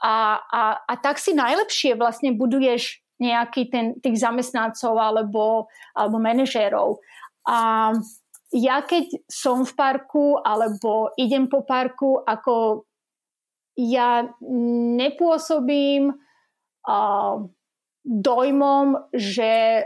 A, 0.04 0.14
a, 0.44 0.64
a 0.84 0.94
tak 1.00 1.16
si 1.16 1.32
najlepšie 1.32 1.96
vlastne 1.96 2.36
buduješ 2.36 3.00
nejaký 3.22 3.70
ten, 3.70 3.86
tých 4.02 4.18
zamestnancov 4.18 4.98
alebo, 4.98 5.70
alebo 5.94 6.18
manažérov. 6.18 6.98
A 7.46 7.92
ja 8.52 8.84
keď 8.84 9.30
som 9.32 9.64
v 9.64 9.74
parku 9.78 10.42
alebo 10.42 11.14
idem 11.16 11.48
po 11.48 11.64
parku, 11.64 12.20
ako 12.26 12.84
ja 13.80 14.28
nepôsobím 15.00 16.12
uh, 16.12 17.36
dojmom, 18.04 18.88
že 19.16 19.86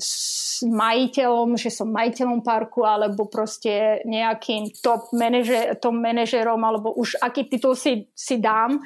s 0.00 0.64
majiteľom, 0.64 1.60
že 1.60 1.68
som 1.68 1.92
majiteľom 1.92 2.40
parku 2.40 2.88
alebo 2.88 3.28
proste 3.28 4.00
nejakým 4.08 4.72
top, 4.80 5.12
manažer, 5.12 5.76
top 5.76 5.92
manažerom 5.92 6.56
alebo 6.64 6.96
už 6.96 7.20
aký 7.20 7.46
titul 7.46 7.76
si, 7.76 8.08
si 8.16 8.40
dám. 8.40 8.80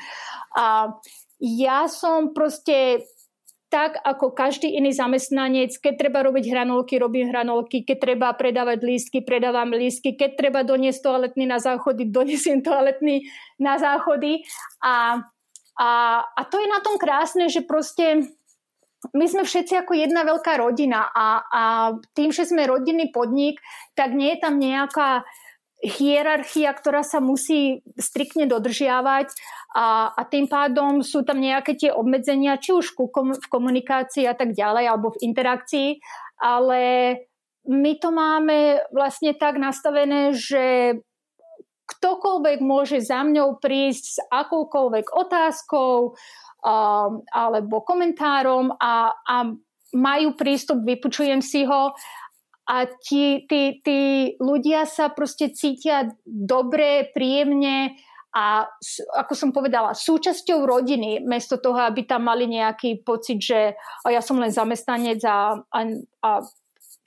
A 0.59 0.91
ja 1.39 1.87
som 1.87 2.35
proste 2.35 3.07
tak 3.75 3.99
ako 4.07 4.31
každý 4.31 4.71
iný 4.71 4.95
zamestnanec, 4.95 5.75
keď 5.83 6.07
treba 6.07 6.23
robiť 6.23 6.47
hranolky, 6.47 6.95
robím 6.95 7.35
hranolky, 7.35 7.83
keď 7.83 7.97
treba 8.07 8.31
predávať 8.31 8.87
lístky, 8.87 9.27
predávam 9.27 9.75
lístky, 9.75 10.15
keď 10.15 10.39
treba 10.39 10.63
doniesť 10.63 11.03
toaletný 11.03 11.51
na 11.51 11.59
záchody, 11.59 12.07
donesiem 12.15 12.63
toaletný 12.63 13.27
na 13.59 13.75
záchody. 13.75 14.47
A, 14.79 15.27
a, 15.75 15.89
a 16.23 16.41
to 16.47 16.63
je 16.63 16.71
na 16.71 16.79
tom 16.87 17.03
krásne, 17.03 17.51
že 17.51 17.67
proste 17.67 18.31
my 19.11 19.27
sme 19.27 19.43
všetci 19.43 19.75
ako 19.83 19.99
jedna 19.99 20.23
veľká 20.23 20.55
rodina 20.63 21.11
a, 21.11 21.43
a 21.43 21.63
tým, 22.15 22.31
že 22.31 22.47
sme 22.47 22.71
rodinný 22.71 23.11
podnik, 23.11 23.59
tak 23.99 24.15
nie 24.15 24.39
je 24.39 24.39
tam 24.39 24.63
nejaká 24.63 25.27
hierarchia, 25.85 26.73
ktorá 26.73 27.05
sa 27.05 27.21
musí 27.21 27.85
striktne 28.01 28.49
dodržiavať 28.49 29.29
a, 29.77 30.17
a 30.17 30.23
tým 30.25 30.49
pádom 30.49 31.05
sú 31.05 31.23
tam 31.29 31.45
nejaké 31.45 31.77
tie 31.77 31.93
obmedzenia, 31.93 32.57
či 32.57 32.73
už 32.73 32.97
v 32.97 33.47
komunikácii 33.53 34.25
a 34.25 34.33
tak 34.33 34.57
ďalej, 34.57 34.85
alebo 34.89 35.13
v 35.13 35.29
interakcii, 35.29 36.01
ale 36.41 36.81
my 37.69 37.93
to 38.01 38.09
máme 38.09 38.81
vlastne 38.93 39.37
tak 39.37 39.61
nastavené, 39.61 40.33
že 40.33 40.97
ktokoľvek 41.85 42.59
môže 42.65 43.05
za 43.05 43.21
mňou 43.21 43.61
prísť 43.61 44.05
s 44.09 44.19
akoukoľvek 44.33 45.13
otázkou 45.13 46.17
um, 46.65 47.11
alebo 47.29 47.85
komentárom 47.85 48.73
a, 48.81 49.13
a 49.13 49.37
majú 49.95 50.35
prístup, 50.35 50.83
vypočujem 50.83 51.45
si 51.45 51.69
ho 51.69 51.93
a 52.65 52.89
tí, 52.89 53.45
tí, 53.45 53.85
tí 53.85 53.99
ľudia 54.41 54.89
sa 54.89 55.13
proste 55.13 55.53
cítia 55.53 56.09
dobre, 56.25 57.13
príjemne 57.13 57.93
a 58.35 58.67
ako 59.15 59.33
som 59.39 59.51
povedala, 59.55 59.95
súčasťou 59.95 60.67
rodiny, 60.67 61.23
mesto 61.23 61.63
toho, 61.63 61.79
aby 61.79 62.03
tam 62.03 62.27
mali 62.27 62.51
nejaký 62.51 63.07
pocit, 63.07 63.39
že 63.39 63.79
ja 64.09 64.19
som 64.19 64.43
len 64.43 64.51
zamestnanec 64.51 65.23
a, 65.23 65.61
a, 65.71 65.81
a 66.25 66.31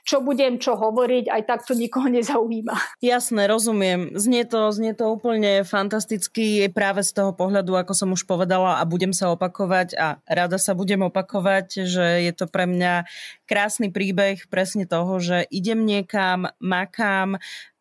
čo 0.08 0.24
budem 0.24 0.56
čo 0.56 0.80
hovoriť, 0.80 1.28
aj 1.28 1.42
tak 1.44 1.60
to 1.68 1.76
nikoho 1.76 2.08
nezaujíma. 2.08 3.04
Jasné, 3.04 3.44
rozumiem. 3.52 4.16
Znie 4.16 4.48
to, 4.48 4.72
znie 4.72 4.96
to 4.96 5.12
úplne 5.12 5.68
fantasticky 5.68 6.72
práve 6.72 7.04
z 7.04 7.12
toho 7.12 7.36
pohľadu, 7.36 7.76
ako 7.76 7.92
som 7.92 8.10
už 8.16 8.24
povedala 8.24 8.80
a 8.80 8.88
budem 8.88 9.12
sa 9.12 9.36
opakovať 9.36 10.00
a 10.00 10.24
rada 10.24 10.56
sa 10.56 10.72
budem 10.72 11.04
opakovať, 11.04 11.84
že 11.84 12.24
je 12.24 12.32
to 12.32 12.48
pre 12.48 12.64
mňa 12.64 13.04
krásny 13.44 13.92
príbeh 13.92 14.48
presne 14.48 14.88
toho, 14.88 15.20
že 15.20 15.44
idem 15.52 15.84
niekam, 15.84 16.48
makám, 16.64 17.36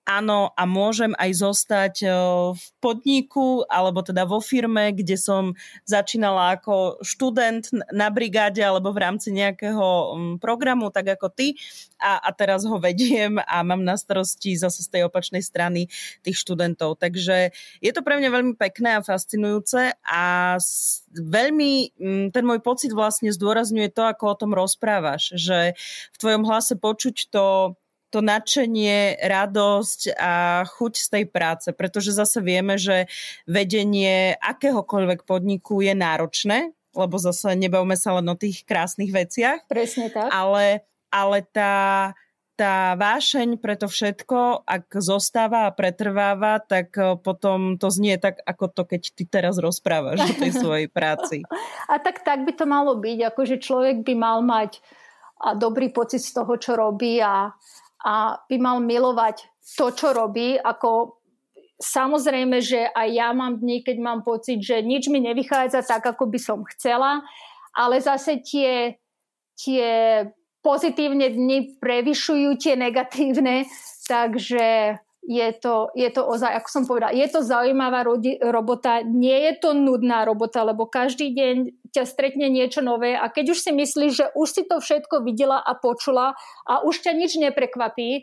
áno 0.06 0.54
a 0.54 0.62
môžem 0.64 1.12
aj 1.18 1.30
zostať 1.42 1.94
v 2.54 2.64
podniku 2.78 3.66
alebo 3.66 4.06
teda 4.06 4.22
vo 4.22 4.38
firme, 4.38 4.94
kde 4.94 5.18
som 5.18 5.52
začínala 5.82 6.54
ako 6.56 7.02
študent 7.02 7.66
na 7.90 8.08
brigáde 8.14 8.62
alebo 8.62 8.94
v 8.94 9.02
rámci 9.02 9.34
nejakého 9.34 10.14
programu, 10.38 10.94
tak 10.94 11.18
ako 11.18 11.34
ty 11.34 11.58
a, 11.98 12.22
a 12.22 12.30
teraz 12.30 12.62
ho 12.62 12.78
vediem 12.78 13.42
a 13.42 13.66
mám 13.66 13.82
na 13.82 13.98
starosti 13.98 14.54
zase 14.54 14.86
z 14.86 14.88
tej 14.94 15.02
opačnej 15.10 15.42
strany 15.42 15.90
tých 16.22 16.38
študentov. 16.38 17.02
Takže 17.02 17.50
je 17.82 17.90
to 17.92 18.00
pre 18.06 18.22
mňa 18.22 18.30
veľmi 18.30 18.54
pekné 18.54 18.96
a 18.96 19.04
fascinujúce 19.04 19.90
a 20.06 20.54
veľmi 21.10 21.72
ten 22.30 22.44
môj 22.46 22.62
pocit 22.62 22.94
vlastne 22.94 23.34
zdôrazňuje 23.34 23.90
to, 23.90 24.06
ako 24.06 24.24
o 24.30 24.38
tom 24.38 24.54
rozprávaš, 24.54 25.34
že 25.34 25.74
v 26.14 26.16
tvojom 26.22 26.46
hlase 26.46 26.78
počuť 26.78 27.32
to 27.34 27.74
to 28.16 28.24
nadšenie, 28.24 29.20
radosť 29.20 30.16
a 30.16 30.64
chuť 30.64 30.92
z 30.96 31.06
tej 31.12 31.24
práce, 31.28 31.68
pretože 31.76 32.16
zase 32.16 32.40
vieme, 32.40 32.80
že 32.80 33.12
vedenie 33.44 34.32
akéhokoľvek 34.40 35.28
podniku 35.28 35.84
je 35.84 35.92
náročné, 35.92 36.72
lebo 36.96 37.20
zase 37.20 37.52
nebavme 37.52 37.92
sa 37.92 38.16
len 38.16 38.24
o 38.32 38.36
tých 38.40 38.64
krásnych 38.64 39.12
veciach. 39.12 39.68
Presne 39.68 40.08
tak. 40.08 40.32
Ale, 40.32 40.88
ale 41.12 41.44
tá, 41.44 42.16
tá 42.56 42.96
vášeň 42.96 43.60
pre 43.60 43.76
to 43.76 43.84
všetko, 43.84 44.64
ak 44.64 44.96
zostáva 44.96 45.68
a 45.68 45.76
pretrváva, 45.76 46.56
tak 46.64 46.96
eh, 46.96 47.20
potom 47.20 47.76
to 47.76 47.92
znie 47.92 48.16
tak, 48.16 48.40
ako 48.48 48.72
to, 48.72 48.82
keď 48.88 49.02
ty 49.12 49.28
teraz 49.28 49.60
rozprávaš 49.60 50.24
o 50.24 50.34
tej 50.40 50.56
svojej 50.56 50.88
práci. 50.88 51.44
A 51.92 52.00
tak, 52.00 52.24
tak 52.24 52.48
by 52.48 52.56
to 52.56 52.64
malo 52.64 52.96
byť, 52.96 53.18
akože 53.28 53.60
človek 53.60 54.00
by 54.02 54.14
mal 54.16 54.40
mať 54.40 54.80
a 55.36 55.52
dobrý 55.52 55.92
pocit 55.92 56.24
z 56.24 56.32
toho, 56.32 56.56
čo 56.56 56.80
robí 56.80 57.20
a, 57.20 57.52
a 58.04 58.36
by 58.44 58.56
mal 58.60 58.78
milovať 58.82 59.46
to, 59.76 59.92
čo 59.92 60.12
robí, 60.12 60.56
ako 60.60 61.20
samozrejme, 61.80 62.60
že 62.60 62.88
aj 62.92 63.08
ja 63.12 63.28
mám 63.32 63.60
dní, 63.60 63.84
keď 63.84 63.96
mám 64.00 64.20
pocit, 64.24 64.60
že 64.60 64.80
nič 64.80 65.08
mi 65.12 65.20
nevychádza 65.20 65.84
tak, 65.84 66.04
ako 66.04 66.28
by 66.28 66.38
som 66.40 66.60
chcela, 66.76 67.24
ale 67.76 68.00
zase 68.00 68.40
tie, 68.40 68.96
tie 69.56 69.88
pozitívne 70.64 71.30
dni 71.30 71.76
prevyšujú 71.78 72.56
tie 72.56 72.74
negatívne, 72.74 73.68
takže 74.08 74.96
je 75.26 75.50
to, 75.58 75.90
je 75.98 76.06
to 76.14 76.22
ozaj, 76.22 76.54
ako 76.54 76.68
som 76.70 76.82
povedala, 76.86 77.10
je 77.10 77.26
to 77.26 77.42
zaujímavá 77.42 78.06
rodi, 78.06 78.38
robota, 78.38 79.02
nie 79.02 79.34
je 79.50 79.52
to 79.58 79.74
nudná 79.74 80.22
robota, 80.22 80.62
lebo 80.62 80.86
každý 80.86 81.34
deň 81.34 81.54
ťa 81.90 82.06
stretne 82.06 82.46
niečo 82.46 82.78
nové 82.78 83.18
a 83.18 83.26
keď 83.26 83.52
už 83.52 83.58
si 83.58 83.70
myslíš, 83.74 84.12
že 84.14 84.26
už 84.38 84.48
si 84.48 84.62
to 84.62 84.78
všetko 84.78 85.26
videla 85.26 85.58
a 85.58 85.74
počula 85.74 86.38
a 86.62 86.86
už 86.86 87.02
ťa 87.02 87.12
nič 87.18 87.42
neprekvapí, 87.42 88.22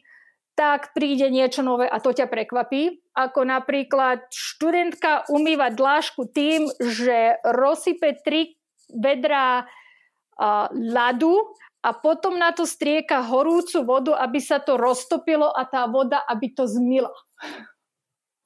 tak 0.56 0.93
príde 0.95 1.28
niečo 1.28 1.66
nové 1.66 1.89
a 1.89 1.97
to 1.99 2.14
ťa 2.14 2.30
prekvapí. 2.30 3.04
Ako 3.18 3.41
napríklad 3.43 4.30
študentka 4.30 5.28
umýva 5.28 5.74
dlášku 5.74 6.30
tým, 6.30 6.70
že 6.78 7.41
rozsype 7.41 8.22
tri 8.22 8.56
vedrá 8.93 9.66
uh, 9.66 10.70
ľadu 10.72 11.58
a 11.84 11.90
potom 11.92 12.40
na 12.40 12.56
to 12.56 12.64
strieka 12.64 13.20
horúcu 13.20 13.84
vodu, 13.84 14.16
aby 14.16 14.40
sa 14.40 14.64
to 14.64 14.80
roztopilo 14.80 15.52
a 15.52 15.68
tá 15.68 15.84
voda, 15.84 16.24
aby 16.32 16.56
to 16.56 16.64
zmila. 16.64 17.12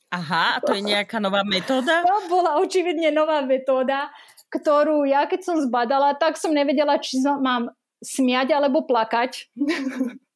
Aha, 0.09 0.57
a 0.57 0.63
to 0.63 0.73
je 0.73 0.81
nejaká 0.81 1.21
nová 1.21 1.45
metóda? 1.45 2.01
To 2.01 2.31
bola 2.31 2.57
očividne 2.57 3.13
nová 3.13 3.45
metóda, 3.45 4.09
ktorú 4.49 5.05
ja 5.05 5.29
keď 5.29 5.41
som 5.45 5.55
zbadala, 5.61 6.17
tak 6.17 6.39
som 6.39 6.55
nevedela, 6.55 6.97
či 6.97 7.21
mám 7.21 7.69
smiať 8.01 8.57
alebo 8.57 8.87
plakať. 8.87 9.51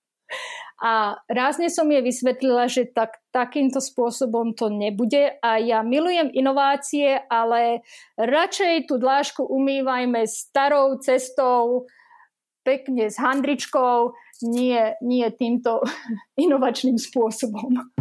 A 0.82 1.14
rázne 1.30 1.70
som 1.70 1.86
jej 1.86 2.02
vysvetlila, 2.02 2.66
že 2.66 2.90
tak, 2.90 3.22
takýmto 3.30 3.78
spôsobom 3.78 4.58
to 4.58 4.66
nebude 4.74 5.38
a 5.38 5.62
ja 5.62 5.86
milujem 5.86 6.34
inovácie, 6.34 7.22
ale 7.30 7.86
radšej 8.18 8.90
tú 8.90 8.98
dlášku 8.98 9.46
umývajme 9.46 10.26
starou 10.26 10.98
cestou, 10.98 11.86
pekne 12.62 13.10
s 13.10 13.18
handričkou, 13.18 14.14
nie, 14.46 14.98
nie 15.02 15.28
týmto 15.34 15.82
inovačným 16.44 16.98
spôsobom. 16.98 17.94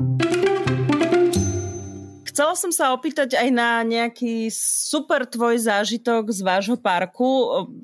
Chcela 2.30 2.54
som 2.56 2.72
sa 2.72 2.96
opýtať 2.96 3.36
aj 3.36 3.48
na 3.52 3.84
nejaký 3.84 4.48
super 4.54 5.28
tvoj 5.28 5.60
zážitok 5.60 6.32
z 6.32 6.40
vášho 6.40 6.78
parku. 6.78 7.26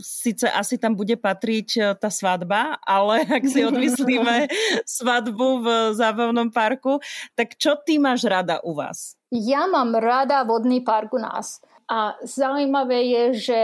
Sice 0.01 0.49
asi 0.49 0.81
tam 0.81 0.97
bude 0.97 1.13
patriť 1.13 1.69
e, 1.77 1.81
tá 1.99 2.09
svadba, 2.09 2.81
ale 2.81 3.27
ak 3.37 3.45
si 3.45 3.67
odmyslíme 3.67 4.49
svadbu 4.97 5.49
v 5.61 5.67
zábavnom 5.93 6.49
parku, 6.49 7.03
tak 7.37 7.59
čo 7.61 7.77
ty 7.85 8.01
máš 8.01 8.25
rada 8.25 8.63
u 8.65 8.73
vás? 8.73 9.19
Ja 9.29 9.69
mám 9.69 9.93
rada 9.93 10.41
vodný 10.47 10.81
park 10.81 11.13
u 11.13 11.21
nás. 11.21 11.61
A 11.85 12.17
zaujímavé 12.25 13.03
je, 13.03 13.25
že 13.51 13.61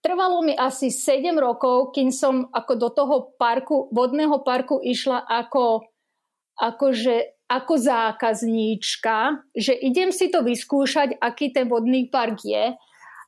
Trvalo 0.00 0.40
mi 0.40 0.56
asi 0.56 0.88
7 0.88 1.36
rokov, 1.36 1.92
kým 1.92 2.08
som 2.08 2.48
ako 2.48 2.72
do 2.80 2.88
toho 2.88 3.16
parku, 3.36 3.92
vodného 3.92 4.40
parku 4.40 4.80
išla 4.80 5.28
ako, 5.28 5.84
akože, 6.56 7.44
ako 7.52 7.74
zákazníčka, 7.76 9.44
že 9.52 9.76
idem 9.76 10.08
si 10.08 10.32
to 10.32 10.40
vyskúšať, 10.40 11.20
aký 11.20 11.52
ten 11.52 11.68
vodný 11.68 12.08
park 12.08 12.40
je, 12.40 12.72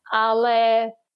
ale 0.09 0.59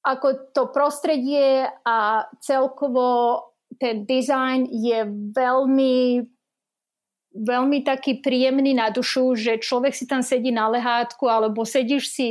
ako 0.05 0.53
to 0.53 0.63
prostredie 0.71 1.65
a 1.89 2.29
celkovo 2.45 3.41
ten 3.81 4.05
dizajn 4.05 4.69
je 4.71 4.99
veľmi 5.33 5.97
veľmi 7.37 7.85
taký 7.85 8.25
príjemný 8.25 8.73
na 8.73 8.89
dušu, 8.89 9.37
že 9.37 9.61
človek 9.61 9.93
si 9.93 10.09
tam 10.09 10.25
sedí 10.25 10.49
na 10.49 10.73
lehátku 10.73 11.29
alebo 11.29 11.69
sedíš 11.69 12.09
si 12.09 12.29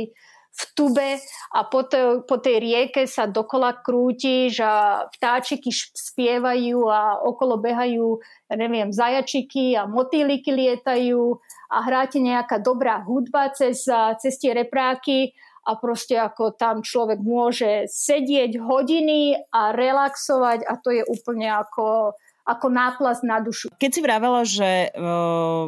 v 0.56 0.62
tube 0.72 1.10
a 1.52 1.58
po, 1.68 1.84
to, 1.84 2.24
po 2.24 2.40
tej 2.40 2.64
rieke 2.64 3.04
sa 3.04 3.28
dokola 3.28 3.76
krútiš 3.76 4.64
a 4.64 5.04
vtáčiky 5.12 5.68
spievajú 5.72 6.88
a 6.88 7.20
okolo 7.20 7.60
behajú, 7.60 8.16
ja 8.48 8.54
neviem, 8.56 8.88
zajačiky 8.88 9.76
a 9.76 9.84
motýliky 9.84 10.48
lietajú 10.48 11.36
a 11.68 11.76
hráte 11.84 12.16
nejaká 12.16 12.56
dobrá 12.56 13.04
hudba 13.04 13.52
cez, 13.52 13.84
cez 14.22 14.34
tie 14.40 14.56
repráky 14.56 15.36
a 15.66 15.74
proste 15.76 16.16
ako 16.16 16.54
tam 16.54 16.80
človek 16.80 17.20
môže 17.20 17.90
sedieť 17.90 18.56
hodiny 18.56 19.36
a 19.50 19.74
relaxovať 19.74 20.62
a 20.64 20.72
to 20.78 20.94
je 20.94 21.02
úplne 21.04 21.50
ako, 21.50 22.14
ako 22.46 22.66
náplast 22.70 23.26
na 23.26 23.42
dušu. 23.42 23.74
Keď 23.76 23.90
si 23.90 24.00
vravela, 24.00 24.46
že 24.46 24.94
uh, 24.94 25.66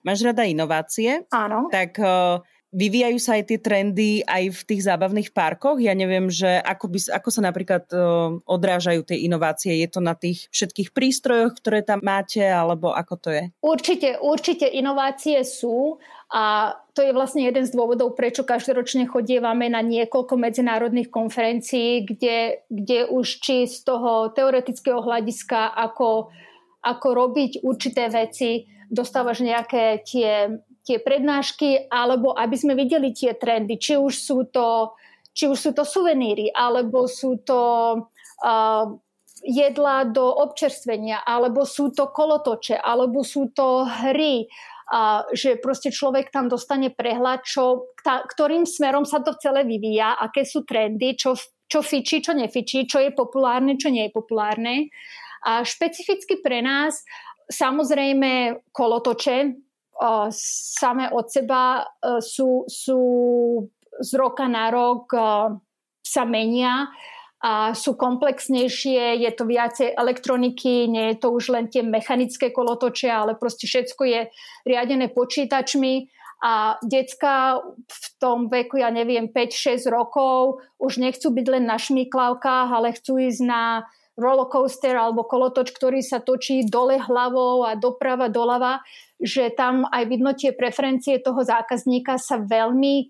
máš 0.00 0.24
rada 0.24 0.48
inovácie, 0.48 1.28
Áno. 1.28 1.68
tak 1.68 2.00
uh, 2.00 2.40
Vyvíjajú 2.68 3.16
sa 3.16 3.40
aj 3.40 3.44
tie 3.48 3.58
trendy 3.58 4.20
aj 4.28 4.44
v 4.52 4.60
tých 4.68 4.84
zábavných 4.84 5.32
parkoch? 5.32 5.80
Ja 5.80 5.96
neviem, 5.96 6.28
že 6.28 6.60
ako, 6.60 6.92
by, 6.92 6.98
ako 7.16 7.28
sa 7.32 7.40
napríklad 7.40 7.84
uh, 7.96 8.36
odrážajú 8.44 9.08
tie 9.08 9.24
inovácie. 9.24 9.80
Je 9.80 9.88
to 9.88 10.04
na 10.04 10.12
tých 10.12 10.52
všetkých 10.52 10.92
prístrojoch, 10.92 11.56
ktoré 11.56 11.80
tam 11.80 12.04
máte, 12.04 12.44
alebo 12.44 12.92
ako 12.92 13.14
to 13.16 13.28
je? 13.32 13.44
Určite, 13.64 14.20
určite 14.20 14.68
inovácie 14.68 15.40
sú 15.48 15.96
a 16.28 16.76
to 16.92 17.00
je 17.00 17.16
vlastne 17.16 17.40
jeden 17.40 17.64
z 17.64 17.72
dôvodov, 17.72 18.12
prečo 18.12 18.44
každoročne 18.44 19.08
chodievame 19.08 19.72
na 19.72 19.80
niekoľko 19.80 20.36
medzinárodných 20.36 21.08
konferencií, 21.08 22.04
kde, 22.04 22.68
kde 22.68 23.08
už 23.08 23.26
či 23.40 23.64
z 23.64 23.80
toho 23.80 24.28
teoretického 24.36 25.00
hľadiska, 25.00 25.72
ako, 25.72 26.28
ako 26.84 27.08
robiť 27.16 27.64
určité 27.64 28.12
veci, 28.12 28.68
dostávaš 28.92 29.40
nejaké 29.40 30.04
tie 30.04 30.60
tie 30.88 30.96
prednášky, 31.04 31.92
alebo 31.92 32.32
aby 32.32 32.56
sme 32.56 32.72
videli 32.72 33.12
tie 33.12 33.36
trendy, 33.36 33.76
či 33.76 34.00
už 34.00 34.16
sú 34.16 34.48
to, 34.48 34.96
či 35.36 35.44
už 35.44 35.58
sú 35.60 35.70
to 35.76 35.84
suveníry, 35.84 36.48
alebo 36.48 37.04
sú 37.04 37.44
to 37.44 37.60
uh, 38.00 38.84
jedlá 39.44 40.08
do 40.08 40.24
občerstvenia, 40.24 41.20
alebo 41.28 41.68
sú 41.68 41.92
to 41.92 42.08
kolotoče, 42.08 42.80
alebo 42.80 43.20
sú 43.20 43.52
to 43.52 43.84
hry, 43.84 44.48
a 44.88 45.28
že 45.36 45.60
proste 45.60 45.92
človek 45.92 46.32
tam 46.32 46.48
dostane 46.48 46.88
prehľad, 46.88 47.44
čo, 47.44 47.92
tá, 48.00 48.24
ktorým 48.24 48.64
smerom 48.64 49.04
sa 49.04 49.20
to 49.20 49.36
celé 49.36 49.68
vyvíja, 49.68 50.16
aké 50.16 50.48
sú 50.48 50.64
trendy, 50.64 51.12
čo, 51.12 51.36
čo 51.68 51.84
fičí, 51.84 52.24
čo 52.24 52.32
nefičí, 52.32 52.88
čo 52.88 52.96
je 52.96 53.12
populárne, 53.12 53.76
čo 53.76 53.92
nie 53.92 54.08
je 54.08 54.16
populárne. 54.16 54.88
A 55.44 55.60
špecificky 55.60 56.40
pre 56.40 56.64
nás 56.64 57.04
samozrejme 57.52 58.64
kolotoče, 58.72 59.67
same 60.30 61.10
od 61.10 61.26
seba 61.26 61.82
e, 61.82 62.22
sú, 62.22 62.62
sú 62.70 63.00
z 63.98 64.10
roka 64.14 64.46
na 64.46 64.70
rok 64.70 65.10
e, 65.10 65.20
sa 66.06 66.22
menia 66.22 66.86
a 67.38 67.70
sú 67.70 67.94
komplexnejšie, 67.94 69.22
je 69.22 69.30
to 69.30 69.46
viacej 69.46 69.94
elektroniky, 69.94 70.90
nie 70.90 71.14
je 71.14 71.16
to 71.22 71.30
už 71.30 71.54
len 71.54 71.70
tie 71.70 71.86
mechanické 71.86 72.50
kolotoče, 72.50 73.06
ale 73.06 73.38
proste 73.38 73.70
všetko 73.70 74.02
je 74.02 74.20
riadené 74.66 75.14
počítačmi. 75.14 76.10
A 76.38 76.78
decka 76.82 77.58
v 77.86 78.06
tom 78.22 78.46
veku, 78.46 78.78
ja 78.78 78.94
neviem, 78.94 79.30
5-6 79.30 79.90
rokov 79.90 80.62
už 80.78 81.02
nechcú 81.02 81.34
byť 81.34 81.46
len 81.50 81.66
na 81.66 81.78
šmíklavkách, 81.78 82.70
ale 82.74 82.94
chcú 82.94 83.18
ísť 83.18 83.42
na 83.42 83.86
rollercoaster 84.18 84.98
alebo 84.98 85.24
kolotoč, 85.24 85.70
ktorý 85.70 86.02
sa 86.02 86.18
točí 86.18 86.66
dole 86.66 86.98
hlavou 86.98 87.62
a 87.62 87.78
doprava, 87.78 88.26
doľava, 88.26 88.82
že 89.22 89.54
tam 89.54 89.86
aj 89.86 90.04
vidno 90.10 90.34
tie 90.34 90.50
preferencie 90.50 91.22
toho 91.22 91.40
zákazníka 91.46 92.18
sa 92.18 92.42
veľmi 92.42 92.94
e, 92.98 93.04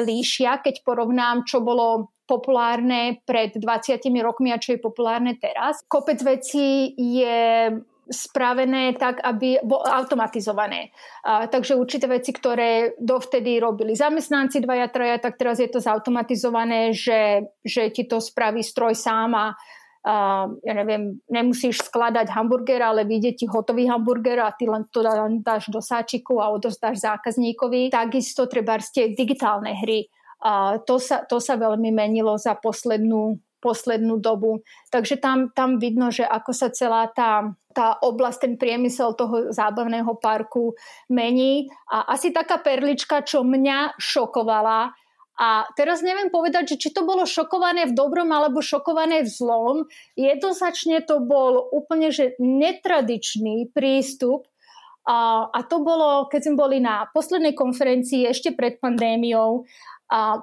líšia, 0.00 0.64
keď 0.64 0.80
porovnám, 0.80 1.44
čo 1.44 1.60
bolo 1.60 2.16
populárne 2.24 3.20
pred 3.28 3.52
20 3.52 4.00
rokmi 4.24 4.48
a 4.48 4.60
čo 4.60 4.74
je 4.74 4.80
populárne 4.80 5.36
teraz. 5.36 5.84
Kopec 5.84 6.16
vecí 6.24 6.96
je 6.96 7.68
spravené 8.08 8.96
tak, 9.00 9.20
aby 9.24 9.60
bolo 9.64 9.84
automatizované. 9.84 10.92
A, 11.24 11.48
takže 11.48 11.76
určité 11.76 12.04
veci, 12.04 12.36
ktoré 12.36 12.96
dovtedy 13.00 13.56
robili 13.56 13.96
zamestnanci 13.96 14.60
dvaja, 14.60 14.88
traja, 14.92 15.16
tak 15.20 15.40
teraz 15.40 15.56
je 15.60 15.68
to 15.72 15.80
zautomatizované, 15.80 16.92
že, 16.92 17.48
že 17.64 17.88
ti 17.88 18.04
to 18.04 18.20
spraví 18.20 18.60
stroj 18.60 18.92
sám 18.92 19.32
a 19.32 19.46
ja 20.60 20.72
neviem, 20.76 21.16
nemusíš 21.32 21.80
skladať 21.88 22.28
hamburger, 22.28 22.84
ale 22.84 23.08
vyjde 23.08 23.40
ti 23.40 23.44
hotový 23.48 23.88
hamburger 23.88 24.44
a 24.44 24.52
ty 24.52 24.68
len 24.68 24.84
to 24.92 25.00
dáš 25.40 25.72
do 25.72 25.80
sáčiku 25.80 26.44
a 26.44 26.52
odostáš 26.52 27.00
zákazníkovi. 27.00 27.88
Takisto 27.88 28.44
treba 28.44 28.76
tie 28.76 29.16
digitálne 29.16 29.72
hry. 29.80 30.04
Uh, 30.44 30.76
to, 30.84 31.00
sa, 31.00 31.24
to 31.24 31.40
sa 31.40 31.56
veľmi 31.56 31.88
menilo 31.88 32.36
za 32.36 32.52
poslednú, 32.52 33.40
poslednú 33.64 34.20
dobu. 34.20 34.60
Takže 34.92 35.16
tam, 35.16 35.48
tam 35.56 35.80
vidno, 35.80 36.12
že 36.12 36.28
ako 36.28 36.52
sa 36.52 36.68
celá 36.68 37.08
tá, 37.08 37.48
tá 37.72 37.96
oblasť, 38.04 38.38
ten 38.44 38.54
priemysel 38.60 39.16
toho 39.16 39.56
zábavného 39.56 40.20
parku 40.20 40.76
mení. 41.08 41.72
A 41.88 42.12
asi 42.12 42.28
taká 42.28 42.60
perlička, 42.60 43.24
čo 43.24 43.40
mňa 43.40 43.96
šokovala, 43.96 44.92
a 45.34 45.66
teraz 45.74 45.98
neviem 45.98 46.30
povedať, 46.30 46.74
že 46.74 46.80
či 46.86 46.88
to 46.94 47.02
bolo 47.02 47.26
šokované 47.26 47.90
v 47.90 47.96
dobrom 47.96 48.30
alebo 48.30 48.62
šokované 48.62 49.26
v 49.26 49.30
zlom. 49.34 49.76
Jednoznačne 50.14 51.02
to 51.02 51.18
bol 51.18 51.58
úplne 51.74 52.14
že 52.14 52.38
netradičný 52.38 53.74
prístup 53.74 54.46
a, 55.04 55.50
a 55.50 55.58
to 55.66 55.82
bolo, 55.82 56.30
keď 56.30 56.40
sme 56.48 56.56
boli 56.56 56.78
na 56.78 57.04
poslednej 57.10 57.52
konferencii 57.52 58.30
ešte 58.30 58.56
pred 58.56 58.80
pandémiou. 58.80 59.66
A 60.14 60.38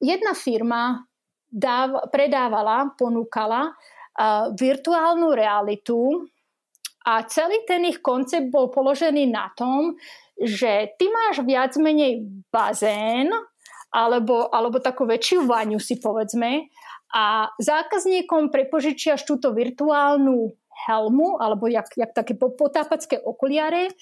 jedna 0.00 0.32
firma 0.32 1.04
dáv, 1.46 2.10
predávala, 2.10 2.96
ponúkala 2.96 3.70
a, 3.70 4.50
virtuálnu 4.50 5.36
realitu 5.36 6.26
a 7.06 7.22
celý 7.28 7.62
ten 7.68 7.86
ich 7.86 8.02
koncept 8.02 8.48
bol 8.48 8.72
položený 8.72 9.30
na 9.30 9.52
tom, 9.52 9.94
že 10.40 10.96
ty 10.96 11.06
máš 11.12 11.44
viac 11.44 11.76
menej 11.76 12.24
bazén, 12.48 13.28
alebo, 13.90 14.48
alebo 14.50 14.78
takú 14.78 15.06
väčšiu 15.06 15.46
vaňu 15.46 15.82
si 15.82 15.98
povedzme 15.98 16.70
a 17.10 17.50
zákazníkom 17.58 18.54
prepožičiaš 18.54 19.26
túto 19.26 19.50
virtuálnu 19.50 20.54
helmu 20.86 21.36
alebo 21.42 21.68
jak, 21.68 21.90
jak 21.98 22.14
také 22.14 22.38
potápacké 22.38 23.20
okuliare 23.20 23.92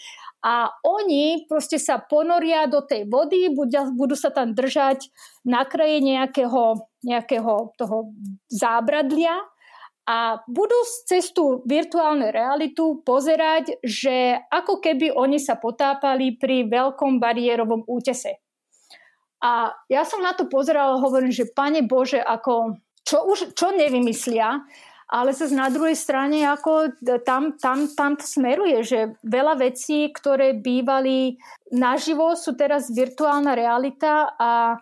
a 0.45 0.70
oni 0.86 1.49
proste 1.51 1.80
sa 1.82 1.99
ponoria 1.99 2.70
do 2.70 2.84
tej 2.84 3.11
vody, 3.11 3.51
budú, 3.51 3.91
budú 3.99 4.14
sa 4.14 4.30
tam 4.30 4.55
držať 4.55 5.11
na 5.43 5.66
kraje 5.66 5.99
nejakého, 5.99 6.86
nejakého 7.03 7.74
toho 7.74 8.14
zábradlia 8.47 9.34
a 10.09 10.41
budú 10.49 10.78
cez 11.05 11.34
tú 11.36 11.61
virtuálnu 11.68 12.32
realitu 12.32 13.03
pozerať, 13.03 13.76
že 13.82 14.41
ako 14.49 14.80
keby 14.80 15.12
oni 15.12 15.36
sa 15.36 15.59
potápali 15.59 16.39
pri 16.39 16.64
veľkom 16.64 17.20
bariérovom 17.20 17.84
útese. 17.84 18.41
A 19.39 19.70
ja 19.86 20.03
som 20.03 20.18
na 20.18 20.34
to 20.34 20.51
pozerala 20.51 20.99
a 20.99 21.03
hovorím, 21.03 21.30
že 21.30 21.51
pane 21.51 21.86
Bože, 21.86 22.18
ako, 22.18 22.74
čo, 23.07 23.22
už, 23.22 23.55
čo 23.55 23.70
nevymyslia, 23.70 24.66
ale 25.09 25.32
sa 25.32 25.49
na 25.49 25.72
druhej 25.72 25.97
strane 25.97 26.45
ako 26.45 27.01
tam, 27.24 27.57
tam, 27.57 27.89
tam 27.89 28.12
to 28.20 28.28
smeruje, 28.28 28.84
že 28.84 29.16
veľa 29.24 29.57
vecí, 29.57 30.12
ktoré 30.12 30.53
bývali 30.61 31.41
naživo, 31.72 32.36
sú 32.36 32.53
teraz 32.59 32.93
virtuálna 32.93 33.57
realita 33.57 34.36
a, 34.36 34.76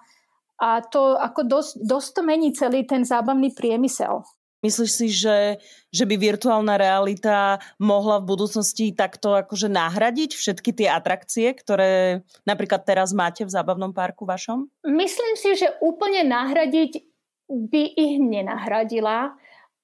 a 0.59 0.69
to 0.91 1.15
ako 1.15 1.41
dosť, 1.47 1.73
dosť 1.79 2.09
to 2.11 2.21
mení 2.27 2.51
celý 2.59 2.83
ten 2.83 3.07
zábavný 3.07 3.55
priemysel. 3.55 4.27
Myslíš 4.65 4.91
si, 4.91 5.07
že, 5.13 5.61
že 5.93 6.05
by 6.09 6.17
virtuálna 6.17 6.81
realita 6.81 7.61
mohla 7.77 8.19
v 8.19 8.29
budúcnosti 8.33 8.91
takto 8.97 9.37
akože 9.37 9.69
nahradiť 9.69 10.33
všetky 10.33 10.71
tie 10.73 10.89
atrakcie, 10.89 11.53
ktoré 11.53 12.25
napríklad 12.49 12.83
teraz 12.89 13.13
máte 13.13 13.45
v 13.45 13.53
zábavnom 13.53 13.93
parku 13.93 14.25
vašom? 14.25 14.67
Myslím 14.89 15.35
si, 15.37 15.61
že 15.61 15.77
úplne 15.85 16.25
nahradiť 16.25 17.05
by 17.47 17.83
ich 17.95 18.17
nenahradila, 18.19 19.37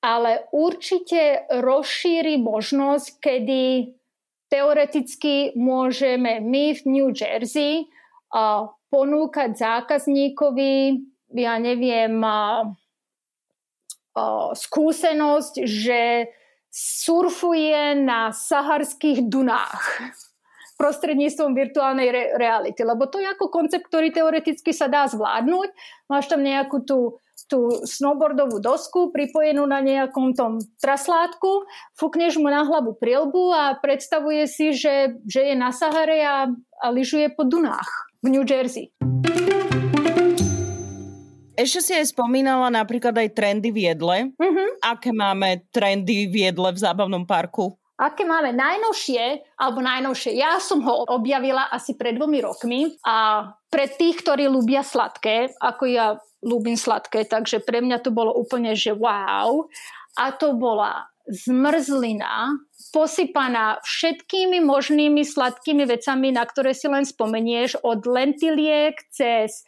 ale 0.03 0.51
určite 0.51 1.47
rozšíri 1.53 2.43
možnosť, 2.43 3.23
kedy 3.23 3.95
teoreticky 4.51 5.55
môžeme 5.55 6.43
my 6.43 6.75
v 6.75 6.81
New 6.91 7.09
Jersey 7.15 7.87
uh, 8.35 8.67
ponúkať 8.91 9.57
zákazníkovi, 9.57 11.01
ja 11.39 11.57
neviem, 11.57 12.19
uh, 12.21 12.67
skúsenosť, 14.53 15.55
že 15.65 16.33
surfuje 16.73 18.01
na 18.01 18.33
saharských 18.33 19.29
dunách 19.29 19.85
prostredníctvom 20.81 21.53
virtuálnej 21.53 22.09
re- 22.11 22.31
reality. 22.41 22.83
Lebo 22.83 23.07
to 23.07 23.21
je 23.21 23.29
ako 23.29 23.53
koncept, 23.53 23.87
ktorý 23.87 24.11
teoreticky 24.11 24.73
sa 24.75 24.89
dá 24.89 25.07
zvládnuť. 25.07 25.69
Máš 26.09 26.33
tam 26.33 26.43
nejakú 26.43 26.83
tú, 26.83 27.23
tú 27.47 27.85
snowboardovú 27.85 28.59
dosku 28.59 29.13
pripojenú 29.13 29.63
na 29.69 29.85
nejakom 29.85 30.33
tom 30.35 30.59
traslátku, 30.81 31.69
fúkneš 31.95 32.41
mu 32.41 32.49
na 32.49 32.67
hlavu 32.67 32.97
prilbu 32.97 33.53
a 33.53 33.65
predstavuje 33.79 34.49
si, 34.49 34.73
že, 34.75 35.23
že 35.29 35.53
je 35.53 35.55
na 35.55 35.71
Sahare 35.71 36.19
a, 36.25 36.51
a 36.83 36.87
lyžuje 36.91 37.31
po 37.37 37.45
Dunách 37.47 38.11
v 38.25 38.33
New 38.33 38.45
Jersey. 38.49 38.91
Ešte 41.53 41.81
si 41.85 41.93
aj 41.93 42.17
spomínala 42.17 42.73
napríklad 42.73 43.13
aj 43.13 43.37
trendy 43.37 43.69
v 43.69 43.93
jedle. 43.93 44.33
Uh-huh. 44.41 44.69
Aké 44.81 45.13
máme 45.13 45.69
trendy 45.69 46.25
v 46.29 46.49
jedle 46.49 46.73
v 46.73 46.79
zábavnom 46.81 47.29
parku? 47.29 47.77
Aké 48.01 48.25
máme 48.27 48.57
najnovšie, 48.57 49.55
alebo 49.61 49.85
najnovšie, 49.85 50.35
ja 50.35 50.59
som 50.59 50.83
ho 50.83 51.07
objavila 51.13 51.71
asi 51.71 51.95
pred 51.95 52.19
dvomi 52.19 52.43
rokmi 52.43 52.99
a 53.07 53.47
pre 53.71 53.87
tých, 53.87 54.25
ktorí 54.25 54.49
ľúbia 54.51 54.83
sladké, 54.83 55.55
ako 55.61 55.83
ja 55.87 56.07
ľúbim 56.43 56.75
sladké, 56.75 57.29
takže 57.29 57.63
pre 57.63 57.79
mňa 57.79 58.03
to 58.03 58.11
bolo 58.11 58.35
úplne, 58.35 58.75
že 58.75 58.91
wow. 58.97 59.71
A 60.19 60.35
to 60.35 60.59
bola 60.59 61.13
zmrzlina, 61.31 62.59
posypaná 62.91 63.79
všetkými 63.87 64.59
možnými 64.67 65.23
sladkými 65.23 65.87
vecami, 65.87 66.35
na 66.35 66.43
ktoré 66.43 66.75
si 66.75 66.91
len 66.91 67.07
spomenieš, 67.07 67.79
od 67.87 68.03
lentiliek 68.03 68.99
cez 69.15 69.63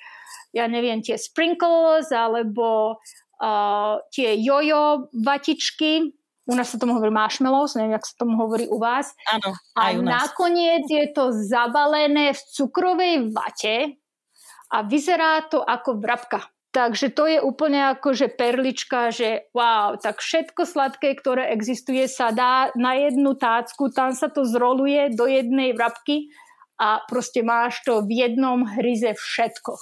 ja 0.53 0.67
neviem, 0.67 1.01
tie 1.01 1.19
sprinkles 1.19 2.11
alebo 2.15 2.99
uh, 3.43 3.95
tie 4.15 4.39
jojo 4.39 5.11
vatičky. 5.13 6.15
U 6.45 6.53
nás 6.53 6.69
sa 6.69 6.77
tomu 6.77 6.93
hovorí 7.01 7.09
marshmallows, 7.09 7.73
neviem, 7.81 7.97
jak 7.97 8.05
sa 8.05 8.21
tomu 8.21 8.37
hovorí 8.37 8.69
u 8.69 8.77
vás. 8.77 9.17
Áno, 9.33 9.57
aj 9.81 9.93
A 9.93 9.99
u 9.99 10.03
nás. 10.05 10.13
nakoniec 10.29 10.85
je 10.85 11.09
to 11.17 11.33
zabalené 11.33 12.37
v 12.37 12.41
cukrovej 12.53 13.33
vate 13.33 13.97
a 14.69 14.85
vyzerá 14.85 15.49
to 15.49 15.65
ako 15.65 15.97
vrabka. 15.97 16.45
Takže 16.75 17.15
to 17.15 17.31
je 17.31 17.39
úplne 17.39 17.95
ako, 17.95 18.19
že 18.19 18.27
perlička, 18.35 19.15
že 19.15 19.47
wow, 19.55 19.95
tak 19.95 20.19
všetko 20.19 20.67
sladké, 20.67 21.15
ktoré 21.15 21.55
existuje, 21.55 22.03
sa 22.11 22.35
dá 22.35 22.75
na 22.75 22.99
jednu 22.99 23.39
tácku, 23.39 23.95
tam 23.95 24.11
sa 24.11 24.27
to 24.27 24.43
zroluje 24.43 25.15
do 25.15 25.31
jednej 25.31 25.71
vrabky 25.71 26.35
a 26.75 27.03
proste 27.07 27.47
máš 27.47 27.83
to 27.87 28.03
v 28.03 28.27
jednom 28.27 28.67
hryze 28.67 29.15
všetko. 29.15 29.73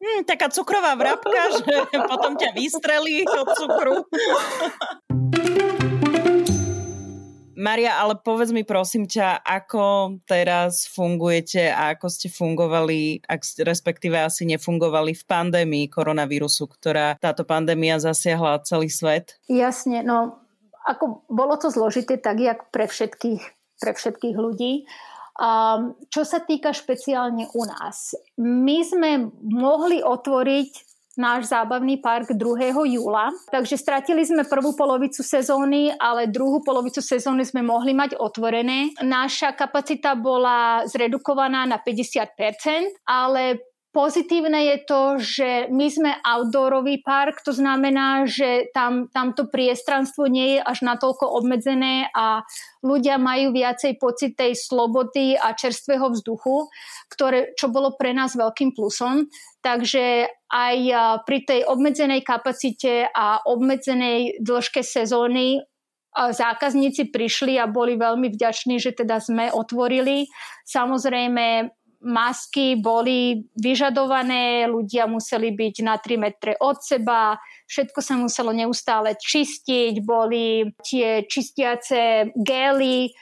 Hmm, 0.00 0.22
taká 0.24 0.48
cukrová 0.48 0.96
vrabka, 0.96 1.60
že 1.60 1.76
potom 2.10 2.36
ťa 2.40 2.56
vystrelí 2.56 3.24
od 3.28 3.48
cukru. 3.56 3.94
Maria, 7.62 7.94
ale 8.02 8.18
povedz 8.18 8.50
mi 8.50 8.66
prosím 8.66 9.06
ťa, 9.06 9.38
ako 9.46 10.18
teraz 10.26 10.90
fungujete 10.90 11.70
a 11.70 11.94
ako 11.94 12.10
ste 12.10 12.26
fungovali, 12.26 13.22
ak 13.22 13.38
respektíve 13.62 14.18
asi 14.18 14.42
nefungovali 14.50 15.14
v 15.14 15.22
pandémii 15.22 15.86
koronavírusu, 15.86 16.66
ktorá 16.66 17.14
táto 17.22 17.46
pandémia 17.46 18.02
zasiahla 18.02 18.66
celý 18.66 18.90
svet? 18.90 19.38
Jasne, 19.46 20.02
no 20.02 20.42
ako 20.82 21.22
bolo 21.30 21.54
to 21.54 21.70
zložité 21.70 22.18
tak, 22.18 22.42
jak 22.42 22.66
pre 22.74 22.90
všetkých, 22.90 23.42
pre 23.78 23.92
všetkých 23.94 24.36
ľudí. 24.36 24.90
Um, 25.32 25.96
čo 26.12 26.28
sa 26.28 26.44
týka 26.44 26.76
špeciálne 26.76 27.48
u 27.56 27.62
nás, 27.64 28.12
my 28.36 28.78
sme 28.84 29.10
mohli 29.40 30.04
otvoriť 30.04 30.92
náš 31.16 31.52
zábavný 31.52 32.00
park 32.00 32.32
2. 32.32 32.72
júla, 32.88 33.32
takže 33.52 33.76
stratili 33.76 34.24
sme 34.24 34.48
prvú 34.48 34.72
polovicu 34.72 35.20
sezóny, 35.20 35.92
ale 35.96 36.28
druhú 36.28 36.64
polovicu 36.64 37.04
sezóny 37.04 37.44
sme 37.44 37.60
mohli 37.60 37.92
mať 37.92 38.16
otvorené. 38.16 38.96
Naša 39.00 39.52
kapacita 39.52 40.16
bola 40.16 40.84
zredukovaná 40.88 41.68
na 41.68 41.80
50%, 41.80 43.04
ale 43.04 43.71
Pozitívne 43.92 44.72
je 44.72 44.78
to, 44.88 45.02
že 45.20 45.68
my 45.68 45.86
sme 45.92 46.16
outdoorový 46.24 47.04
park, 47.04 47.44
to 47.44 47.52
znamená, 47.52 48.24
že 48.24 48.72
tam, 48.72 49.12
tamto 49.12 49.52
priestranstvo 49.52 50.32
nie 50.32 50.56
je 50.56 50.60
až 50.64 50.80
natoľko 50.80 51.28
obmedzené 51.28 52.08
a 52.16 52.40
ľudia 52.80 53.20
majú 53.20 53.52
viacej 53.52 54.00
pocit 54.00 54.32
tej 54.32 54.56
slobody 54.56 55.36
a 55.36 55.52
čerstvého 55.52 56.08
vzduchu, 56.08 56.72
ktoré, 57.12 57.52
čo 57.52 57.68
bolo 57.68 57.92
pre 57.92 58.16
nás 58.16 58.32
veľkým 58.32 58.72
plusom. 58.72 59.28
Takže 59.60 60.24
aj 60.48 60.76
pri 61.28 61.38
tej 61.44 61.60
obmedzenej 61.68 62.24
kapacite 62.24 63.12
a 63.12 63.44
obmedzenej 63.44 64.40
dĺžke 64.40 64.80
sezóny 64.80 65.60
zákazníci 66.12 67.08
prišli 67.08 67.56
a 67.56 67.68
boli 67.68 67.96
veľmi 67.96 68.28
vďační, 68.32 68.76
že 68.80 68.92
teda 68.92 69.16
sme 69.20 69.48
otvorili. 69.48 70.28
Samozrejme, 70.68 71.72
masky 72.02 72.76
boli 72.76 73.46
vyžadované, 73.54 74.66
ľudia 74.66 75.06
museli 75.06 75.54
byť 75.54 75.74
na 75.86 75.96
3 75.96 76.18
metre 76.18 76.52
od 76.58 76.82
seba, 76.82 77.38
všetko 77.70 78.00
sa 78.02 78.14
muselo 78.18 78.50
neustále 78.50 79.14
čistiť, 79.16 80.02
boli 80.02 80.66
tie 80.82 81.24
čistiace 81.24 82.34
gély 82.36 83.14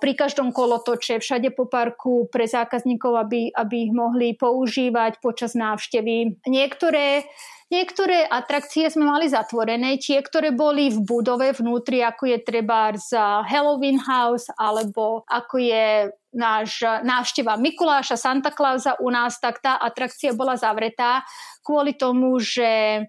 pri 0.00 0.12
každom 0.16 0.56
kolotoče, 0.56 1.20
všade 1.20 1.52
po 1.52 1.68
parku 1.68 2.24
pre 2.32 2.48
zákazníkov, 2.48 3.12
aby, 3.28 3.52
aby 3.52 3.76
ich 3.88 3.92
mohli 3.92 4.32
používať 4.32 5.20
počas 5.20 5.52
návštevy. 5.52 6.40
Niektoré 6.48 7.28
Niektoré 7.70 8.26
atrakcie 8.26 8.90
sme 8.90 9.06
mali 9.06 9.30
zatvorené, 9.30 9.94
tie, 10.02 10.18
ktoré 10.18 10.50
boli 10.50 10.90
v 10.90 11.06
budove 11.06 11.54
vnútri, 11.54 12.02
ako 12.02 12.26
je 12.26 12.38
treba 12.42 12.90
z 12.98 13.14
Halloween 13.46 14.02
House, 14.02 14.50
alebo 14.58 15.22
ako 15.30 15.54
je 15.62 16.10
náš 16.34 16.82
návšteva 17.06 17.54
Mikuláša, 17.54 18.18
Santa 18.18 18.50
Clausa 18.50 18.98
u 18.98 19.06
nás, 19.14 19.38
tak 19.38 19.62
tá 19.62 19.78
atrakcia 19.78 20.34
bola 20.34 20.58
zavretá 20.58 21.22
kvôli 21.62 21.94
tomu, 21.94 22.42
že 22.42 23.06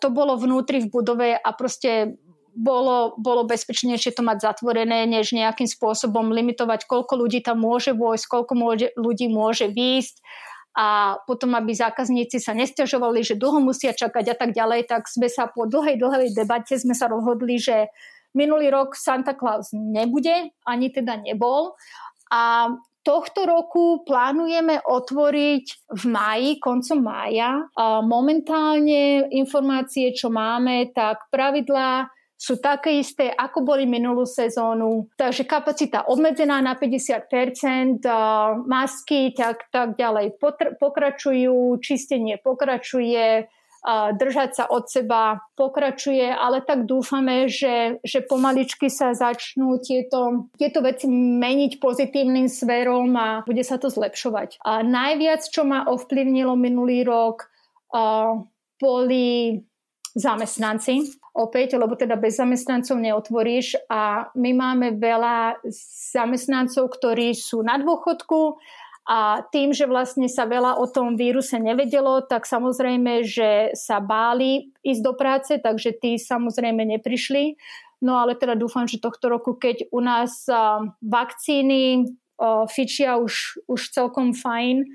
to 0.00 0.08
bolo 0.16 0.40
vnútri 0.40 0.80
v 0.80 0.88
budove 0.88 1.36
a 1.36 1.50
proste 1.52 2.16
bolo, 2.56 3.20
bolo 3.20 3.44
bezpečnejšie 3.44 4.16
to 4.16 4.24
mať 4.24 4.48
zatvorené, 4.48 5.04
než 5.04 5.36
nejakým 5.36 5.68
spôsobom 5.68 6.32
limitovať, 6.32 6.88
koľko 6.88 7.20
ľudí 7.20 7.44
tam 7.44 7.60
môže 7.60 7.92
vojsť, 7.92 8.24
koľko 8.32 8.52
môže, 8.56 8.86
ľudí 8.96 9.28
môže 9.28 9.68
výjsť 9.68 10.24
a 10.78 11.18
potom, 11.26 11.58
aby 11.58 11.74
zákazníci 11.74 12.38
sa 12.38 12.54
nestiažovali, 12.54 13.26
že 13.26 13.34
dlho 13.34 13.58
musia 13.58 13.90
čakať 13.90 14.30
a 14.30 14.36
tak 14.38 14.54
ďalej, 14.54 14.86
tak 14.86 15.10
sme 15.10 15.26
sa 15.26 15.50
po 15.50 15.66
dlhej, 15.66 15.98
dlhej 15.98 16.30
debate 16.38 16.78
sme 16.78 16.94
sa 16.94 17.10
rozhodli, 17.10 17.58
že 17.58 17.90
minulý 18.30 18.70
rok 18.70 18.94
Santa 18.94 19.34
Claus 19.34 19.74
nebude, 19.74 20.54
ani 20.62 20.94
teda 20.94 21.18
nebol. 21.18 21.74
A 22.30 22.70
tohto 23.02 23.48
roku 23.48 24.06
plánujeme 24.06 24.78
otvoriť 24.84 25.64
v 25.98 26.02
máji, 26.06 26.50
koncom 26.62 27.00
mája. 27.02 27.66
Momentálne 28.04 29.32
informácie, 29.34 30.14
čo 30.14 30.30
máme, 30.30 30.94
tak 30.94 31.26
pravidlá 31.32 32.06
sú 32.38 32.62
také 32.62 33.02
isté, 33.02 33.34
ako 33.34 33.66
boli 33.66 33.82
minulú 33.82 34.22
sezónu. 34.22 35.10
Takže 35.18 35.42
kapacita 35.42 36.06
obmedzená 36.06 36.62
na 36.62 36.78
50%, 36.78 37.98
masky 38.62 39.34
tak, 39.34 39.66
tak 39.74 39.98
ďalej 39.98 40.38
pokračujú, 40.78 41.82
čistenie 41.82 42.38
pokračuje, 42.38 43.50
držať 44.14 44.50
sa 44.54 44.64
od 44.70 44.90
seba 44.90 45.38
pokračuje, 45.54 46.30
ale 46.30 46.62
tak 46.62 46.86
dúfame, 46.86 47.46
že, 47.46 48.02
že 48.02 48.22
pomaličky 48.26 48.90
sa 48.90 49.14
začnú 49.14 49.78
tieto, 49.82 50.50
tieto 50.58 50.82
veci 50.82 51.06
meniť 51.10 51.78
pozitívnym 51.78 52.50
smerom 52.50 53.14
a 53.14 53.28
bude 53.46 53.62
sa 53.62 53.78
to 53.78 53.90
zlepšovať. 53.90 54.62
A 54.66 54.82
najviac, 54.82 55.46
čo 55.46 55.62
ma 55.62 55.86
ovplyvnilo 55.86 56.58
minulý 56.58 57.06
rok, 57.06 57.50
boli 58.78 59.58
zamestnanci 60.18 61.14
opäť, 61.38 61.78
lebo 61.78 61.94
teda 61.94 62.18
bez 62.18 62.34
zamestnancov 62.34 62.98
neotvoríš 62.98 63.78
a 63.86 64.26
my 64.34 64.50
máme 64.58 64.98
veľa 64.98 65.62
zamestnancov, 66.10 66.90
ktorí 66.98 67.30
sú 67.38 67.62
na 67.62 67.78
dôchodku 67.78 68.58
a 69.08 69.46
tým, 69.54 69.72
že 69.72 69.88
vlastne 69.88 70.26
sa 70.28 70.44
veľa 70.44 70.76
o 70.82 70.84
tom 70.90 71.16
víruse 71.16 71.56
nevedelo, 71.56 72.20
tak 72.26 72.44
samozrejme, 72.44 73.24
že 73.24 73.72
sa 73.72 74.04
báli 74.04 74.74
ísť 74.84 75.00
do 75.00 75.14
práce, 75.16 75.56
takže 75.56 75.96
tí 75.96 76.18
samozrejme 76.18 76.84
neprišli. 76.98 77.56
No 78.04 78.20
ale 78.20 78.36
teda 78.36 78.52
dúfam, 78.58 78.84
že 78.84 79.00
tohto 79.00 79.32
roku, 79.32 79.56
keď 79.56 79.88
u 79.94 80.04
nás 80.04 80.44
vakcíny 81.00 82.10
fičia 82.70 83.16
už, 83.18 83.64
už 83.66 83.80
celkom 83.90 84.36
fajn, 84.36 84.86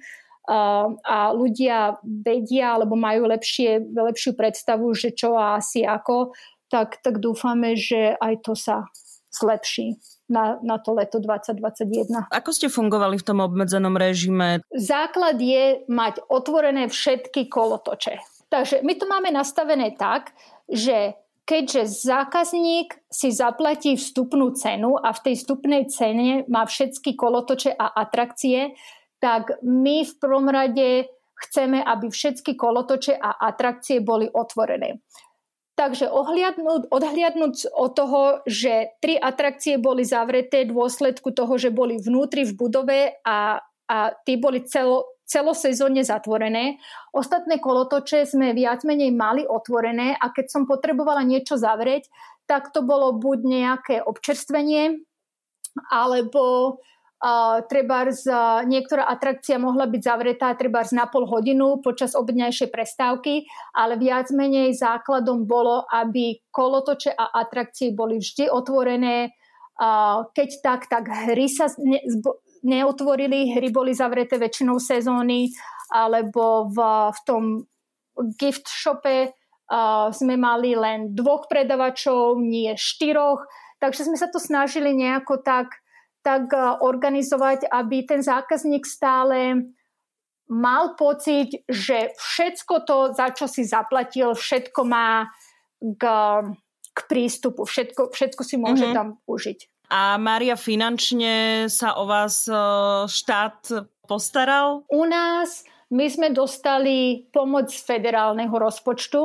a 0.47 1.31
ľudia 1.31 1.95
vedia 2.03 2.75
alebo 2.75 2.99
majú 2.99 3.31
lepšie, 3.31 3.79
lepšiu 3.95 4.35
predstavu, 4.35 4.91
že 4.91 5.15
čo 5.15 5.39
a 5.39 5.55
asi 5.55 5.87
ako, 5.87 6.35
tak, 6.67 6.99
tak 6.99 7.23
dúfame, 7.23 7.79
že 7.79 8.19
aj 8.19 8.43
to 8.43 8.53
sa 8.57 8.91
zlepší 9.33 9.97
na, 10.29 10.59
na 10.61 10.77
to 10.77 10.93
leto 10.93 11.19
2021. 11.19 12.29
Ako 12.29 12.49
ste 12.51 12.67
fungovali 12.67 13.19
v 13.19 13.25
tom 13.25 13.39
obmedzenom 13.39 13.95
režime? 13.95 14.61
Základ 14.73 15.39
je 15.39 15.83
mať 15.89 16.25
otvorené 16.27 16.89
všetky 16.89 17.47
kolotoče. 17.47 18.19
Takže 18.51 18.85
my 18.85 18.93
to 18.97 19.05
máme 19.09 19.33
nastavené 19.33 19.97
tak, 19.97 20.37
že 20.69 21.17
keďže 21.43 21.89
zákazník 22.07 22.93
si 23.09 23.33
zaplatí 23.33 23.97
vstupnú 23.97 24.53
cenu 24.55 24.95
a 24.95 25.11
v 25.11 25.19
tej 25.29 25.35
vstupnej 25.43 25.83
cene 25.89 26.47
má 26.47 26.63
všetky 26.63 27.17
kolotoče 27.17 27.73
a 27.73 27.91
atrakcie, 27.97 28.77
tak 29.23 29.55
my 29.63 30.03
v 30.03 30.13
prvom 30.19 30.51
rade 30.51 31.07
chceme, 31.47 31.79
aby 31.79 32.11
všetky 32.11 32.59
kolotoče 32.59 33.15
a 33.15 33.47
atrakcie 33.47 34.03
boli 34.03 34.27
otvorené. 34.27 34.99
Takže 35.73 36.11
odhliadnúť 36.91 37.71
od 37.73 37.91
toho, 37.97 38.21
že 38.45 38.93
tri 39.01 39.17
atrakcie 39.17 39.81
boli 39.81 40.05
zavreté 40.05 40.67
v 40.67 40.75
dôsledku 40.75 41.33
toho, 41.33 41.57
že 41.57 41.73
boli 41.73 41.97
vnútri 41.97 42.45
v 42.45 42.53
budove 42.53 42.99
a, 43.25 43.57
a 43.89 43.97
tí 44.21 44.37
boli 44.37 44.69
celo, 44.69 45.17
celosezónne 45.25 46.05
zatvorené. 46.05 46.77
Ostatné 47.09 47.57
kolotoče 47.57 48.29
sme 48.29 48.53
viac 48.53 48.85
menej 48.85 49.09
mali 49.17 49.41
otvorené 49.49 50.13
a 50.13 50.29
keď 50.29 50.45
som 50.51 50.69
potrebovala 50.69 51.25
niečo 51.25 51.57
zavrieť, 51.57 52.05
tak 52.45 52.69
to 52.69 52.85
bolo 52.85 53.17
buď 53.17 53.39
nejaké 53.41 53.95
občerstvenie, 54.03 55.01
alebo 55.89 56.77
Uh, 57.23 57.63
trebárs, 57.71 58.27
uh, 58.27 58.67
niektorá 58.67 59.07
atrakcia 59.07 59.55
mohla 59.55 59.87
byť 59.87 60.01
zavretá 60.03 60.51
trebárs 60.59 60.91
na 60.91 61.07
pol 61.07 61.23
hodinu 61.23 61.79
počas 61.79 62.19
obedňajšej 62.19 62.67
prestávky, 62.67 63.47
ale 63.71 63.95
viac 63.95 64.27
menej 64.35 64.75
základom 64.75 65.47
bolo, 65.47 65.87
aby 65.87 66.43
kolotoče 66.51 67.15
a 67.15 67.31
atrakcie 67.39 67.95
boli 67.95 68.19
vždy 68.19 68.51
otvorené. 68.51 69.31
Uh, 69.79 70.27
keď 70.35 70.49
tak, 70.59 70.91
tak 70.91 71.07
hry 71.07 71.47
sa 71.47 71.71
ne, 71.79 72.03
zbo, 72.11 72.43
neotvorili, 72.59 73.55
hry 73.55 73.71
boli 73.71 73.95
zavreté 73.95 74.35
väčšinou 74.35 74.75
sezóny, 74.83 75.47
alebo 75.95 76.67
v, 76.75 76.77
v 77.07 77.19
tom 77.23 77.43
gift 78.35 78.67
shope 78.67 79.31
uh, 79.31 80.11
sme 80.11 80.35
mali 80.35 80.75
len 80.75 81.15
dvoch 81.15 81.47
predavačov, 81.47 82.35
nie 82.43 82.75
štyroch, 82.75 83.47
takže 83.79 84.11
sme 84.11 84.19
sa 84.19 84.27
to 84.27 84.43
snažili 84.43 84.91
nejako 84.91 85.39
tak 85.39 85.82
tak 86.23 86.49
eh, 86.55 86.63
organizovať, 86.79 87.67
aby 87.69 88.07
ten 88.07 88.23
zákazník 88.23 88.87
stále 88.87 89.67
mal 90.47 90.95
pocit, 90.95 91.67
že 91.67 92.15
všetko 92.15 92.75
to, 92.87 92.97
za 93.15 93.31
čo 93.35 93.45
si 93.47 93.63
zaplatil, 93.67 94.35
všetko 94.35 94.81
má 94.87 95.27
k, 95.79 96.03
k 96.95 96.99
prístupu, 97.07 97.67
všetko, 97.67 98.11
všetko 98.11 98.41
si 98.43 98.55
môže 98.55 98.87
mm-hmm. 98.87 98.97
tam 98.97 99.07
užiť. 99.27 99.59
A 99.93 100.17
Mária, 100.17 100.57
finančne 100.57 101.67
sa 101.69 101.99
o 101.99 102.07
vás 102.07 102.47
eh, 102.47 102.57
štát 103.05 103.91
postaral? 104.07 104.87
U 104.89 105.03
nás 105.03 105.67
my 105.93 106.09
sme 106.09 106.33
dostali 106.33 107.29
pomoc 107.29 107.69
z 107.69 107.79
federálneho 107.85 108.53
rozpočtu 108.57 109.21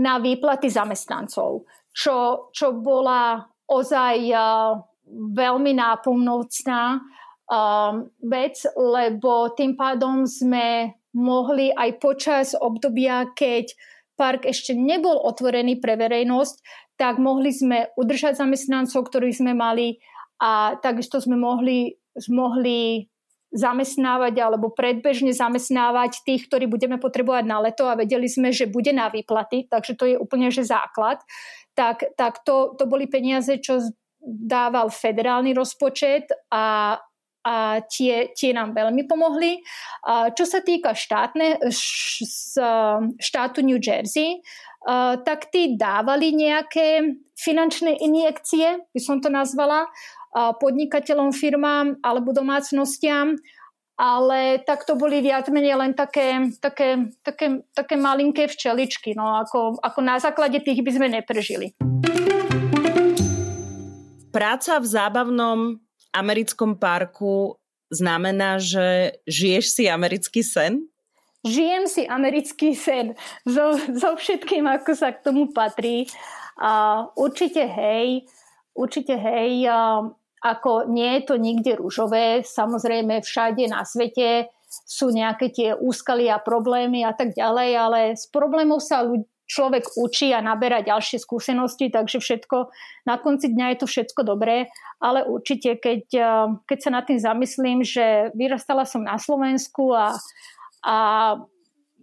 na 0.00 0.16
výplaty 0.22 0.70
zamestnancov, 0.72 1.68
čo, 1.92 2.48
čo 2.54 2.66
bola 2.78 3.42
ozaj 3.68 4.16
eh, 4.30 4.40
veľmi 5.12 5.72
nápomnocná 5.74 7.00
um, 7.48 8.08
vec, 8.24 8.60
lebo 8.76 9.52
tým 9.56 9.74
pádom 9.74 10.28
sme 10.28 10.94
mohli 11.16 11.72
aj 11.72 11.90
počas 11.98 12.46
obdobia, 12.52 13.32
keď 13.32 13.72
park 14.18 14.44
ešte 14.44 14.74
nebol 14.74 15.14
otvorený 15.14 15.78
pre 15.78 15.94
verejnosť, 15.94 16.56
tak 16.98 17.22
mohli 17.22 17.54
sme 17.54 17.94
udržať 17.94 18.42
zamestnancov, 18.42 19.06
ktorých 19.06 19.38
sme 19.38 19.54
mali 19.54 20.02
a 20.42 20.74
takisto 20.82 21.22
sme 21.22 21.38
mohli, 21.38 21.94
mohli 22.26 23.06
zamestnávať 23.48 24.34
alebo 24.44 24.74
predbežne 24.74 25.32
zamestnávať 25.32 26.20
tých, 26.26 26.50
ktorí 26.50 26.68
budeme 26.68 27.00
potrebovať 27.00 27.44
na 27.48 27.64
leto 27.64 27.88
a 27.88 27.96
vedeli 27.96 28.28
sme, 28.28 28.52
že 28.52 28.68
bude 28.68 28.92
na 28.92 29.08
výplaty, 29.08 29.70
takže 29.70 29.96
to 29.96 30.04
je 30.04 30.16
úplne 30.20 30.52
že 30.52 30.68
základ. 30.68 31.22
Tak, 31.72 32.18
tak 32.18 32.42
to, 32.44 32.76
to 32.76 32.84
boli 32.90 33.06
peniaze, 33.06 33.54
čo 33.62 33.80
dával 34.22 34.90
federálny 34.90 35.54
rozpočet 35.54 36.28
a, 36.50 36.98
a 37.44 37.54
tie, 37.86 38.34
tie 38.34 38.50
nám 38.52 38.74
veľmi 38.74 39.06
pomohli. 39.06 39.62
A 40.04 40.34
čo 40.34 40.44
sa 40.44 40.60
týka 40.60 40.92
štátne, 40.92 41.62
š, 41.70 42.58
štátu 43.18 43.64
New 43.64 43.78
Jersey, 43.78 44.42
a, 44.84 45.16
tak 45.22 45.48
tí 45.54 45.78
dávali 45.78 46.34
nejaké 46.34 47.18
finančné 47.38 48.02
injekcie, 48.02 48.84
by 48.90 49.00
som 49.00 49.22
to 49.22 49.30
nazvala, 49.30 49.86
a, 49.86 50.52
podnikateľom, 50.58 51.32
firmám 51.32 52.02
alebo 52.02 52.34
domácnostiam, 52.34 53.38
ale 53.98 54.62
tak 54.62 54.86
to 54.86 54.94
boli 54.94 55.18
viac 55.18 55.50
menej 55.50 55.74
len 55.74 55.90
také, 55.90 56.54
také, 56.62 57.10
také, 57.26 57.66
také 57.74 57.98
malinké 57.98 58.46
včeličky, 58.46 59.18
no 59.18 59.42
ako, 59.42 59.82
ako 59.82 60.00
na 60.06 60.22
základe 60.22 60.62
tých 60.62 60.86
by 60.86 60.90
sme 60.94 61.06
neprežili. 61.10 61.74
Práca 64.38 64.78
v 64.78 64.86
zábavnom 64.86 65.58
americkom 66.14 66.78
parku 66.78 67.58
znamená, 67.90 68.62
že 68.62 69.18
žiješ 69.26 69.74
si 69.74 69.90
americký 69.90 70.46
sen? 70.46 70.86
Žijem 71.42 71.84
si 71.90 72.06
americký 72.06 72.78
sen 72.78 73.18
so, 73.42 73.74
so 73.98 74.14
všetkým, 74.14 74.62
ako 74.62 74.94
sa 74.94 75.10
k 75.10 75.26
tomu 75.26 75.50
patrí. 75.50 76.06
A 76.54 77.02
určite 77.18 77.66
hej, 77.66 78.30
určite 78.78 79.18
hej, 79.18 79.66
ako 80.38 80.86
nie 80.86 81.18
je 81.18 81.22
to 81.26 81.34
nikde 81.34 81.74
rúžové, 81.74 82.46
samozrejme 82.46 83.26
všade 83.26 83.66
na 83.66 83.82
svete 83.82 84.54
sú 84.68 85.10
nejaké 85.10 85.50
tie 85.50 85.68
úskaly 85.74 86.30
a 86.30 86.38
problémy 86.38 87.02
a 87.02 87.10
tak 87.10 87.34
ďalej, 87.34 87.70
ale 87.74 88.00
z 88.14 88.24
problémov 88.30 88.84
sa 88.84 89.02
ľudí, 89.02 89.26
človek 89.48 89.96
učí 89.96 90.30
a 90.36 90.44
naberá 90.44 90.84
ďalšie 90.84 91.18
skúsenosti, 91.18 91.88
takže 91.88 92.20
všetko, 92.20 92.68
na 93.08 93.16
konci 93.16 93.48
dňa 93.48 93.74
je 93.74 93.78
to 93.80 93.86
všetko 93.88 94.20
dobré, 94.28 94.68
ale 95.00 95.24
určite, 95.24 95.80
keď, 95.80 96.04
eh, 96.14 96.46
keď 96.68 96.78
sa 96.78 96.90
nad 96.92 97.04
tým 97.08 97.18
zamyslím, 97.18 97.80
že 97.80 98.30
vyrastala 98.36 98.84
som 98.84 99.00
na 99.00 99.16
Slovensku 99.16 99.96
a, 99.96 100.12
a 100.84 100.96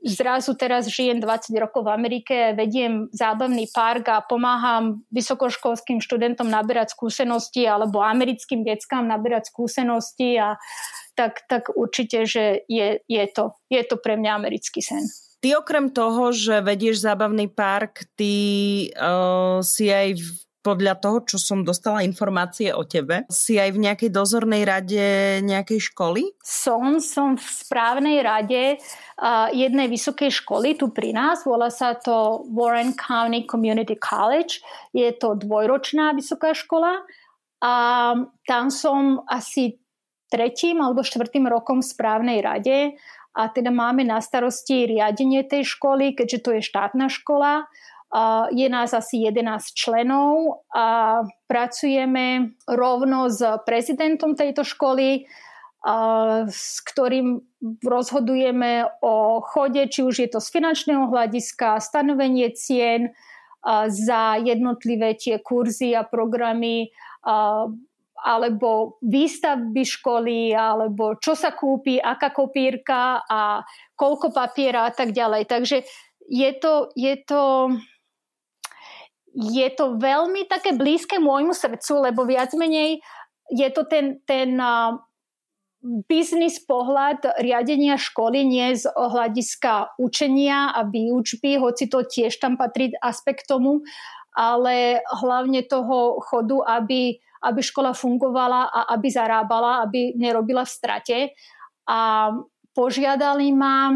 zrazu 0.05 0.53
teraz 0.53 0.85
žijem 0.85 1.17
20 1.17 1.57
rokov 1.57 1.89
v 1.89 1.93
Amerike, 1.93 2.53
vediem 2.53 3.09
zábavný 3.09 3.65
park 3.73 4.05
a 4.13 4.21
pomáham 4.21 5.01
vysokoškolským 5.09 5.97
študentom 5.97 6.45
naberať 6.45 6.93
skúsenosti 6.93 7.65
alebo 7.65 8.05
americkým 8.05 8.61
deckám 8.61 9.09
naberať 9.09 9.49
skúsenosti 9.49 10.37
a 10.37 10.61
tak, 11.17 11.41
tak 11.49 11.73
určite, 11.73 12.29
že 12.29 12.67
je, 12.69 13.01
je, 13.09 13.23
to, 13.33 13.57
je 13.71 13.81
to 13.81 13.97
pre 13.97 14.13
mňa 14.19 14.31
americký 14.37 14.85
sen. 14.85 15.01
Ty 15.45 15.61
okrem 15.61 15.93
toho, 15.93 16.33
že 16.33 16.57
vedieš 16.57 17.05
zábavný 17.05 17.45
park, 17.53 18.09
ty 18.17 18.33
uh, 18.97 19.61
si 19.61 19.93
aj 19.93 20.17
v 20.17 20.25
podľa 20.65 20.97
toho, 20.97 21.21
čo 21.21 21.37
som 21.37 21.61
dostala 21.61 22.01
informácie 22.01 22.73
o 22.73 22.81
tebe, 22.81 23.29
si 23.29 23.61
aj 23.61 23.69
v 23.77 23.85
nejakej 23.85 24.09
dozornej 24.09 24.65
rade 24.65 25.05
nejakej 25.45 25.93
školy? 25.93 26.33
Som, 26.41 26.97
som 26.97 27.37
v 27.37 27.45
správnej 27.45 28.25
rade 28.25 28.81
uh, 28.81 29.53
jednej 29.53 29.85
vysokej 29.85 30.33
školy 30.33 30.81
tu 30.81 30.89
pri 30.89 31.13
nás. 31.13 31.45
Volá 31.45 31.69
sa 31.69 31.93
to 31.93 32.49
Warren 32.49 32.97
County 32.97 33.45
Community 33.45 34.01
College. 34.01 34.65
Je 34.97 35.13
to 35.13 35.37
dvojročná 35.37 36.17
vysoká 36.17 36.57
škola 36.57 37.05
a 37.61 37.73
tam 38.49 38.73
som 38.73 39.21
asi 39.29 39.77
tretím 40.25 40.81
alebo 40.81 41.05
štvrtým 41.05 41.45
rokom 41.45 41.85
v 41.85 41.89
správnej 41.93 42.41
rade 42.41 42.97
a 43.35 43.51
teda 43.51 43.67
máme 43.67 44.07
na 44.07 44.23
starosti 44.23 44.87
riadenie 44.87 45.43
tej 45.43 45.67
školy, 45.75 46.15
keďže 46.15 46.39
to 46.39 46.49
je 46.55 46.61
štátna 46.63 47.11
škola. 47.11 47.67
Je 48.55 48.67
nás 48.71 48.95
asi 48.95 49.27
11 49.27 49.75
členov 49.75 50.63
a 50.71 51.19
pracujeme 51.51 52.55
rovno 52.63 53.27
s 53.27 53.43
prezidentom 53.67 54.39
tejto 54.39 54.63
školy, 54.63 55.27
s 56.47 56.79
ktorým 56.79 57.43
rozhodujeme 57.83 58.87
o 59.03 59.43
chode, 59.43 59.83
či 59.91 60.07
už 60.07 60.15
je 60.15 60.29
to 60.31 60.39
z 60.39 60.47
finančného 60.55 61.11
hľadiska, 61.11 61.83
stanovenie 61.83 62.55
cien 62.55 63.11
za 63.91 64.39
jednotlivé 64.39 65.19
tie 65.19 65.43
kurzy 65.43 65.91
a 65.91 66.07
programy, 66.07 66.95
alebo 68.25 68.97
výstavby 69.05 69.85
školy, 69.85 70.57
alebo 70.57 71.21
čo 71.21 71.37
sa 71.37 71.53
kúpi, 71.53 72.01
aká 72.01 72.33
kopírka 72.33 73.21
a 73.21 73.61
koľko 73.93 74.33
papiera 74.33 74.89
a 74.89 74.91
tak 74.91 75.13
ďalej. 75.13 75.45
Takže 75.45 75.85
je 76.25 76.51
to, 76.57 76.89
je 76.97 77.13
to 77.21 77.69
je 79.35 79.67
to 79.75 79.99
veľmi 79.99 80.47
také 80.47 80.71
blízke 80.71 81.19
môjmu 81.19 81.51
srdcu, 81.51 82.07
lebo 82.07 82.23
viac 82.23 82.55
menej 82.55 83.03
je 83.51 83.67
to 83.69 83.83
ten, 83.83 84.23
ten 84.23 84.55
biznis 86.09 86.57
pohľad 86.65 87.37
riadenia 87.43 87.99
školy, 87.99 88.41
nie 88.41 88.73
z 88.73 88.89
hľadiska 88.89 89.99
učenia 90.01 90.73
a 90.73 90.87
výučby, 90.87 91.61
hoci 91.61 91.91
to 91.91 92.01
tiež 92.07 92.41
tam 92.41 92.57
patrí 92.57 92.95
aspekt 93.03 93.45
tomu, 93.45 93.85
ale 94.33 95.05
hlavne 95.21 95.61
toho 95.67 96.19
chodu, 96.25 96.65
aby, 96.65 97.21
aby 97.45 97.61
škola 97.61 97.93
fungovala 97.93 98.73
a 98.73 98.89
aby 98.97 99.07
zarábala, 99.13 99.85
aby 99.85 100.17
nerobila 100.17 100.65
v 100.65 100.73
strate. 100.73 101.17
A 101.85 102.33
požiadali 102.73 103.53
ma 103.53 103.93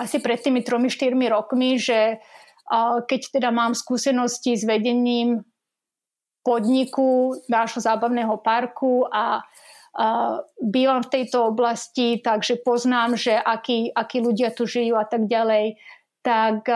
asi 0.00 0.24
pred 0.24 0.40
tými 0.40 0.64
tromi, 0.64 0.88
štyrmi 0.88 1.28
rokmi, 1.28 1.76
že 1.76 2.16
keď 3.04 3.20
teda 3.36 3.52
mám 3.52 3.76
skúsenosti 3.76 4.56
s 4.56 4.64
vedením 4.64 5.44
podniku 6.40 7.36
nášho 7.52 7.84
zábavného 7.84 8.40
parku 8.40 9.04
a 9.12 9.44
bývam 10.56 11.04
v 11.04 11.12
tejto 11.12 11.52
oblasti, 11.52 12.24
takže 12.24 12.64
poznám, 12.64 13.20
že 13.20 13.36
akí, 13.36 13.92
akí 13.92 14.24
ľudia 14.24 14.56
tu 14.56 14.64
žijú 14.64 14.96
a 14.96 15.04
tak 15.04 15.28
ďalej, 15.28 15.76
tak 16.22 16.70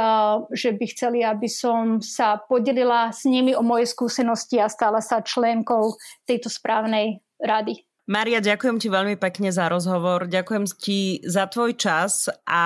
že 0.51 0.75
by 0.75 0.85
chceli, 0.91 1.23
aby 1.23 1.47
som 1.47 2.03
sa 2.03 2.37
podelila 2.37 3.15
s 3.15 3.25
nimi 3.25 3.55
o 3.55 3.63
moje 3.63 3.87
skúsenosti 3.87 4.59
a 4.59 4.67
stala 4.67 4.99
sa 4.99 5.23
členkou 5.23 5.95
tejto 6.27 6.51
správnej 6.51 7.23
rady. 7.39 7.87
Maria, 8.07 8.39
ďakujem 8.39 8.79
ti 8.79 8.87
veľmi 8.87 9.19
pekne 9.19 9.51
za 9.51 9.67
rozhovor, 9.67 10.31
ďakujem 10.31 10.63
ti 10.79 11.19
za 11.27 11.51
tvoj 11.51 11.75
čas 11.75 12.31
a 12.47 12.63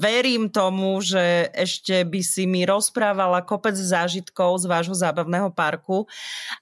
verím 0.00 0.48
tomu, 0.48 1.04
že 1.04 1.52
ešte 1.52 2.00
by 2.08 2.20
si 2.24 2.48
mi 2.48 2.64
rozprávala 2.64 3.44
kopec 3.44 3.76
zážitkov 3.76 4.64
z 4.64 4.72
vášho 4.72 4.96
zábavného 4.96 5.52
parku, 5.52 6.08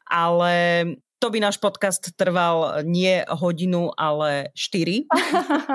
ale 0.02 0.82
to 1.16 1.32
by 1.32 1.38
náš 1.40 1.56
podcast 1.56 2.12
trval 2.14 2.84
nie 2.84 3.24
hodinu, 3.24 3.88
ale 3.96 4.52
štyri. 4.52 5.08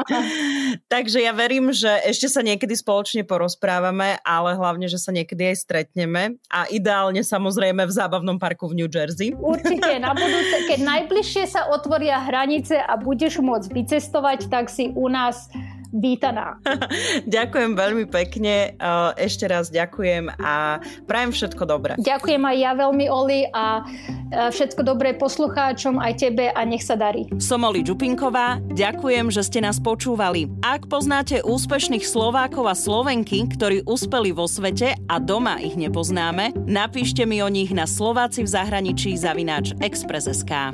Takže 0.93 1.25
ja 1.25 1.33
verím, 1.33 1.73
že 1.73 1.89
ešte 2.05 2.29
sa 2.29 2.45
niekedy 2.45 2.77
spoločne 2.77 3.25
porozprávame, 3.25 4.21
ale 4.21 4.53
hlavne, 4.53 4.85
že 4.85 5.01
sa 5.01 5.09
niekedy 5.09 5.51
aj 5.53 5.65
stretneme 5.65 6.37
a 6.53 6.69
ideálne 6.69 7.25
samozrejme 7.25 7.89
v 7.89 7.93
zábavnom 7.93 8.37
parku 8.37 8.69
v 8.69 8.85
New 8.85 8.89
Jersey. 8.89 9.33
Určite, 9.33 9.97
na 9.97 10.13
budúce, 10.13 10.69
keď 10.69 10.79
najbližšie 10.85 11.43
sa 11.49 11.73
otvoria 11.73 12.21
hranice 12.21 12.77
a 12.77 12.93
budeš 12.95 13.41
môcť 13.41 13.69
vycestovať, 13.73 14.39
tak 14.47 14.69
si 14.69 14.93
u 14.93 15.09
nás 15.09 15.49
vítaná. 15.91 16.57
ďakujem 17.27 17.75
veľmi 17.75 18.05
pekne, 18.07 18.75
ešte 19.19 19.45
raz 19.47 19.69
ďakujem 19.69 20.31
a 20.39 20.79
prajem 21.05 21.31
všetko 21.35 21.63
dobré. 21.67 21.93
Ďakujem 21.99 22.41
aj 22.41 22.57
ja 22.57 22.71
veľmi, 22.75 23.05
Oli, 23.11 23.45
a 23.51 23.85
všetko 24.31 24.81
dobré 24.87 25.13
poslucháčom, 25.15 25.99
aj 25.99 26.13
tebe 26.23 26.49
a 26.49 26.61
nech 26.63 26.83
sa 26.83 26.95
darí. 26.95 27.27
Som 27.37 27.67
Oli 27.67 27.83
Čupinková, 27.83 28.63
ďakujem, 28.71 29.27
že 29.29 29.43
ste 29.43 29.59
nás 29.59 29.77
počúvali. 29.77 30.47
Ak 30.63 30.87
poznáte 30.87 31.43
úspešných 31.43 32.07
Slovákov 32.07 32.65
a 32.71 32.75
Slovenky, 32.75 33.45
ktorí 33.51 33.83
uspeli 33.83 34.31
vo 34.31 34.47
svete 34.47 34.95
a 35.07 35.15
doma 35.19 35.59
ich 35.59 35.75
nepoznáme, 35.75 36.55
napíšte 36.65 37.27
mi 37.27 37.43
o 37.43 37.49
nich 37.51 37.75
na 37.75 37.83
Slováci 37.83 38.47
v 38.47 38.49
zahraničí 38.49 39.13
zavináč 39.19 39.75
Express.sk. 39.83 40.71